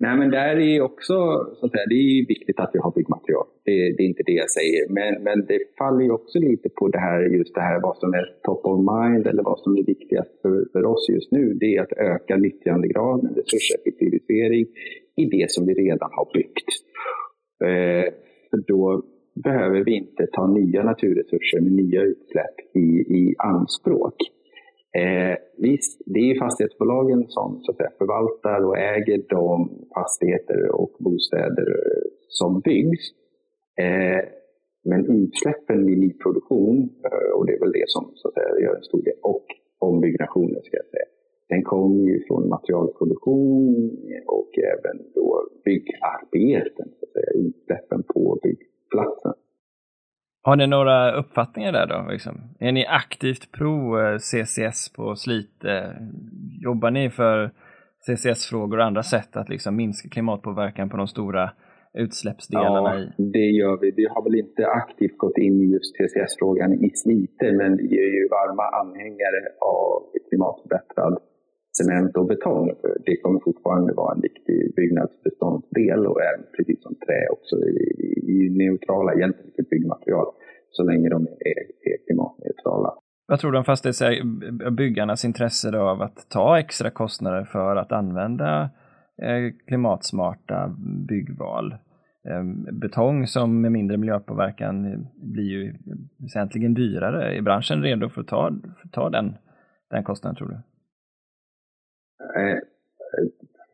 Nej, 0.00 0.16
men 0.18 0.30
där 0.30 0.56
är 0.56 0.80
också, 0.80 1.14
så 1.58 1.66
att 1.66 1.72
säga, 1.72 1.86
det 1.88 1.94
är 1.94 2.26
viktigt 2.34 2.60
att 2.60 2.70
vi 2.74 2.78
har 2.78 2.92
byggmaterial. 2.96 3.46
Det, 3.64 3.76
det, 3.96 4.02
är 4.02 4.08
inte 4.12 4.22
det 4.26 4.32
jag 4.32 4.50
säger. 4.50 4.82
Men, 4.88 5.22
men 5.22 5.46
det 5.46 5.60
faller 5.78 6.04
ju 6.04 6.10
också 6.10 6.38
lite 6.38 6.68
på 6.68 6.88
det 6.88 6.98
här, 6.98 7.20
just 7.38 7.54
det 7.54 7.60
här 7.60 7.80
vad 7.80 7.96
som 7.96 8.14
är 8.14 8.24
top 8.42 8.62
of 8.70 8.78
mind 8.94 9.26
eller 9.26 9.42
vad 9.42 9.58
som 9.58 9.76
är 9.76 9.84
viktigast 9.94 10.32
för, 10.42 10.66
för 10.72 10.84
oss 10.84 11.08
just 11.08 11.32
nu. 11.32 11.54
Det 11.54 11.76
är 11.76 11.82
att 11.82 11.92
öka 11.92 12.36
nyttjandegraden, 12.36 13.34
resurseffektivisering 13.40 14.66
i 15.16 15.24
det 15.24 15.50
som 15.50 15.66
vi 15.66 15.74
redan 15.74 16.10
har 16.12 16.28
byggt. 16.34 16.70
Eh, 17.64 18.06
för 18.50 18.58
då 18.72 19.02
behöver 19.44 19.84
vi 19.84 19.92
inte 19.96 20.26
ta 20.32 20.46
nya 20.46 20.82
naturresurser 20.82 21.60
med 21.60 21.72
nya 21.72 22.02
utsläpp 22.02 22.56
i, 22.74 22.86
i 23.18 23.34
anspråk. 23.38 24.16
Eh, 24.98 25.36
visst, 25.56 26.02
det 26.06 26.30
är 26.30 26.38
fastighetsbolagen 26.38 27.24
som 27.28 27.60
så 27.62 27.70
att 27.70 27.76
säga, 27.76 27.90
förvaltar 27.98 28.64
och 28.64 28.78
äger 28.78 29.22
de 29.28 29.70
fastigheter 29.94 30.70
och 30.80 30.92
bostäder 30.98 31.68
som 32.28 32.60
byggs. 32.60 33.04
Eh, 33.78 34.24
men 34.84 35.00
utsläppen 35.22 35.86
vid 35.86 35.98
nyproduktion, 35.98 36.78
eh, 37.04 37.30
och 37.36 37.46
det 37.46 37.52
är 37.52 37.60
väl 37.60 37.72
det 37.72 37.88
som 37.88 38.12
så 38.14 38.28
att 38.28 38.34
säga, 38.34 38.60
gör 38.64 38.76
en 38.76 38.82
stor 38.82 39.02
del, 39.02 39.18
och 39.22 39.46
ombyggnationen, 39.78 40.62
ska 40.62 40.76
jag 40.76 40.86
säga, 40.86 41.08
den 41.48 41.62
kommer 41.62 42.04
ju 42.10 42.24
från 42.26 42.48
materialproduktion 42.48 43.90
och 44.26 44.50
även 44.58 44.96
då 45.14 45.48
byggarbeten, 45.64 46.88
så 46.98 47.06
att 47.06 47.12
säga, 47.12 47.30
utsläppen 47.34 48.02
på 48.02 48.38
byggplatsen. 48.42 49.34
Har 50.46 50.56
ni 50.56 50.66
några 50.66 51.12
uppfattningar 51.12 51.72
där 51.72 51.86
då? 51.86 52.10
Liksom? 52.12 52.34
Är 52.60 52.72
ni 52.72 52.86
aktivt 52.86 53.52
pro 53.52 53.76
eh, 54.00 54.18
CCS 54.18 54.92
på 54.96 55.16
Slite? 55.16 55.72
Jobbar 56.68 56.90
ni 56.90 57.10
för 57.10 57.50
CCS-frågor 58.06 58.78
och 58.78 58.84
andra 58.84 59.02
sätt 59.02 59.36
att 59.36 59.48
liksom 59.48 59.76
minska 59.76 60.08
klimatpåverkan 60.08 60.88
på 60.88 60.96
de 60.96 61.06
stora 61.08 61.50
utsläppsdelarna 61.94 62.94
ja, 62.94 63.24
det 63.36 63.48
gör 63.60 63.76
vi. 63.80 63.90
Vi 63.96 64.06
har 64.06 64.22
väl 64.24 64.34
inte 64.34 64.66
aktivt 64.66 65.18
gått 65.18 65.38
in 65.38 65.56
i 65.62 65.66
just 65.72 65.96
CCS-frågan 65.96 66.72
i 66.84 66.90
Slite, 66.90 67.52
men 67.52 67.76
vi 67.76 67.88
är 68.04 68.10
ju 68.18 68.28
varma 68.38 68.64
anhängare 68.82 69.40
av 69.60 70.02
klimatförbättrad 70.28 71.18
cement 71.78 72.16
och 72.16 72.26
betong. 72.26 72.66
För 72.80 72.92
det 73.06 73.16
kommer 73.22 73.40
fortfarande 73.40 73.92
vara 73.92 74.14
en 74.14 74.20
viktig 74.20 74.74
byggnadsbeståndsdel 74.76 76.06
och 76.06 76.20
är 76.28 76.36
precis 76.56 76.82
som 76.82 76.94
trä 76.94 77.20
också 77.36 77.56
är 77.56 77.96
neutrala 78.64 79.14
egentligen 79.14 79.52
till 79.68 79.78
byggmaterial 79.78 80.26
så 80.70 80.84
länge 80.84 81.08
de 81.08 81.26
är, 81.26 81.58
är 81.92 82.06
klimatneutrala. 82.06 82.94
Vad 83.28 83.40
tror 83.40 83.52
du 83.52 83.58
om 83.58 83.64
fastighetsbyggarnas 83.64 85.24
intresse 85.24 85.78
av 85.78 86.02
att 86.02 86.30
ta 86.30 86.58
extra 86.58 86.90
kostnader 86.90 87.44
för 87.44 87.76
att 87.76 87.92
använda 87.92 88.70
eh, 89.22 89.52
klimatsmarta 89.66 90.76
byggval? 91.08 91.74
Ehm, 92.28 92.78
betong 92.80 93.26
som 93.26 93.60
med 93.60 93.72
mindre 93.72 93.96
miljöpåverkan 93.96 95.06
blir 95.14 95.44
ju 95.44 95.74
väsentligen 96.16 96.74
dyrare. 96.74 97.36
Är 97.36 97.42
branschen 97.42 97.82
redo 97.82 98.08
för 98.08 98.20
att 98.20 98.26
ta, 98.26 98.50
för 98.62 98.88
att 98.88 98.92
ta 98.92 99.10
den, 99.10 99.34
den 99.90 100.04
kostnaden 100.04 100.36
tror 100.36 100.48
du? 100.48 100.54
Eh, 102.40 102.58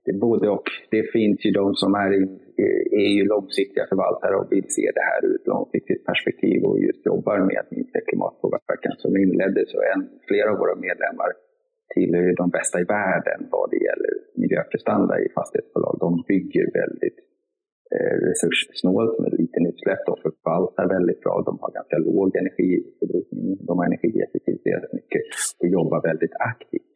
det 0.04 0.10
är 0.10 0.18
både 0.18 0.48
och. 0.48 0.64
Det 0.90 1.12
finns 1.12 1.44
ju 1.44 1.50
de 1.50 1.74
som 1.74 1.94
är, 1.94 2.28
Eh, 2.60 2.82
är 3.04 3.12
ju 3.18 3.24
långsiktiga 3.34 3.84
förvaltare 3.92 4.34
och 4.40 4.48
vill 4.54 4.68
se 4.78 4.86
det 4.96 5.04
här 5.10 5.20
ur 5.26 5.34
ett 5.40 5.52
långsiktigt 5.54 6.02
perspektiv 6.10 6.58
och 6.68 6.78
just 6.86 7.06
jobbar 7.06 7.38
med 7.48 7.58
att 7.62 7.70
minska 7.76 8.00
klimatpåverkan. 8.08 8.94
Som 9.04 9.12
inledde 9.24 9.60
så 9.72 9.78
en, 9.92 10.02
flera 10.28 10.48
av 10.52 10.58
våra 10.62 10.76
medlemmar 10.86 11.30
tillhör 11.94 12.28
eh, 12.28 12.38
de 12.42 12.46
bästa 12.56 12.76
i 12.84 12.86
världen 12.98 13.40
vad 13.54 13.66
det 13.72 13.80
gäller 13.88 14.12
miljöprestanda 14.42 15.14
i 15.24 15.26
fastighetsbolag. 15.36 15.94
De 16.04 16.10
bygger 16.32 16.66
väldigt 16.80 17.18
eh, 17.94 18.16
resurssnålt 18.28 19.14
med 19.22 19.30
liten 19.42 19.62
utsläpp. 19.70 20.02
De 20.10 20.14
förvaltar 20.24 20.86
väldigt 20.96 21.20
bra. 21.24 21.34
De 21.48 21.54
har 21.62 21.70
ganska 21.78 21.98
låg 22.08 22.28
energiförbrukning. 22.42 23.46
De 23.68 23.72
har 23.78 23.84
energieffektiviserat 23.90 24.92
mycket 24.98 25.22
och 25.60 25.68
jobbar 25.78 26.00
väldigt 26.10 26.34
aktivt. 26.52 26.91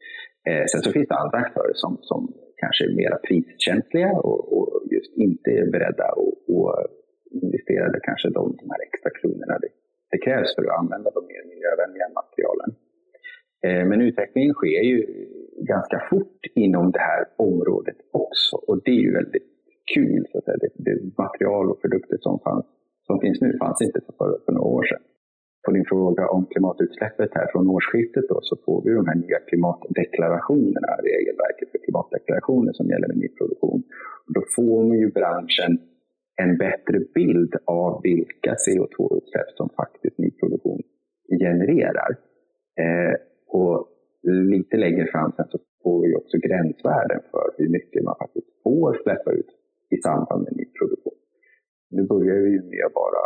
Eh, 0.48 0.64
sen 0.72 0.80
så 0.82 0.92
finns 0.92 1.08
det 1.08 1.22
andra 1.24 1.38
aktörer 1.38 1.74
som, 1.74 1.98
som 2.10 2.20
kanske 2.62 2.84
är 2.84 2.94
mer 3.00 3.12
priskänsliga 3.28 4.12
och, 4.28 4.40
och, 4.56 4.66
just 4.94 5.12
inte 5.26 5.50
är 5.50 5.66
beredda 5.74 6.04
att 6.04 6.90
investera 7.42 8.00
kanske 8.08 8.28
de, 8.28 8.42
de 8.60 8.66
här 8.72 8.82
extra 8.88 9.10
kronorna 9.18 9.58
det, 9.62 9.72
det 10.10 10.18
krävs 10.18 10.54
för 10.54 10.62
att 10.64 10.78
använda 10.80 11.10
de 11.16 11.20
mer 11.32 11.42
miljövänliga 11.52 12.08
materialen. 12.20 12.70
Eh, 13.64 13.84
men 13.88 14.00
utvecklingen 14.08 14.54
sker 14.54 14.82
ju 14.92 14.98
ganska 15.72 15.98
fort 16.10 16.40
inom 16.54 16.92
det 16.96 17.04
här 17.10 17.22
området 17.36 17.98
också 18.12 18.56
och 18.56 18.82
det 18.84 18.90
är 18.90 19.02
ju 19.08 19.12
väldigt 19.12 19.48
kul. 19.94 20.26
Så 20.32 20.38
att 20.38 20.44
säga. 20.44 20.56
Det, 20.60 20.70
det 20.86 20.94
material 21.24 21.70
och 21.70 21.80
produkter 21.82 22.16
som, 22.20 22.40
fanns, 22.44 22.66
som 23.06 23.20
finns 23.20 23.40
nu 23.40 23.58
fanns 23.58 23.82
inte 23.82 24.00
för, 24.18 24.38
för 24.44 24.52
några 24.52 24.68
år 24.78 24.84
sedan 24.90 25.02
på 25.66 25.72
din 25.72 25.88
fråga 25.92 26.24
om 26.36 26.42
klimatutsläppet 26.52 27.30
här 27.38 27.46
från 27.52 27.70
årsskiftet 27.76 28.24
då, 28.28 28.38
så 28.42 28.54
får 28.64 28.78
vi 28.84 28.90
de 29.00 29.06
här 29.10 29.18
nya 29.24 29.38
klimatdeklarationerna, 29.48 30.90
regelverket 31.10 31.68
för 31.70 31.78
klimatdeklarationer 31.84 32.72
som 32.72 32.86
gäller 32.92 33.08
med 33.08 33.18
nyproduktion. 33.24 33.82
Då 34.34 34.40
får 34.56 34.78
man 34.88 34.98
ju 35.02 35.08
branschen 35.18 35.72
en 36.42 36.52
bättre 36.64 36.98
bild 37.14 37.52
av 37.64 37.90
vilka 38.02 38.52
CO2-utsläpp 38.64 39.50
som 39.58 39.68
faktiskt 39.80 40.18
nyproduktion 40.18 40.80
genererar. 41.42 42.10
Eh, 42.82 43.14
och 43.58 43.76
lite 44.52 44.76
längre 44.76 45.06
fram 45.12 45.32
sen 45.36 45.46
så 45.52 45.58
får 45.82 45.96
vi 46.02 46.14
också 46.20 46.36
gränsvärden 46.46 47.20
för 47.30 47.46
hur 47.58 47.68
mycket 47.76 48.04
man 48.04 48.16
faktiskt 48.22 48.48
får 48.64 48.98
släppa 49.02 49.30
ut 49.32 49.50
i 49.94 49.96
samband 49.96 50.40
med 50.44 50.56
nyproduktion. 50.56 51.18
Nu 51.90 52.02
börjar 52.12 52.36
vi 52.44 52.50
ju 52.50 52.62
med 52.62 52.88
bara 52.94 53.24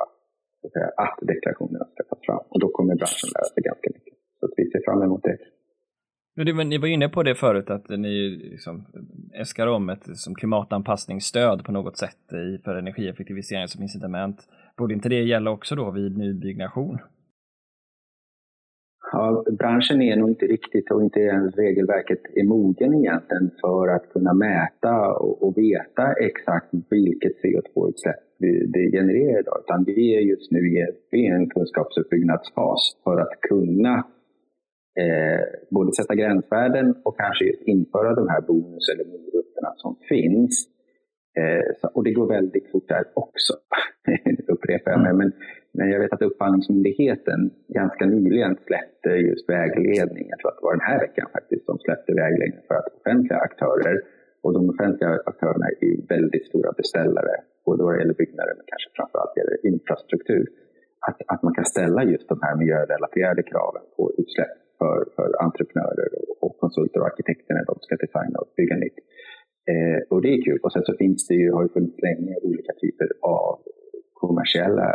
att, 0.65 0.73
säga, 0.73 0.91
att 0.97 1.19
deklarationerna 1.23 1.85
ska 1.85 2.03
tas 2.05 2.27
fram. 2.27 2.45
Och 2.49 2.61
då 2.61 2.69
kommer 2.69 2.95
branschen 2.95 3.29
lära 3.35 3.45
sig 3.55 3.63
ganska 3.63 3.89
mycket. 3.95 4.15
Så 4.41 4.49
vi 4.57 4.71
ser 4.71 4.83
fram 4.85 5.03
emot 5.03 5.23
det. 5.23 5.39
Ni 6.65 6.79
var 6.79 6.89
inne 6.89 7.09
på 7.09 7.23
det 7.23 7.35
förut 7.35 7.71
att 7.71 7.89
ni 7.89 8.31
liksom 8.53 8.87
äskar 9.35 9.67
om 9.67 9.89
ett 9.89 10.17
som 10.17 10.35
klimatanpassningsstöd 10.35 11.65
på 11.65 11.73
något 11.73 11.97
sätt 11.97 12.19
för 12.65 12.75
energieffektivisering 12.75 13.69
som 13.69 13.83
incitament. 13.83 14.37
Borde 14.77 14.95
inte 14.95 15.09
det 15.09 15.23
gälla 15.23 15.51
också 15.51 15.75
då 15.75 15.91
vid 15.91 16.19
nybyggnation? 16.19 16.99
Ja, 19.13 19.45
branschen 19.59 20.03
är 20.03 20.17
nog 20.17 20.29
inte 20.29 20.47
riktigt 20.47 20.91
och 20.91 21.03
inte 21.03 21.21
ens 21.21 21.57
regelverket 21.57 22.21
är 22.35 22.45
mogen 22.45 22.95
egentligen 22.95 23.51
för 23.61 23.89
att 23.89 24.13
kunna 24.13 24.35
mäta 24.35 25.13
och, 25.15 25.43
och 25.43 25.59
veta 25.59 26.13
exakt 26.13 26.69
vilket 26.91 27.33
CO2-utsläpp 27.43 28.30
det 28.75 28.91
genererar 28.99 29.41
idag. 29.41 29.59
Utan 29.65 29.85
vi 29.85 30.17
är 30.17 30.21
just 30.21 30.51
nu 30.51 30.61
i 31.13 31.27
en 31.27 31.49
kunskapsuppbyggnadsfas 31.51 32.83
för 33.05 33.21
att 33.21 33.41
kunna 33.41 33.95
eh, 35.03 35.43
både 35.71 35.93
sätta 35.93 36.15
gränsvärden 36.15 36.95
och 37.05 37.19
kanske 37.19 37.45
införa 37.75 38.15
de 38.15 38.29
här 38.29 38.41
bonus 38.41 38.85
eller 38.93 39.05
morötterna 39.05 39.73
som 39.77 39.97
finns. 40.09 40.69
Eh, 41.39 41.67
så, 41.81 41.89
och 41.95 42.05
det 42.05 42.13
går 42.13 42.27
väldigt 42.27 42.71
fort 42.71 42.89
där 42.89 43.05
också, 43.15 43.55
upprepar 44.55 44.91
jag 44.91 45.01
mig. 45.03 45.13
Men, 45.13 45.33
men 45.73 45.91
jag 45.91 46.01
vet 46.01 46.13
att 46.13 46.23
Upphandlingsmyndigheten 46.23 47.51
ganska 47.69 48.07
nyligen 48.07 48.57
släppte 48.67 49.11
just 49.11 49.49
vägledning. 49.49 50.27
Jag 50.29 50.39
tror 50.39 50.51
att 50.51 50.59
det 50.61 50.67
var 50.69 50.77
den 50.77 50.91
här 50.91 51.01
veckan 51.01 51.27
faktiskt 51.33 51.65
som 51.67 51.79
släppte 51.79 52.13
vägledning 52.15 52.61
för 52.69 52.75
att 52.75 52.89
offentliga 52.99 53.39
aktörer 53.39 53.97
och 54.43 54.53
de 54.53 54.71
offentliga 54.71 55.11
aktörerna 55.27 55.67
är 55.67 55.85
ju 55.85 55.97
väldigt 56.09 56.47
stora 56.47 56.73
beställare, 56.73 57.35
både 57.67 57.81
vad 57.85 57.93
det 57.95 58.01
gäller 58.03 58.21
byggnader 58.23 58.55
men 58.57 58.67
kanske 58.73 58.89
framförallt 58.99 59.37
gäller 59.39 59.57
infrastruktur. 59.71 60.45
Att, 61.09 61.19
att 61.33 61.43
man 61.47 61.55
kan 61.59 61.67
ställa 61.75 62.01
just 62.13 62.29
de 62.33 62.39
här 62.45 62.55
miljörelaterade 62.61 63.43
kraven 63.43 63.85
på 63.97 64.03
utsläpp 64.21 64.55
för, 64.79 64.99
för 65.17 65.29
entreprenörer 65.47 66.09
och, 66.19 66.31
och 66.45 66.55
konsulter 66.63 67.01
och 67.01 67.07
arkitekter 67.07 67.55
när 67.55 67.65
de 67.71 67.77
ska 67.81 67.97
designa 67.97 68.39
och 68.43 68.51
bygga 68.57 68.77
nytt. 68.85 68.99
Eh, 69.71 69.99
och 70.11 70.23
det 70.23 70.31
är 70.35 70.43
kul. 70.49 70.61
Och 70.65 70.73
sen 70.73 70.85
så 70.89 70.93
finns 71.03 71.21
det 71.29 71.35
ju, 71.35 71.53
har 71.53 71.63
det 71.65 71.73
funnits 71.77 71.99
länge 72.09 72.35
olika 72.49 72.73
typer 72.83 73.09
av 73.23 73.59
kommersiella 74.23 74.89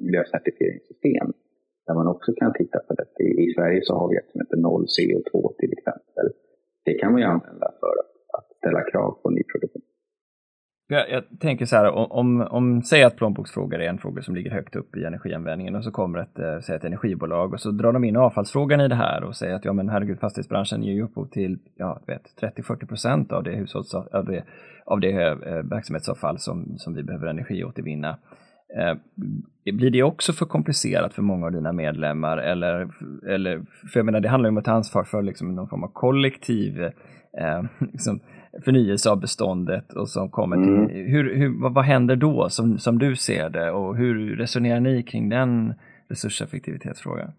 miljöcertifieringssystem 0.00 1.28
där 1.86 1.94
man 1.94 2.06
också 2.14 2.32
kan 2.40 2.52
titta 2.52 2.78
på 2.78 2.94
det. 2.94 3.24
I 3.44 3.54
Sverige 3.54 3.80
så 3.84 3.94
har 3.94 4.08
vi 4.10 4.16
ett 4.16 4.30
som 4.32 4.40
heter 4.40 4.56
noll 4.56 4.84
CO2 4.94 5.54
till 5.60 5.72
exempel. 5.72 6.26
Det 6.84 6.94
kan 7.00 7.12
man 7.12 7.20
ju 7.20 7.26
använda 7.26 7.68
för 7.80 7.94
att 8.36 8.48
ställa 8.56 8.82
krav 8.90 9.10
på 9.22 9.30
nyproduktion. 9.30 9.82
Jag, 10.88 11.10
jag 11.10 11.24
tänker 11.40 11.66
så 11.66 11.76
här, 11.76 11.90
om, 12.12 12.40
om, 12.40 12.82
säg 12.82 13.02
att 13.02 13.16
plånboksfrågor 13.16 13.80
är 13.80 13.88
en 13.88 13.98
fråga 13.98 14.22
som 14.22 14.34
ligger 14.34 14.50
högt 14.50 14.76
upp 14.76 14.96
i 14.96 15.04
energianvändningen 15.04 15.74
och 15.74 15.84
så 15.84 15.90
kommer 15.90 16.18
ett, 16.18 16.38
eh, 16.38 16.60
säg 16.60 16.76
ett 16.76 16.84
energibolag 16.84 17.52
och 17.52 17.60
så 17.60 17.70
drar 17.70 17.92
de 17.92 18.04
in 18.04 18.16
avfallsfrågan 18.16 18.80
i 18.80 18.88
det 18.88 18.94
här 18.94 19.24
och 19.24 19.36
säger 19.36 19.54
att 19.54 19.64
ja 19.64 19.72
men 19.72 19.88
herregud 19.88 20.20
fastighetsbranschen 20.20 20.82
ger 20.82 20.92
ju 20.92 21.02
upphov 21.02 21.26
till 21.26 21.58
ja, 21.76 22.00
30-40 22.40 22.86
procent 22.86 23.32
av 23.32 23.42
det, 23.42 23.50
hushålls, 23.50 23.94
av 23.94 24.24
det, 24.24 24.44
av 24.84 25.00
det 25.00 25.12
eh, 25.12 25.62
verksamhetsavfall 25.62 26.38
som, 26.38 26.78
som 26.78 26.94
vi 26.94 27.02
behöver 27.02 27.26
energiåtervinna. 27.26 28.18
Eh, 28.78 28.94
blir 29.74 29.90
det 29.90 30.02
också 30.02 30.32
för 30.32 30.46
komplicerat 30.46 31.14
för 31.14 31.22
många 31.22 31.46
av 31.46 31.52
dina 31.52 31.72
medlemmar? 31.72 32.38
Eller, 32.38 32.88
eller, 33.28 33.62
för 33.92 33.98
jag 33.98 34.06
menar, 34.06 34.20
det 34.20 34.28
handlar 34.28 34.48
ju 34.48 34.52
om 34.52 34.58
att 34.58 34.64
ta 34.64 34.72
ansvar 34.72 35.04
för 35.04 35.22
liksom 35.22 35.54
någon 35.54 35.68
form 35.68 35.84
av 35.84 35.90
kollektiv 35.92 36.82
eh, 36.82 37.62
liksom, 37.92 38.20
förnyelse 38.64 39.10
av 39.10 39.20
beståndet 39.20 39.92
och 39.92 40.08
som 40.08 40.30
kommer 40.30 40.56
till, 40.56 40.74
mm. 40.74 41.12
hur, 41.12 41.34
hur, 41.34 41.62
vad, 41.62 41.74
vad 41.74 41.84
händer 41.84 42.16
då 42.16 42.48
som, 42.48 42.78
som 42.78 42.98
du 42.98 43.16
ser 43.16 43.50
det 43.50 43.70
och 43.70 43.96
hur 43.96 44.36
resonerar 44.36 44.80
ni 44.80 45.02
kring 45.02 45.28
den 45.28 45.74
resurseffektivitetsfrågan? 46.08 47.30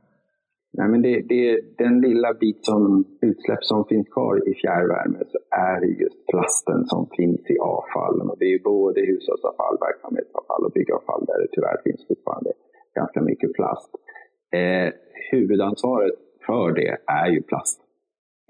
Nej, 0.74 0.88
men 0.90 1.02
det, 1.02 1.22
det, 1.22 1.62
den 1.78 2.02
lilla 2.02 2.34
bit 2.34 2.66
som 2.66 3.06
utsläpp 3.22 3.64
som 3.64 3.86
finns 3.86 4.08
kvar 4.10 4.50
i 4.50 4.54
fjärrvärme 4.62 5.20
så 5.32 5.40
är 5.52 5.80
det 5.82 5.88
just 6.04 6.28
plasten 6.28 6.86
som 6.86 7.10
finns 7.18 7.50
i 7.50 7.58
avfallen. 7.58 8.30
Och 8.30 8.38
det 8.40 8.46
är 8.54 8.60
både 8.64 9.00
hushållsavfall, 9.02 9.78
verksamhetsavfall 9.88 10.66
och 10.66 10.72
byggavfall 10.72 11.26
där 11.26 11.38
det 11.42 11.48
tyvärr 11.52 11.78
finns 11.84 12.08
fortfarande 12.08 12.52
ganska 12.96 13.22
mycket 13.22 13.54
plast. 13.54 13.92
Eh, 14.52 14.90
huvudansvaret 15.32 16.14
för 16.46 16.72
det 16.72 16.98
är 17.06 17.28
ju 17.28 17.42
plast 17.42 17.87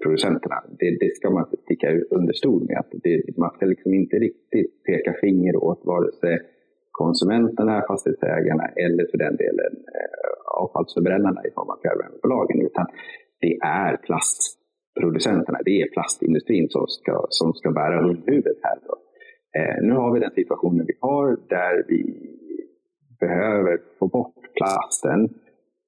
producenterna. 0.02 0.56
Det, 0.78 0.90
det 1.00 1.16
ska 1.16 1.30
man 1.30 1.44
inte 1.44 1.62
sticka 1.62 1.88
under 2.10 2.32
stol 2.32 2.62
med. 2.68 2.78
Att 2.78 2.92
det, 3.04 3.36
man 3.36 3.50
ska 3.50 3.66
liksom 3.66 3.94
inte 3.94 4.16
riktigt 4.16 4.84
peka 4.84 5.12
finger 5.20 5.56
åt 5.56 5.80
vare 5.84 6.12
sig 6.12 6.38
konsumenterna, 6.90 7.84
fastighetsägarna 7.88 8.66
eller 8.84 9.04
för 9.10 9.18
den 9.18 9.36
delen 9.36 9.72
eh, 9.96 10.62
avfallsförbrännarna 10.62 11.40
i 11.48 11.50
form 11.56 11.70
av 11.70 11.78
fjärrvärmebolagen. 11.82 12.62
Utan 12.68 12.86
det 13.40 13.54
är 13.84 13.96
plastproducenterna. 14.06 15.58
Det 15.64 15.80
är 15.82 15.88
plastindustrin 15.96 16.68
som 16.68 16.86
ska, 16.86 17.26
som 17.28 17.52
ska 17.54 17.70
bära 17.70 18.02
hundhuvudet 18.02 18.58
här. 18.62 18.78
Då. 18.86 18.94
Eh, 19.58 19.78
nu 19.82 19.92
har 19.92 20.12
vi 20.14 20.20
den 20.20 20.30
situationen 20.30 20.86
vi 20.86 20.96
har 21.00 21.26
där 21.48 21.84
vi 21.88 22.00
behöver 23.20 23.78
få 23.98 24.06
bort 24.06 24.34
plasten. 24.54 25.28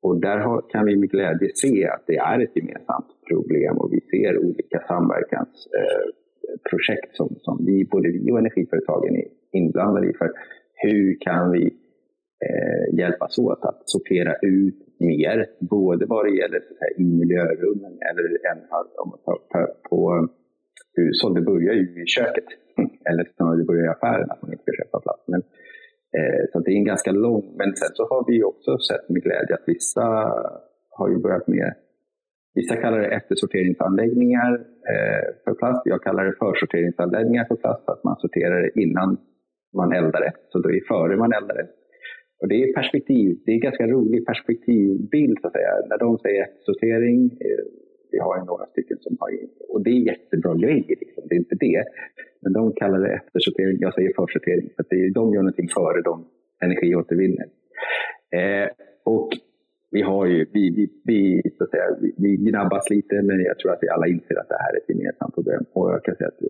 Och 0.03 0.21
där 0.21 0.39
har, 0.39 0.71
kan 0.71 0.87
vi 0.87 0.97
med 0.97 1.11
glädje 1.11 1.49
se 1.55 1.89
att 1.89 2.07
det 2.07 2.17
är 2.17 2.41
ett 2.41 2.57
gemensamt 2.57 3.07
problem 3.29 3.77
och 3.77 3.93
vi 3.93 4.01
ser 4.01 4.39
olika 4.39 4.81
samverkansprojekt 4.89 7.13
eh, 7.13 7.13
som, 7.13 7.37
som 7.39 7.65
vi, 7.67 7.85
både 7.85 8.11
vi 8.11 8.33
och 8.33 8.39
energiföretagen 8.39 9.17
är 9.17 9.25
inblandade 9.53 10.11
i. 10.11 10.13
För 10.13 10.33
hur 10.75 11.17
kan 11.21 11.51
vi 11.51 11.65
eh, 12.47 12.95
hjälpas 12.99 13.39
åt 13.39 13.65
att 13.65 13.83
sortera 13.85 14.35
ut 14.43 14.87
mer, 14.99 15.47
både 15.61 16.07
vad 16.07 16.27
det 16.27 16.37
gäller 16.37 16.61
så 16.61 16.75
här, 16.81 17.01
i 17.01 17.05
miljörummen 17.05 17.99
eller 18.11 18.25
en, 18.51 18.59
om 18.99 19.11
man 19.11 19.19
tar 19.25 19.39
på 19.89 20.29
hushåll. 20.97 21.35
Det 21.35 21.41
börjar 21.41 21.75
ju 21.75 22.03
i 22.03 22.07
köket, 22.07 22.45
eller 23.11 23.25
snarare 23.37 23.57
det 23.57 23.65
börjar 23.65 23.85
i 23.85 23.89
affären 23.89 24.31
att 24.31 24.43
man 24.43 24.53
inte 24.53 24.63
ska 24.63 24.73
köpa 24.73 25.01
plast. 25.01 25.25
Men, 25.27 25.41
eh, 25.41 25.47
Eh, 26.19 26.43
så 26.53 26.59
det 26.61 26.71
är 26.71 26.77
en 26.77 26.85
ganska 26.85 27.13
lång, 27.13 27.55
men 27.59 27.77
sen 27.77 27.93
så 27.95 28.03
har 28.11 28.25
vi 28.31 28.45
också 28.45 28.79
sett 28.79 29.09
med 29.09 29.23
glädje 29.23 29.55
att 29.55 29.65
vissa 29.67 30.07
har 30.91 31.09
ju 31.09 31.19
börjat 31.19 31.49
med 31.49 31.75
Vissa 32.55 32.77
kallar 32.77 32.99
det 32.99 33.07
eftersorteringsanläggningar 33.07 34.53
eh, 34.93 35.25
för 35.45 35.55
plast. 35.55 35.83
Jag 35.85 36.03
kallar 36.03 36.25
det 36.25 36.35
försorteringsanläggningar 36.39 37.45
för 37.45 37.57
plast, 37.57 37.89
att 37.89 38.05
man 38.05 38.17
sorterar 38.17 38.63
det 38.63 38.83
innan 38.83 39.19
man 39.77 39.93
eldar 39.93 40.21
det. 40.21 40.33
Så 40.49 40.59
det 40.59 40.77
är 40.77 40.85
före 40.89 41.17
man 41.17 41.33
eldar 41.33 41.55
det. 41.55 41.67
Och 42.41 42.49
det 42.49 42.63
är 42.63 42.73
perspektiv, 42.73 43.39
det 43.45 43.51
är 43.53 43.55
en 43.55 43.69
ganska 43.69 43.87
rolig 43.87 44.27
perspektivbild 44.27 45.39
så 45.41 45.47
att 45.47 45.53
säga. 45.53 45.73
När 45.91 45.99
de 45.99 46.19
säger 46.19 46.43
eftersortering 46.43 47.21
eh, 47.25 47.65
vi 48.13 48.19
har 48.19 48.39
ju 48.39 48.45
några 48.45 48.67
stycken 48.67 48.99
som 49.01 49.17
har, 49.21 49.31
och 49.69 49.81
det 49.85 49.91
är 49.91 50.01
jättebra 50.13 50.55
grejer, 50.55 50.97
liksom. 51.03 51.23
det 51.29 51.35
är 51.35 51.39
inte 51.39 51.57
det. 51.61 51.85
Men 52.43 52.53
de 52.53 52.73
kallar 52.73 52.99
det 53.01 53.13
eftersortering, 53.15 53.77
jag 53.81 53.95
säger 53.95 54.13
försortering, 54.17 54.71
för 54.77 54.83
att 54.83 54.91
de 55.15 55.35
gör 55.35 55.43
någonting 55.43 55.69
före 55.69 56.03
de 56.03 56.15
energiåtervinner. 56.61 57.49
Eh, 58.39 58.69
och 59.05 59.29
vi 59.91 60.03
har 60.03 60.27
ju, 60.27 60.47
vi, 60.53 60.65
vi, 60.77 60.85
vi, 61.05 61.51
så 61.59 61.65
att 61.65 61.71
säga, 61.71 61.87
vi, 62.01 62.15
vi 62.19 62.37
gnabbas 62.37 62.91
lite, 62.91 63.23
men 63.23 63.41
jag 63.41 63.59
tror 63.59 63.73
att 63.73 63.83
vi 63.83 63.89
alla 63.89 64.07
inser 64.07 64.37
att 64.41 64.49
det 64.49 64.63
här 64.65 64.73
är 64.75 64.79
ett 64.81 64.89
gemensamt 64.89 65.35
problem. 65.35 65.65
Och 65.73 65.91
jag 65.93 66.05
kan 66.05 66.17
säga 66.17 66.29
att 66.29 66.43
eh, 66.43 66.49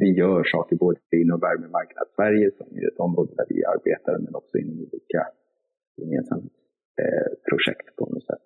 vi 0.00 0.08
gör 0.20 0.44
saker 0.44 0.76
både 0.76 1.00
inom 1.12 1.40
värmemarknad 1.40 2.06
Sverige, 2.16 2.50
som 2.58 2.66
är 2.76 2.88
ett 2.88 2.98
område 3.06 3.32
där 3.36 3.46
vi 3.48 3.64
arbetar, 3.64 4.18
men 4.18 4.34
också 4.34 4.58
inom 4.58 4.78
olika 4.78 5.22
gemensamma 5.96 6.42
eh, 7.02 7.28
på 7.96 8.06
något 8.06 8.26
sätt. 8.26 8.44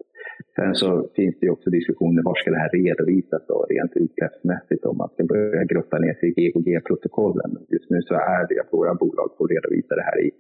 Sen 0.57 0.75
så 0.75 0.89
finns 1.17 1.37
det 1.41 1.51
också 1.51 1.71
diskussioner, 1.71 2.23
var 2.23 2.35
ska 2.35 2.51
det 2.51 2.65
här 2.65 2.75
redovisas 2.83 3.43
då, 3.49 3.67
rent 3.71 3.93
utsläppsmässigt, 4.05 4.85
om 4.85 4.97
man 4.97 5.09
ska 5.09 5.25
börja 5.25 5.65
grotta 5.65 5.99
ner 5.99 6.15
sig 6.15 6.29
i 6.29 6.35
GHG-protokollen. 6.39 7.51
Just 7.69 7.91
nu 7.91 7.99
så 8.03 8.15
är 8.15 8.47
det 8.49 8.61
att 8.61 8.73
våra 8.73 8.95
bolag 8.95 9.29
får 9.39 9.49
redovisa 9.49 9.95
det 9.95 10.07
här 10.11 10.21
i, 10.27 10.31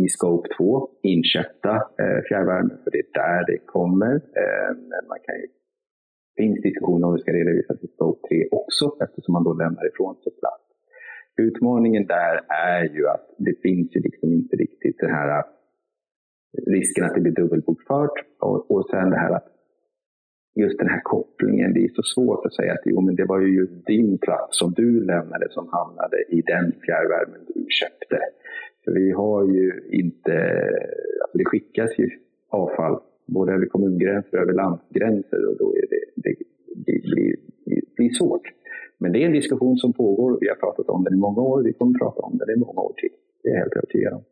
i 0.00 0.08
Scope 0.08 0.48
2, 0.56 0.88
inköpta 1.02 1.74
eh, 2.02 2.20
fjärrvärme, 2.28 2.74
för 2.84 2.90
det 2.90 2.98
är 2.98 3.10
där 3.24 3.42
det 3.46 3.58
kommer. 3.58 4.14
Eh, 4.14 4.70
men 4.90 5.02
man 5.12 5.20
kan 5.26 5.34
ju 5.40 5.46
finns 6.36 6.62
diskussioner 6.62 7.06
om 7.06 7.14
det 7.14 7.22
ska 7.22 7.32
redovisas 7.32 7.84
i 7.84 7.88
Scope 7.94 8.28
3 8.28 8.48
också 8.50 8.86
eftersom 9.04 9.32
man 9.32 9.44
då 9.44 9.52
lämnar 9.52 9.86
ifrån 9.90 10.14
sig 10.14 10.32
plast. 10.40 10.64
Utmaningen 11.36 12.06
där 12.06 12.40
är 12.48 12.84
ju 12.96 13.08
att 13.08 13.26
det 13.38 13.54
finns 13.62 13.96
ju 13.96 14.00
liksom 14.00 14.32
inte 14.32 14.56
riktigt 14.56 14.98
den 14.98 15.10
här 15.10 15.44
risken 16.66 17.04
att 17.04 17.14
det 17.14 17.20
blir 17.20 17.32
dubbelbokfört 17.32 18.12
och, 18.40 18.70
och 18.70 18.86
sen 18.90 19.10
det 19.10 19.16
här 19.16 19.34
att 19.34 19.48
just 20.54 20.78
den 20.78 20.88
här 20.88 21.00
kopplingen, 21.00 21.74
det 21.74 21.84
är 21.84 21.88
så 21.88 22.02
svårt 22.02 22.46
att 22.46 22.54
säga 22.54 22.72
att 22.72 22.82
jo, 22.84 23.00
men 23.00 23.16
det 23.16 23.24
var 23.24 23.40
ju 23.40 23.56
just 23.56 23.86
din 23.86 24.18
plats 24.18 24.58
som 24.58 24.72
du 24.72 25.04
lämnade 25.04 25.46
som 25.50 25.68
hamnade 25.72 26.16
i 26.28 26.42
den 26.42 26.72
fjärrvärmen 26.86 27.40
du 27.54 27.66
köpte. 27.68 28.18
För 28.84 28.92
vi 28.92 29.10
har 29.10 29.44
ju 29.44 29.82
inte, 29.90 30.32
alltså 31.22 31.38
det 31.38 31.44
skickas 31.44 31.98
ju 31.98 32.10
avfall 32.48 33.00
både 33.26 33.52
över 33.52 33.66
kommungränser 33.66 34.36
och 34.36 34.42
över 34.42 34.52
landsgränser 34.52 35.48
och 35.48 35.56
då 35.58 35.74
är 35.76 35.86
det, 35.90 36.04
det, 36.14 36.34
det, 36.86 37.02
blir, 37.02 37.36
det 37.64 37.80
blir 37.96 38.10
svårt. 38.10 38.52
Men 38.98 39.12
det 39.12 39.22
är 39.22 39.26
en 39.26 39.32
diskussion 39.32 39.76
som 39.76 39.92
pågår. 39.92 40.38
Vi 40.40 40.48
har 40.48 40.54
pratat 40.54 40.88
om 40.88 41.04
den 41.04 41.14
i 41.14 41.16
många 41.16 41.42
år. 41.42 41.62
Vi 41.62 41.72
kommer 41.72 41.98
prata 41.98 42.20
om 42.20 42.38
den 42.38 42.50
i 42.50 42.56
många 42.56 42.80
år 42.80 42.92
till. 42.96 43.10
Det 43.42 43.48
är 43.48 43.52
jag 43.52 43.60
helt 43.60 43.76
övertygad 43.76 44.12
om. 44.12 44.22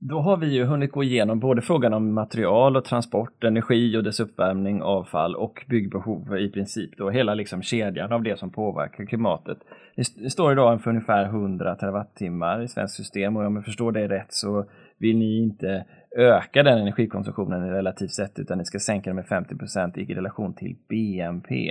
Då 0.00 0.20
har 0.20 0.36
vi 0.36 0.46
ju 0.46 0.64
hunnit 0.64 0.92
gå 0.92 1.02
igenom 1.04 1.40
både 1.40 1.62
frågan 1.62 1.94
om 1.94 2.14
material 2.14 2.76
och 2.76 2.84
transport, 2.84 3.44
energi 3.44 3.96
och 3.96 4.04
dess 4.04 4.20
uppvärmning, 4.20 4.82
avfall 4.82 5.34
och 5.34 5.64
byggbehov 5.68 6.38
i 6.38 6.50
princip. 6.50 6.96
Då 6.96 7.10
hela 7.10 7.34
liksom 7.34 7.62
kedjan 7.62 8.12
av 8.12 8.22
det 8.22 8.38
som 8.38 8.50
påverkar 8.50 9.04
klimatet. 9.04 9.58
Det 9.96 10.30
står 10.30 10.52
idag 10.52 10.82
för 10.82 10.90
ungefär 10.90 11.24
100 11.24 11.74
terawattimmar 11.74 12.62
i 12.62 12.68
svenskt 12.68 12.96
system 12.96 13.36
och 13.36 13.46
om 13.46 13.56
jag 13.56 13.64
förstår 13.64 13.92
det 13.92 14.08
rätt 14.08 14.32
så 14.32 14.64
vill 14.98 15.18
ni 15.18 15.38
inte 15.38 15.84
öka 16.16 16.62
den 16.62 16.78
energikonsumtionen 16.78 17.70
relativt 17.70 18.12
sett 18.12 18.38
utan 18.38 18.58
ni 18.58 18.64
ska 18.64 18.78
sänka 18.78 19.10
den 19.10 19.16
med 19.16 19.24
50% 19.24 19.98
i 19.98 20.14
relation 20.14 20.54
till 20.54 20.76
BNP. 20.88 21.70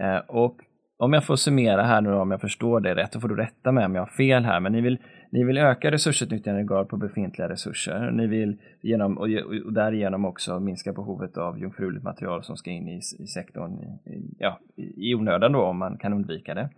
Eh, 0.00 0.18
och 0.26 0.56
om 0.96 1.12
jag 1.12 1.24
får 1.24 1.36
summera 1.36 1.82
här 1.82 2.00
nu 2.00 2.12
om 2.12 2.30
jag 2.30 2.40
förstår 2.40 2.80
det 2.80 2.94
rätt, 2.94 3.12
så 3.12 3.20
får 3.20 3.28
du 3.28 3.36
rätta 3.36 3.72
mig 3.72 3.86
om 3.86 3.94
jag 3.94 4.02
har 4.02 4.06
fel 4.06 4.44
här, 4.44 4.60
men 4.60 4.72
ni 4.72 4.80
vill, 4.80 4.98
ni 5.34 5.44
vill 5.44 5.58
öka 5.58 5.90
resursutnyttjandegrad 5.90 6.88
på 6.88 6.96
befintliga 6.96 7.48
resurser. 7.48 8.10
Ni 8.10 8.26
vill 8.26 8.56
genom, 8.80 9.18
och, 9.18 9.28
därigenom 9.72 10.24
också 10.24 10.60
minska 10.60 10.92
behovet 10.92 11.36
av 11.36 11.58
jungfruligt 11.58 12.04
material 12.04 12.44
som 12.44 12.56
ska 12.56 12.70
in 12.70 12.88
i, 12.88 13.00
i 13.18 13.26
sektorn 13.26 13.72
i, 14.04 14.34
ja, 14.38 14.60
i 14.76 15.14
onödan 15.14 15.52
då 15.52 15.62
om 15.62 15.78
man 15.78 15.98
kan 15.98 16.12
undvika 16.12 16.54
det. 16.54 16.68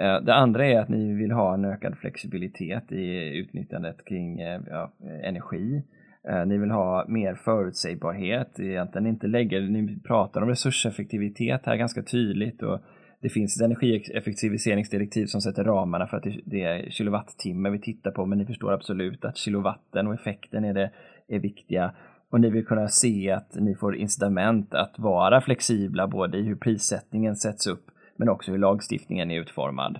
Eh, 0.00 0.20
det 0.20 0.34
andra 0.34 0.66
är 0.66 0.80
att 0.80 0.88
ni 0.88 1.14
vill 1.14 1.30
ha 1.30 1.54
en 1.54 1.64
ökad 1.64 1.98
flexibilitet 1.98 2.92
i 2.92 3.38
utnyttjandet 3.38 4.04
kring 4.04 4.40
eh, 4.40 4.60
ja, 4.70 4.92
energi. 5.22 5.82
Eh, 6.28 6.46
ni 6.46 6.58
vill 6.58 6.70
ha 6.70 7.04
mer 7.08 7.34
förutsägbarhet, 7.34 8.60
egentligen 8.60 9.06
inte 9.06 9.26
lägga, 9.26 9.60
ni 9.60 9.98
pratar 10.04 10.42
om 10.42 10.48
resurseffektivitet 10.48 11.66
här 11.66 11.76
ganska 11.76 12.02
tydligt 12.02 12.62
och 12.62 12.80
det 13.24 13.30
finns 13.30 13.56
ett 13.56 13.64
energieffektiviseringsdirektiv 13.64 15.26
som 15.26 15.40
sätter 15.40 15.64
ramarna 15.64 16.06
för 16.06 16.16
att 16.16 16.26
det 16.44 16.62
är 16.62 16.90
kilowattimmar 16.90 17.70
vi 17.70 17.80
tittar 17.80 18.10
på, 18.10 18.26
men 18.26 18.38
ni 18.38 18.46
förstår 18.46 18.72
absolut 18.72 19.24
att 19.24 19.36
kilowatten 19.36 20.06
och 20.06 20.14
effekten 20.14 20.64
är 20.64 20.74
det 20.74 20.90
är 21.28 21.38
viktiga. 21.38 21.94
Och 22.30 22.40
ni 22.40 22.50
vill 22.50 22.66
kunna 22.66 22.88
se 22.88 23.30
att 23.30 23.54
ni 23.54 23.74
får 23.74 23.96
incitament 23.96 24.74
att 24.74 24.98
vara 24.98 25.40
flexibla 25.40 26.06
både 26.06 26.38
i 26.38 26.42
hur 26.42 26.56
prissättningen 26.56 27.36
sätts 27.36 27.66
upp 27.66 27.86
men 28.16 28.28
också 28.28 28.50
hur 28.50 28.58
lagstiftningen 28.58 29.30
är 29.30 29.40
utformad. 29.40 29.98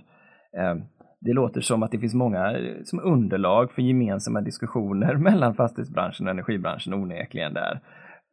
Ehm, 0.57 0.81
det 1.21 1.33
låter 1.33 1.61
som 1.61 1.83
att 1.83 1.91
det 1.91 1.99
finns 1.99 2.13
många 2.13 2.51
eh, 2.51 2.75
som 2.83 2.99
underlag 2.99 3.71
för 3.71 3.81
gemensamma 3.81 4.41
diskussioner 4.41 5.15
mellan 5.29 5.55
fastighetsbranschen 5.55 6.27
och 6.27 6.31
energibranschen 6.31 6.93
onekligen 6.93 7.53
där. 7.53 7.79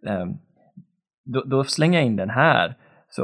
Ehm, 0.07 0.35
då, 1.25 1.45
då 1.45 1.65
slänger 1.65 1.99
jag 1.99 2.07
in 2.07 2.17
den 2.17 2.31
här. 2.31 2.77
Så 3.17 3.23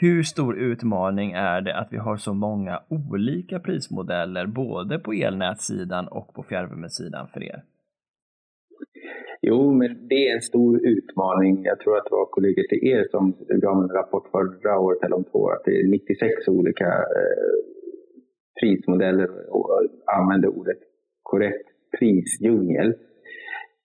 hur 0.00 0.22
stor 0.22 0.58
utmaning 0.58 1.32
är 1.32 1.60
det 1.60 1.74
att 1.76 1.88
vi 1.90 1.96
har 1.96 2.16
så 2.16 2.34
många 2.34 2.82
olika 2.88 3.58
prismodeller 3.58 4.46
både 4.46 4.98
på 4.98 5.12
elnätssidan 5.12 6.08
och 6.08 6.34
på 6.34 6.42
fjärrvärmesidan 6.42 7.28
för 7.32 7.42
er? 7.42 7.62
Jo, 9.42 9.72
men 9.72 10.08
det 10.08 10.28
är 10.28 10.34
en 10.34 10.42
stor 10.42 10.86
utmaning. 10.86 11.64
Jag 11.64 11.80
tror 11.80 11.96
att 11.96 12.04
det 12.04 12.10
var 12.10 12.26
kollegor 12.26 12.62
till 12.62 12.88
er 12.88 13.04
som 13.10 13.36
gav 13.48 13.82
en 13.82 13.88
rapport 13.88 14.28
förra 14.30 14.78
året 14.78 15.04
eller 15.04 15.16
om 15.16 15.24
två 15.24 15.38
år, 15.38 15.52
att 15.52 15.64
det 15.64 15.80
är 15.80 15.88
96 15.88 16.48
olika 16.48 16.88
eh, 17.18 17.54
prismodeller 18.60 19.28
och 19.50 19.68
använder 20.18 20.48
ordet 20.48 20.78
korrekt 21.22 21.68
prisdjungel. 21.98 22.88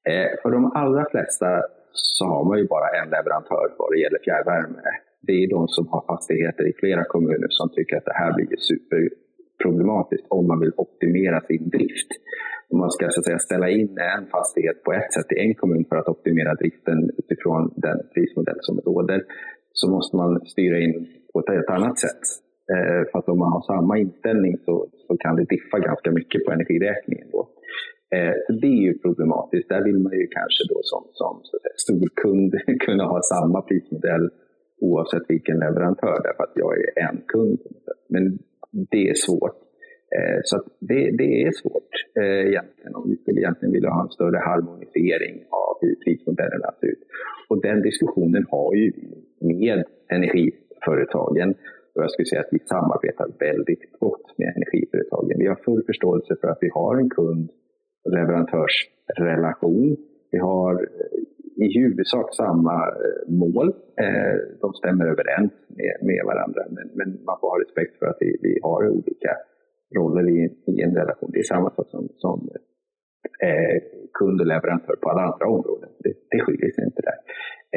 Eh, 0.10 0.32
för 0.42 0.52
de 0.52 0.72
allra 0.76 1.06
flesta 1.12 1.62
så 1.92 2.26
har 2.26 2.44
man 2.46 2.58
ju 2.58 2.68
bara 2.68 2.88
en 3.02 3.10
leverantör 3.10 3.76
vad 3.78 3.92
det 3.92 4.00
gäller 4.00 4.20
fjärrvärme. 4.26 4.82
Det 5.28 5.36
är 5.44 5.50
de 5.50 5.68
som 5.68 5.88
har 5.88 6.04
fastigheter 6.14 6.64
i 6.72 6.74
flera 6.82 7.04
kommuner 7.14 7.48
som 7.50 7.70
tycker 7.70 7.98
att 7.98 8.06
det 8.06 8.18
här 8.22 8.32
blir 8.36 8.48
superproblematiskt 8.70 10.28
om 10.30 10.48
man 10.48 10.60
vill 10.60 10.74
optimera 10.78 11.42
sin 11.42 11.70
drift 11.70 12.12
om 12.74 12.80
man 12.80 12.92
ska 12.92 13.10
så 13.10 13.20
att 13.20 13.26
säga, 13.26 13.40
ställa 13.40 13.70
in 13.70 13.98
en 14.18 14.26
fastighet 14.36 14.84
på 14.84 14.92
ett 14.94 15.14
sätt 15.14 15.30
i 15.36 15.40
en 15.46 15.56
kommun 15.56 15.86
för 15.90 15.96
att 15.96 16.08
optimera 16.08 16.54
driften 16.62 17.00
utifrån 17.22 17.62
den 17.76 17.98
prismodell 18.14 18.60
som 18.62 18.76
råder, 18.88 19.20
så 19.80 19.86
måste 19.96 20.16
man 20.16 20.46
styra 20.46 20.78
in 20.80 21.08
på 21.34 21.40
ett 21.40 21.50
helt 21.56 21.70
annat 21.78 22.00
sätt. 22.00 22.24
Eh, 22.74 23.02
för 23.10 23.20
att 23.20 23.30
om 23.30 23.40
man 23.40 23.52
har 23.56 23.62
samma 23.62 23.98
inställning 23.98 24.54
så, 24.66 24.88
så 25.08 25.18
kan 25.18 25.36
det 25.36 25.46
diffa 25.56 25.80
ganska 25.80 26.12
mycket 26.12 26.46
på 26.46 26.52
energiräkningen. 26.52 27.28
Då. 27.32 27.42
Eh, 28.16 28.36
så 28.46 28.52
det 28.62 28.68
är 28.68 28.84
ju 28.88 28.94
problematiskt. 29.06 29.70
Där 29.70 29.84
vill 29.84 30.00
man 30.06 30.14
ju 30.22 30.28
kanske 30.38 30.64
då 30.74 30.80
som, 30.92 31.02
som 31.20 31.34
så 31.44 31.52
att 31.56 31.64
säga, 31.64 31.78
storkund 31.86 32.52
kunna 32.86 33.06
ha 33.14 33.20
samma 33.34 33.62
prismodell 33.62 34.26
oavsett 34.82 35.26
vilken 35.28 35.60
leverantör, 35.60 36.18
därför 36.24 36.44
att 36.44 36.56
jag 36.56 36.78
är 36.78 37.10
en 37.10 37.22
kund. 37.28 37.60
Men 38.10 38.40
det 38.72 39.10
är 39.10 39.14
svårt. 39.14 39.58
Eh, 40.16 40.40
så 40.44 40.56
det, 40.80 41.12
det, 41.18 41.44
är 41.44 41.52
svårt 41.52 41.92
eh, 42.20 42.48
egentligen. 42.50 42.96
Om 42.96 43.10
vi 43.10 43.16
skulle 43.16 43.40
egentligen 43.42 43.74
vilja 43.74 43.90
ha 43.90 44.02
en 44.04 44.10
större 44.18 44.38
harmonisering 44.38 45.36
av 45.50 45.74
hur 45.82 45.96
prismodellerna 46.04 46.70
ser 46.80 46.88
ut. 46.88 47.04
Och 47.50 47.62
den 47.62 47.82
diskussionen 47.82 48.46
har 48.50 48.76
ju 48.76 48.92
vi 48.96 49.10
med 49.54 49.84
energiföretagen. 50.10 51.50
Och 51.94 52.04
jag 52.04 52.12
skulle 52.12 52.26
säga 52.26 52.42
att 52.42 52.56
vi 52.58 52.60
samarbetar 52.60 53.28
väldigt 53.40 54.00
gott 54.00 54.38
med 54.38 54.48
energiföretagen. 54.56 55.40
Vi 55.40 55.48
har 55.48 55.56
full 55.56 55.84
förståelse 55.86 56.36
för 56.42 56.48
att 56.48 56.58
vi 56.62 56.70
har 56.74 56.98
en 56.98 57.10
kund 57.10 57.50
och 58.06 58.12
leverantörsrelation. 58.12 59.98
Vi 60.32 60.38
har 60.38 60.90
i 61.56 61.80
huvudsak 61.80 62.36
samma 62.36 62.78
eh, 62.88 63.32
mål. 63.42 63.68
Eh, 64.04 64.36
de 64.62 64.74
stämmer 64.74 65.06
överens 65.06 65.54
med, 65.68 65.96
med 66.02 66.22
varandra, 66.26 66.62
men, 66.70 66.88
men, 66.98 67.10
man 67.26 67.38
får 67.40 67.50
ha 67.50 67.62
respekt 67.66 68.00
för 68.00 68.06
att 68.06 68.18
vi, 68.20 68.38
vi 68.42 68.60
har 68.64 68.90
olika 68.90 69.34
roller 69.96 70.30
i, 70.30 70.40
i, 70.72 70.82
en 70.82 70.96
relation. 70.96 71.30
Det 71.34 71.40
är 71.40 71.44
samma 71.44 71.70
sak 71.70 71.88
som, 71.90 72.08
som 72.18 72.50
eh, 73.48 73.78
kund 74.14 74.42
och 74.42 74.48
leverantör 74.48 74.96
på 75.02 75.10
alla 75.10 75.22
andra 75.22 75.46
områden. 75.48 75.90
Det, 76.00 76.14
det 76.32 76.40
skiljer 76.40 76.72
sig 76.72 76.84
inte 76.84 77.02
där. 77.10 77.20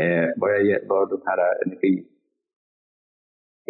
Eh, 0.00 0.28
vad, 0.36 0.50
jag, 0.66 0.80
vad 0.88 1.10
de 1.10 1.20
här 1.24 1.40
energi 1.66 2.04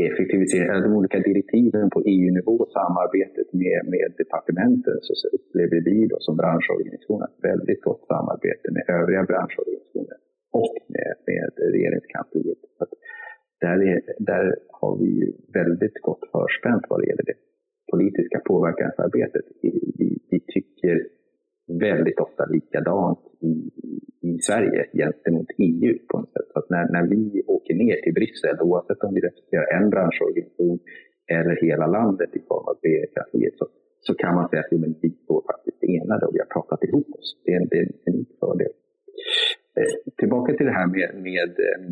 effektivisering, 0.05 0.83
de 0.83 0.93
olika 1.01 1.19
direktiven 1.29 1.91
på 1.95 1.99
EU-nivå, 2.15 2.57
samarbetet 2.79 3.49
med, 3.63 3.81
med 3.95 4.09
departementen, 4.23 4.97
så 5.03 5.13
upplever 5.37 5.81
vi 5.89 5.97
då 6.13 6.17
som 6.21 6.37
branschorganisation 6.41 7.23
ett 7.23 7.39
väldigt 7.51 7.83
gott 7.87 8.05
samarbete 8.13 8.67
med 8.77 8.85
övriga 8.99 9.23
branschorganisationer 9.31 10.19
och 10.63 10.77
med, 10.95 11.13
med 11.31 11.51
regeringskansliet. 11.75 12.61
Så 12.79 12.85
där, 13.65 13.79
är, 13.91 14.01
där 14.31 14.47
har 14.81 14.95
vi 15.03 15.13
väldigt 15.59 15.99
gott 16.07 16.25
förspänt 16.33 16.85
vad 16.89 17.01
det 17.01 17.07
gäller 17.11 17.29
det 17.33 17.39
politiska 17.93 18.39
påverkansarbetet. 18.51 19.45
Vi, 19.63 19.71
vi, 19.99 20.09
vi 20.31 20.39
tycker 20.55 20.97
väldigt 21.87 22.19
ofta 22.19 22.45
likadant 22.47 23.19
i, 23.41 23.55
i 24.29 24.39
Sverige 24.49 24.83
gentemot 25.01 25.49
EU 25.59 25.93
på 26.09 26.15
något 26.21 26.33
sätt. 26.33 26.49
Så 26.53 26.59
att 26.59 26.71
när, 26.75 26.85
när 26.97 27.05
vi 27.15 27.43
åker 27.57 27.75
ner 27.75 27.97
till 28.03 28.15
Bryssel, 28.19 28.57
oavsett 28.61 29.05
om 29.07 29.15
vi 29.15 29.21
representerar 29.21 29.67
en 29.77 29.91
branschorganisation 29.91 30.79
eller 31.37 31.57
hela 31.67 31.87
landet 31.99 32.31
i 32.39 32.41
form 32.49 32.67
av 32.71 32.77
regeringskansliet, 32.83 33.55
så, 33.59 33.67
så 34.07 34.15
kan 34.15 34.35
man 34.35 34.49
säga 34.49 34.61
att 34.61 34.73
jo, 34.73 34.79
men 34.79 34.95
vi 35.03 35.11
står 35.25 35.41
faktiskt 35.51 35.81
enade 35.97 36.27
och 36.27 36.35
vi 36.35 36.39
har 36.45 36.51
pratat 36.57 36.85
ihop 36.89 37.09
oss. 37.19 37.29
Det 37.45 37.53
är 37.53 37.61
en, 37.61 37.69
det 37.71 37.77
är 37.79 37.83
en 37.83 37.95
unik 38.09 38.31
fördel. 38.41 38.73
Eh, 39.79 39.95
tillbaka 40.21 40.51
till 40.57 40.67
det 40.67 40.77
här 40.81 40.89
med, 40.97 41.09
med 41.29 41.53
eh, 41.69 41.83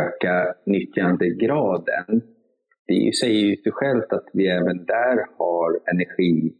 öka 0.00 0.54
nyttjandegraden. 0.66 2.22
Det 2.86 3.14
säger 3.20 3.42
ju 3.48 3.56
sig 3.56 3.72
självt 3.72 4.12
att 4.12 4.28
vi 4.32 4.48
även 4.48 4.84
där 4.84 5.16
har 5.38 5.70
energi 5.92 6.54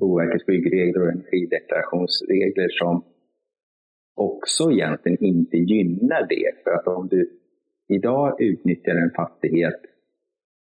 Boverkets 0.00 0.46
byggregler 0.46 1.02
och 1.02 1.08
energideklarationsregler 1.08 2.68
som 2.68 3.04
också 4.14 4.70
egentligen 4.70 5.24
inte 5.24 5.56
gynnar 5.56 6.26
det. 6.28 6.48
För 6.64 6.70
att 6.70 6.86
om 6.86 7.08
du 7.08 7.30
idag 7.88 8.40
utnyttjar 8.40 8.94
en 8.94 9.10
fastighet 9.10 9.80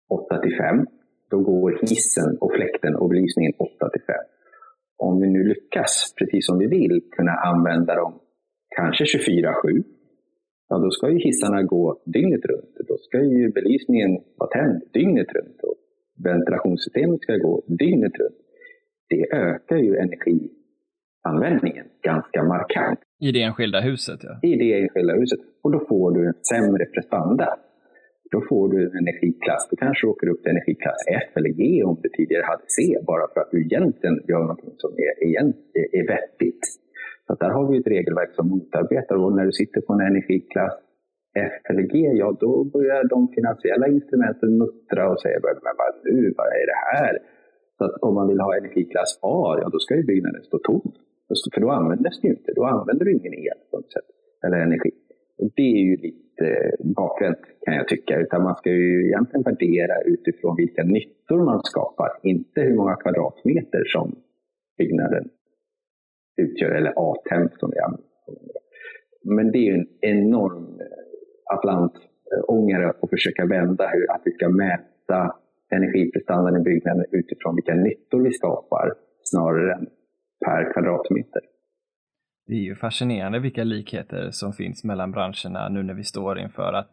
8 0.09 0.41
till 0.43 0.57
5, 0.57 0.87
då 1.31 1.39
går 1.41 1.79
hissen 1.81 2.39
och 2.41 2.53
fläkten 2.57 2.97
och 2.97 3.09
belysningen 3.09 3.53
8 3.59 3.89
till 3.91 4.03
5. 4.03 4.17
Om 4.97 5.21
vi 5.21 5.27
nu 5.31 5.45
lyckas, 5.45 6.15
precis 6.19 6.47
som 6.47 6.59
vi 6.59 6.67
vill, 6.67 7.01
kunna 7.17 7.33
använda 7.33 7.95
dem 7.95 8.21
kanske 8.77 9.05
24-7, 9.05 9.85
ja 10.69 10.79
då 10.79 10.91
ska 10.91 11.11
ju 11.11 11.19
hissarna 11.19 11.63
gå 11.63 12.03
dygnet 12.05 12.45
runt. 12.45 12.75
Då 12.89 12.97
ska 12.99 13.19
ju 13.23 13.53
belysningen 13.53 14.11
vara 14.37 14.51
tänd 14.51 14.83
dygnet 14.93 15.33
runt 15.33 15.61
och 15.63 15.75
ventilationssystemet 16.25 17.23
ska 17.23 17.37
gå 17.37 17.63
dygnet 17.67 18.19
runt 18.19 18.48
det 19.31 19.37
ökar 19.37 19.77
ju 19.77 19.97
energianvändningen 19.97 21.87
ganska 22.03 22.43
markant. 22.43 22.99
I 23.21 23.33
det 23.33 23.43
enskilda 23.43 23.81
huset? 23.81 24.21
Ja. 24.23 24.39
I 24.43 24.57
det 24.57 24.81
enskilda 24.83 25.15
huset. 25.15 25.41
Och 25.63 25.73
då 25.73 25.79
får 25.89 26.11
du 26.15 26.27
en 26.27 26.35
sämre 26.53 26.85
prestanda. 26.85 27.49
Då 28.31 28.41
får 28.49 28.69
du 28.69 28.77
en 28.87 28.97
energiklass, 29.03 29.69
då 29.71 29.77
kanske 29.77 30.07
du 30.07 30.11
åker 30.11 30.29
upp 30.29 30.43
till 30.43 30.51
energiklass 30.51 31.01
F 31.23 31.31
eller 31.39 31.49
G 31.49 31.83
om 31.85 31.97
du 32.03 32.09
tidigare 32.09 32.45
hade 32.45 32.65
C, 32.77 32.81
bara 33.07 33.25
för 33.33 33.41
att 33.41 33.51
du 33.51 33.59
egentligen 33.67 34.17
gör 34.29 34.45
något 34.45 34.81
som 34.85 34.91
är, 35.07 35.13
är, 35.29 35.41
är 35.99 36.07
vettigt. 36.15 36.65
Så 37.27 37.35
där 37.35 37.51
har 37.51 37.65
vi 37.71 37.79
ett 37.79 37.87
regelverk 37.87 38.33
som 38.35 38.49
motarbetar 38.49 39.17
och 39.17 39.33
när 39.37 39.45
du 39.45 39.53
sitter 39.53 39.81
på 39.81 39.93
en 39.93 40.01
energiklass 40.01 40.75
F 41.37 41.53
eller 41.71 41.83
G, 41.83 41.95
ja 42.23 42.37
då 42.41 42.65
börjar 42.65 43.05
de 43.15 43.29
finansiella 43.37 43.89
instrumenten 43.89 44.59
muttra 44.59 45.11
och 45.11 45.21
säga 45.21 45.39
men 45.43 45.75
vad 45.81 45.91
nu, 46.05 46.35
vad 46.37 46.47
är 46.47 46.67
det 46.73 46.81
här? 46.97 47.15
Så 47.79 47.85
att 47.85 48.03
om 48.03 48.15
man 48.15 48.29
vill 48.29 48.41
ha 48.41 48.57
energiklass 48.57 49.19
A, 49.23 49.59
ja 49.63 49.69
då 49.73 49.79
ska 49.79 49.97
ju 49.97 50.03
byggnaden 50.03 50.43
stå 50.43 50.59
tom. 50.59 50.93
För 51.55 51.61
då 51.61 51.71
används 51.71 52.21
det 52.21 52.29
ju 52.29 52.35
inte. 52.35 52.53
Då 52.53 52.65
använder 52.65 53.05
du 53.05 53.13
ingen 53.13 53.35
el 53.35 53.59
på 53.71 53.77
något 53.77 53.93
sätt, 53.93 54.09
eller 54.47 54.57
energi. 54.57 54.91
Och 55.39 55.51
det 55.57 55.63
är 55.63 55.83
ju 55.91 55.97
lite 55.97 56.73
bakvänt 56.81 57.39
kan 57.65 57.75
jag 57.75 57.89
tycka. 57.89 58.21
Utan 58.21 58.43
man 58.43 58.55
ska 58.55 58.71
ju 58.71 59.07
egentligen 59.07 59.43
värdera 59.43 60.01
utifrån 60.01 60.57
vilka 60.57 60.83
nyttor 60.83 61.45
man 61.45 61.61
skapar. 61.65 62.09
Inte 62.23 62.61
hur 62.61 62.77
många 62.77 62.97
kvadratmeter 62.97 63.85
som 63.85 64.17
byggnaden 64.79 65.29
utgör, 66.37 66.71
eller 66.71 66.93
A-temp 66.97 67.53
som 67.59 67.71
vi 67.71 67.79
använder. 67.79 68.57
Men 69.25 69.53
det 69.53 69.59
är 69.59 69.63
ju 69.63 69.75
en 69.75 69.89
enorm 70.01 70.81
eh, 70.81 71.55
atlantångare 71.55 72.85
eh, 72.85 72.93
att 73.01 73.11
försöka 73.11 73.47
vända 73.47 73.89
hur, 73.89 74.11
att 74.11 74.23
vi 74.25 74.33
ska 74.33 74.49
mäta 74.49 75.37
energiprestandan 75.71 76.61
i 76.61 76.63
byggnaden 76.65 77.05
utifrån 77.13 77.55
vilka 77.55 77.75
nyttor 77.75 78.21
vi 78.23 78.31
skapar 78.31 78.95
snarare 79.23 79.75
än 79.75 79.87
per 80.45 80.73
kvadratmeter. 80.73 81.43
Det 82.47 82.55
är 82.55 82.65
ju 82.71 82.75
fascinerande 82.75 83.39
vilka 83.39 83.65
likheter 83.65 84.31
som 84.31 84.53
finns 84.53 84.85
mellan 84.85 85.11
branscherna 85.13 85.69
nu 85.69 85.83
när 85.83 85.95
vi 85.95 86.05
står 86.05 86.39
inför 86.39 86.73
att 86.73 86.93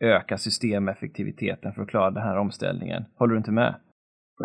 öka 0.00 0.36
systemeffektiviteten 0.36 1.72
för 1.72 1.82
att 1.82 1.88
klara 1.88 2.10
den 2.10 2.22
här 2.22 2.38
omställningen. 2.38 3.02
Håller 3.18 3.32
du 3.32 3.38
inte 3.38 3.52
med? 3.52 3.74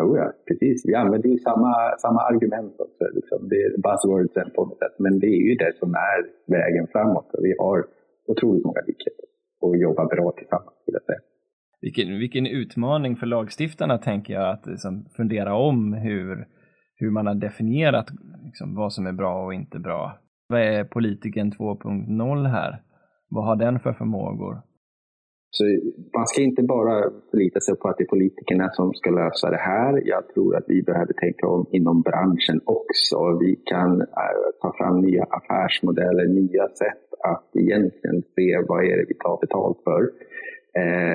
Jo, 0.00 0.16
ja, 0.16 0.32
precis. 0.48 0.86
Vi 0.88 0.94
använder 0.94 1.28
ju 1.28 1.38
samma, 1.38 1.72
samma 1.98 2.20
argument 2.20 2.74
också. 2.78 3.04
Liksom. 3.14 3.48
Det 3.48 3.56
är 3.64 3.70
buzzwords 3.86 4.54
på 4.54 4.64
något 4.64 4.78
sätt. 4.78 4.94
Men 4.98 5.18
det 5.18 5.26
är 5.26 5.42
ju 5.48 5.54
det 5.54 5.72
som 5.78 5.94
är 5.94 6.18
vägen 6.46 6.86
framåt. 6.92 7.30
Vi 7.42 7.54
har 7.58 7.84
otroligt 8.26 8.64
många 8.64 8.80
likheter 8.86 9.24
och 9.60 9.76
jobbar 9.76 10.06
bra 10.14 10.32
tillsammans, 10.38 10.76
vill 10.86 10.94
jag 10.94 11.02
säga 11.02 11.27
vilken, 11.80 12.18
vilken 12.18 12.46
utmaning 12.46 13.16
för 13.16 13.26
lagstiftarna 13.26 13.98
tänker 13.98 14.34
jag 14.34 14.50
att 14.50 14.66
liksom, 14.66 15.04
fundera 15.16 15.54
om 15.54 15.92
hur, 15.92 16.46
hur 16.96 17.10
man 17.10 17.26
har 17.26 17.34
definierat 17.34 18.06
liksom, 18.44 18.74
vad 18.74 18.92
som 18.92 19.06
är 19.06 19.12
bra 19.12 19.44
och 19.44 19.54
inte 19.54 19.78
bra. 19.78 20.18
Vad 20.48 20.60
är 20.60 20.84
politiken 20.84 21.52
2.0 21.52 22.48
här? 22.48 22.82
Vad 23.30 23.44
har 23.44 23.56
den 23.56 23.80
för 23.80 23.92
förmågor? 23.92 24.62
Så 25.50 25.64
man 26.16 26.26
ska 26.26 26.42
inte 26.42 26.62
bara 26.62 27.10
förlita 27.30 27.60
sig 27.60 27.76
på 27.76 27.88
att 27.88 27.96
det 27.98 28.04
är 28.04 28.14
politikerna 28.16 28.70
som 28.70 28.94
ska 28.94 29.10
lösa 29.10 29.50
det 29.50 29.62
här. 29.72 30.02
Jag 30.04 30.28
tror 30.28 30.56
att 30.56 30.64
vi 30.68 30.82
behöver 30.82 31.12
tänka 31.12 31.46
om 31.46 31.66
inom 31.72 32.02
branschen 32.02 32.60
också. 32.64 33.38
Vi 33.40 33.56
kan 33.56 34.00
eh, 34.00 34.46
ta 34.62 34.74
fram 34.78 35.00
nya 35.00 35.24
affärsmodeller, 35.38 36.26
nya 36.40 36.68
sätt 36.68 37.06
att 37.32 37.56
egentligen 37.56 38.22
se 38.36 38.48
vad 38.68 38.84
är 38.84 38.96
det 38.96 39.06
vi 39.08 39.14
tar 39.14 39.40
betalt 39.40 39.78
för. 39.84 40.02
Eh, 40.80 41.07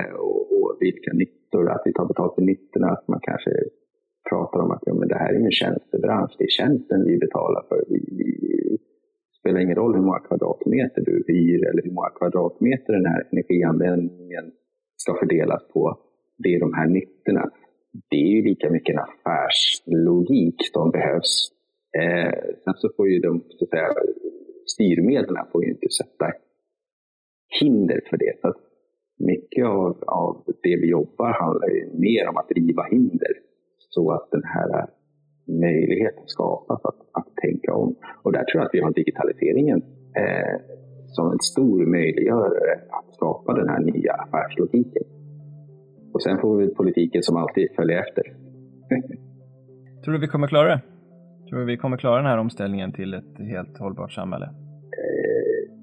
Eh, 0.93 0.95
vilka 0.95 1.13
nyttor, 1.13 1.71
att 1.71 1.81
vi 1.85 1.93
tar 1.93 2.05
betalt 2.05 2.35
för 2.35 2.41
nyttorna, 2.41 2.87
att 2.87 3.07
man 3.07 3.19
kanske 3.21 3.51
pratar 4.29 4.59
om 4.59 4.71
att 4.71 4.83
ja, 4.85 4.93
men 4.93 5.07
det 5.07 5.15
här 5.15 5.33
är 5.33 5.39
en 5.45 5.51
tjänstebransch, 5.51 6.35
det 6.37 6.43
är 6.43 6.47
tjänsten 6.59 7.05
vi 7.05 7.17
betalar 7.17 7.65
för. 7.69 7.83
Vi, 7.89 7.99
vi, 8.17 8.29
det 9.31 9.37
spelar 9.39 9.59
ingen 9.59 9.75
roll 9.75 9.95
hur 9.95 10.01
många 10.01 10.19
kvadratmeter 10.19 11.01
du 11.01 11.23
hyr 11.27 11.67
eller 11.69 11.83
hur 11.83 11.91
många 11.91 12.09
kvadratmeter 12.09 12.93
den 12.93 13.05
här 13.05 13.27
energianvändningen 13.31 14.51
ska 14.97 15.15
fördelas 15.19 15.67
på. 15.73 15.97
Det 16.37 16.55
är 16.55 16.59
de 16.59 16.73
här 16.73 16.87
nyttorna. 16.87 17.51
Det 18.09 18.15
är 18.15 18.31
ju 18.35 18.41
lika 18.41 18.69
mycket 18.69 18.95
en 18.95 18.99
affärslogik 18.99 20.55
som 20.73 20.91
behövs. 20.91 21.33
Eh, 21.99 22.33
sen 22.63 22.73
så 22.75 22.89
får 22.95 23.09
ju 23.09 23.19
de 23.19 23.41
så 23.49 23.65
att 23.65 23.69
säga, 23.69 23.89
styrmedlen 24.73 25.45
får 25.51 25.65
ju 25.65 25.71
inte 25.71 25.89
sätta 25.89 26.25
hinder 27.59 28.01
för 28.09 28.17
det. 28.17 28.33
Så 28.41 28.53
mycket 29.25 29.65
av, 29.65 30.03
av 30.07 30.43
det 30.63 30.75
vi 30.81 30.87
jobbar 30.89 31.31
handlar 31.41 31.67
ju 31.67 31.89
mer 31.93 32.29
om 32.29 32.37
att 32.37 32.51
riva 32.51 32.83
hinder 32.83 33.33
så 33.89 34.11
att 34.11 34.31
den 34.31 34.43
här 34.43 34.85
möjligheten 35.47 36.23
skapas 36.25 36.85
att, 36.85 36.99
att 37.11 37.35
tänka 37.35 37.73
om. 37.73 37.95
Och 38.23 38.31
där 38.31 38.43
tror 38.43 38.61
jag 38.61 38.65
att 38.65 38.73
vi 38.73 38.81
har 38.81 38.91
digitaliseringen 38.91 39.81
eh, 40.21 40.55
som 41.05 41.31
en 41.31 41.39
stor 41.39 41.85
möjliggörare 41.85 42.73
att 42.89 43.15
skapa 43.15 43.53
den 43.53 43.69
här 43.69 43.79
nya 43.79 44.13
affärslogiken. 44.13 45.03
Och 46.13 46.23
sen 46.23 46.37
får 46.41 46.57
vi 46.57 46.75
politiken 46.75 47.23
som 47.23 47.37
alltid 47.37 47.67
följa 47.75 47.99
efter. 47.99 48.23
tror 50.03 50.13
du 50.13 50.19
vi 50.19 50.27
kommer 50.27 50.47
klara 50.47 50.67
det? 50.67 50.81
Tror 51.49 51.59
du 51.59 51.65
vi 51.65 51.77
kommer 51.77 51.97
klara 51.97 52.17
den 52.17 52.25
här 52.25 52.37
omställningen 52.37 52.91
till 52.91 53.13
ett 53.13 53.37
helt 53.39 53.77
hållbart 53.77 54.11
samhälle? 54.11 54.45
Eh, 54.45 55.73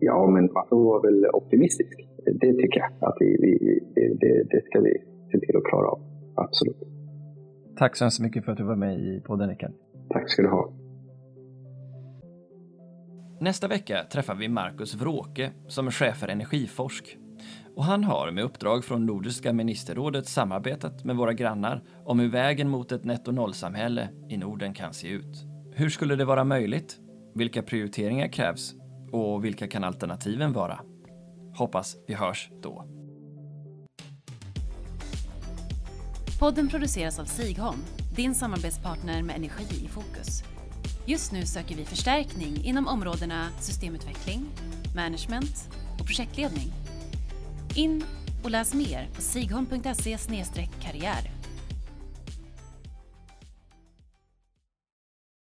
ja, 0.00 0.26
men 0.26 0.52
man 0.52 0.66
får 0.68 0.84
vara 0.84 1.02
väl 1.02 1.26
optimistisk 1.32 2.11
det 2.24 2.52
tycker 2.52 2.80
jag 2.80 3.08
att 3.08 3.16
vi, 3.20 3.36
vi 3.40 3.80
det, 3.94 4.44
det, 4.50 4.64
ska 4.64 4.80
vi 4.80 4.92
se 5.32 5.46
till 5.46 5.56
att 5.56 5.64
klara 5.64 5.88
av. 5.88 6.00
Absolut. 6.34 6.76
Tack 7.76 7.96
så 7.96 8.04
hemskt 8.04 8.20
mycket 8.20 8.44
för 8.44 8.52
att 8.52 8.58
du 8.58 8.64
var 8.64 8.76
med 8.76 9.00
i 9.00 9.20
podden 9.20 9.48
Rickard. 9.48 9.72
Tack 10.08 10.30
ska 10.30 10.42
du 10.42 10.48
ha. 10.48 10.72
Nästa 13.40 13.68
vecka 13.68 14.04
träffar 14.12 14.34
vi 14.34 14.48
Marcus 14.48 14.94
Vråke 14.94 15.50
som 15.68 15.86
är 15.86 15.90
chef 15.90 16.16
för 16.16 16.28
Energiforsk. 16.28 17.18
Och 17.76 17.84
han 17.84 18.04
har 18.04 18.30
med 18.30 18.44
uppdrag 18.44 18.84
från 18.84 19.06
Nordiska 19.06 19.52
ministerrådet 19.52 20.26
samarbetat 20.26 21.04
med 21.04 21.16
våra 21.16 21.32
grannar 21.32 21.82
om 22.04 22.20
hur 22.20 22.30
vägen 22.30 22.68
mot 22.68 22.92
ett 22.92 23.04
netto 23.04 23.32
noll-samhälle 23.32 24.08
i 24.28 24.36
Norden 24.36 24.74
kan 24.74 24.92
se 24.92 25.08
ut. 25.08 25.46
Hur 25.74 25.88
skulle 25.88 26.16
det 26.16 26.24
vara 26.24 26.44
möjligt? 26.44 27.00
Vilka 27.34 27.62
prioriteringar 27.62 28.28
krävs? 28.28 28.74
Och 29.12 29.44
vilka 29.44 29.66
kan 29.66 29.84
alternativen 29.84 30.52
vara? 30.52 30.80
Hoppas 31.54 31.96
vi 32.06 32.14
hörs 32.14 32.50
då. 32.62 32.84
Podden 36.40 36.68
produceras 36.68 37.18
av 37.18 37.24
Sigholm, 37.24 37.78
din 38.16 38.34
samarbetspartner 38.34 39.22
med 39.22 39.36
energi 39.36 39.84
i 39.84 39.88
fokus. 39.88 40.42
Just 41.06 41.32
nu 41.32 41.46
söker 41.46 41.74
vi 41.74 41.84
förstärkning 41.84 42.64
inom 42.64 42.88
områdena 42.88 43.48
systemutveckling, 43.60 44.46
management 44.94 45.68
och 46.00 46.06
projektledning. 46.06 46.72
In 47.74 48.04
och 48.44 48.50
läs 48.50 48.74
mer 48.74 49.08
på 49.14 49.22
sigholm.se 49.22 50.18
karriär. 50.80 51.41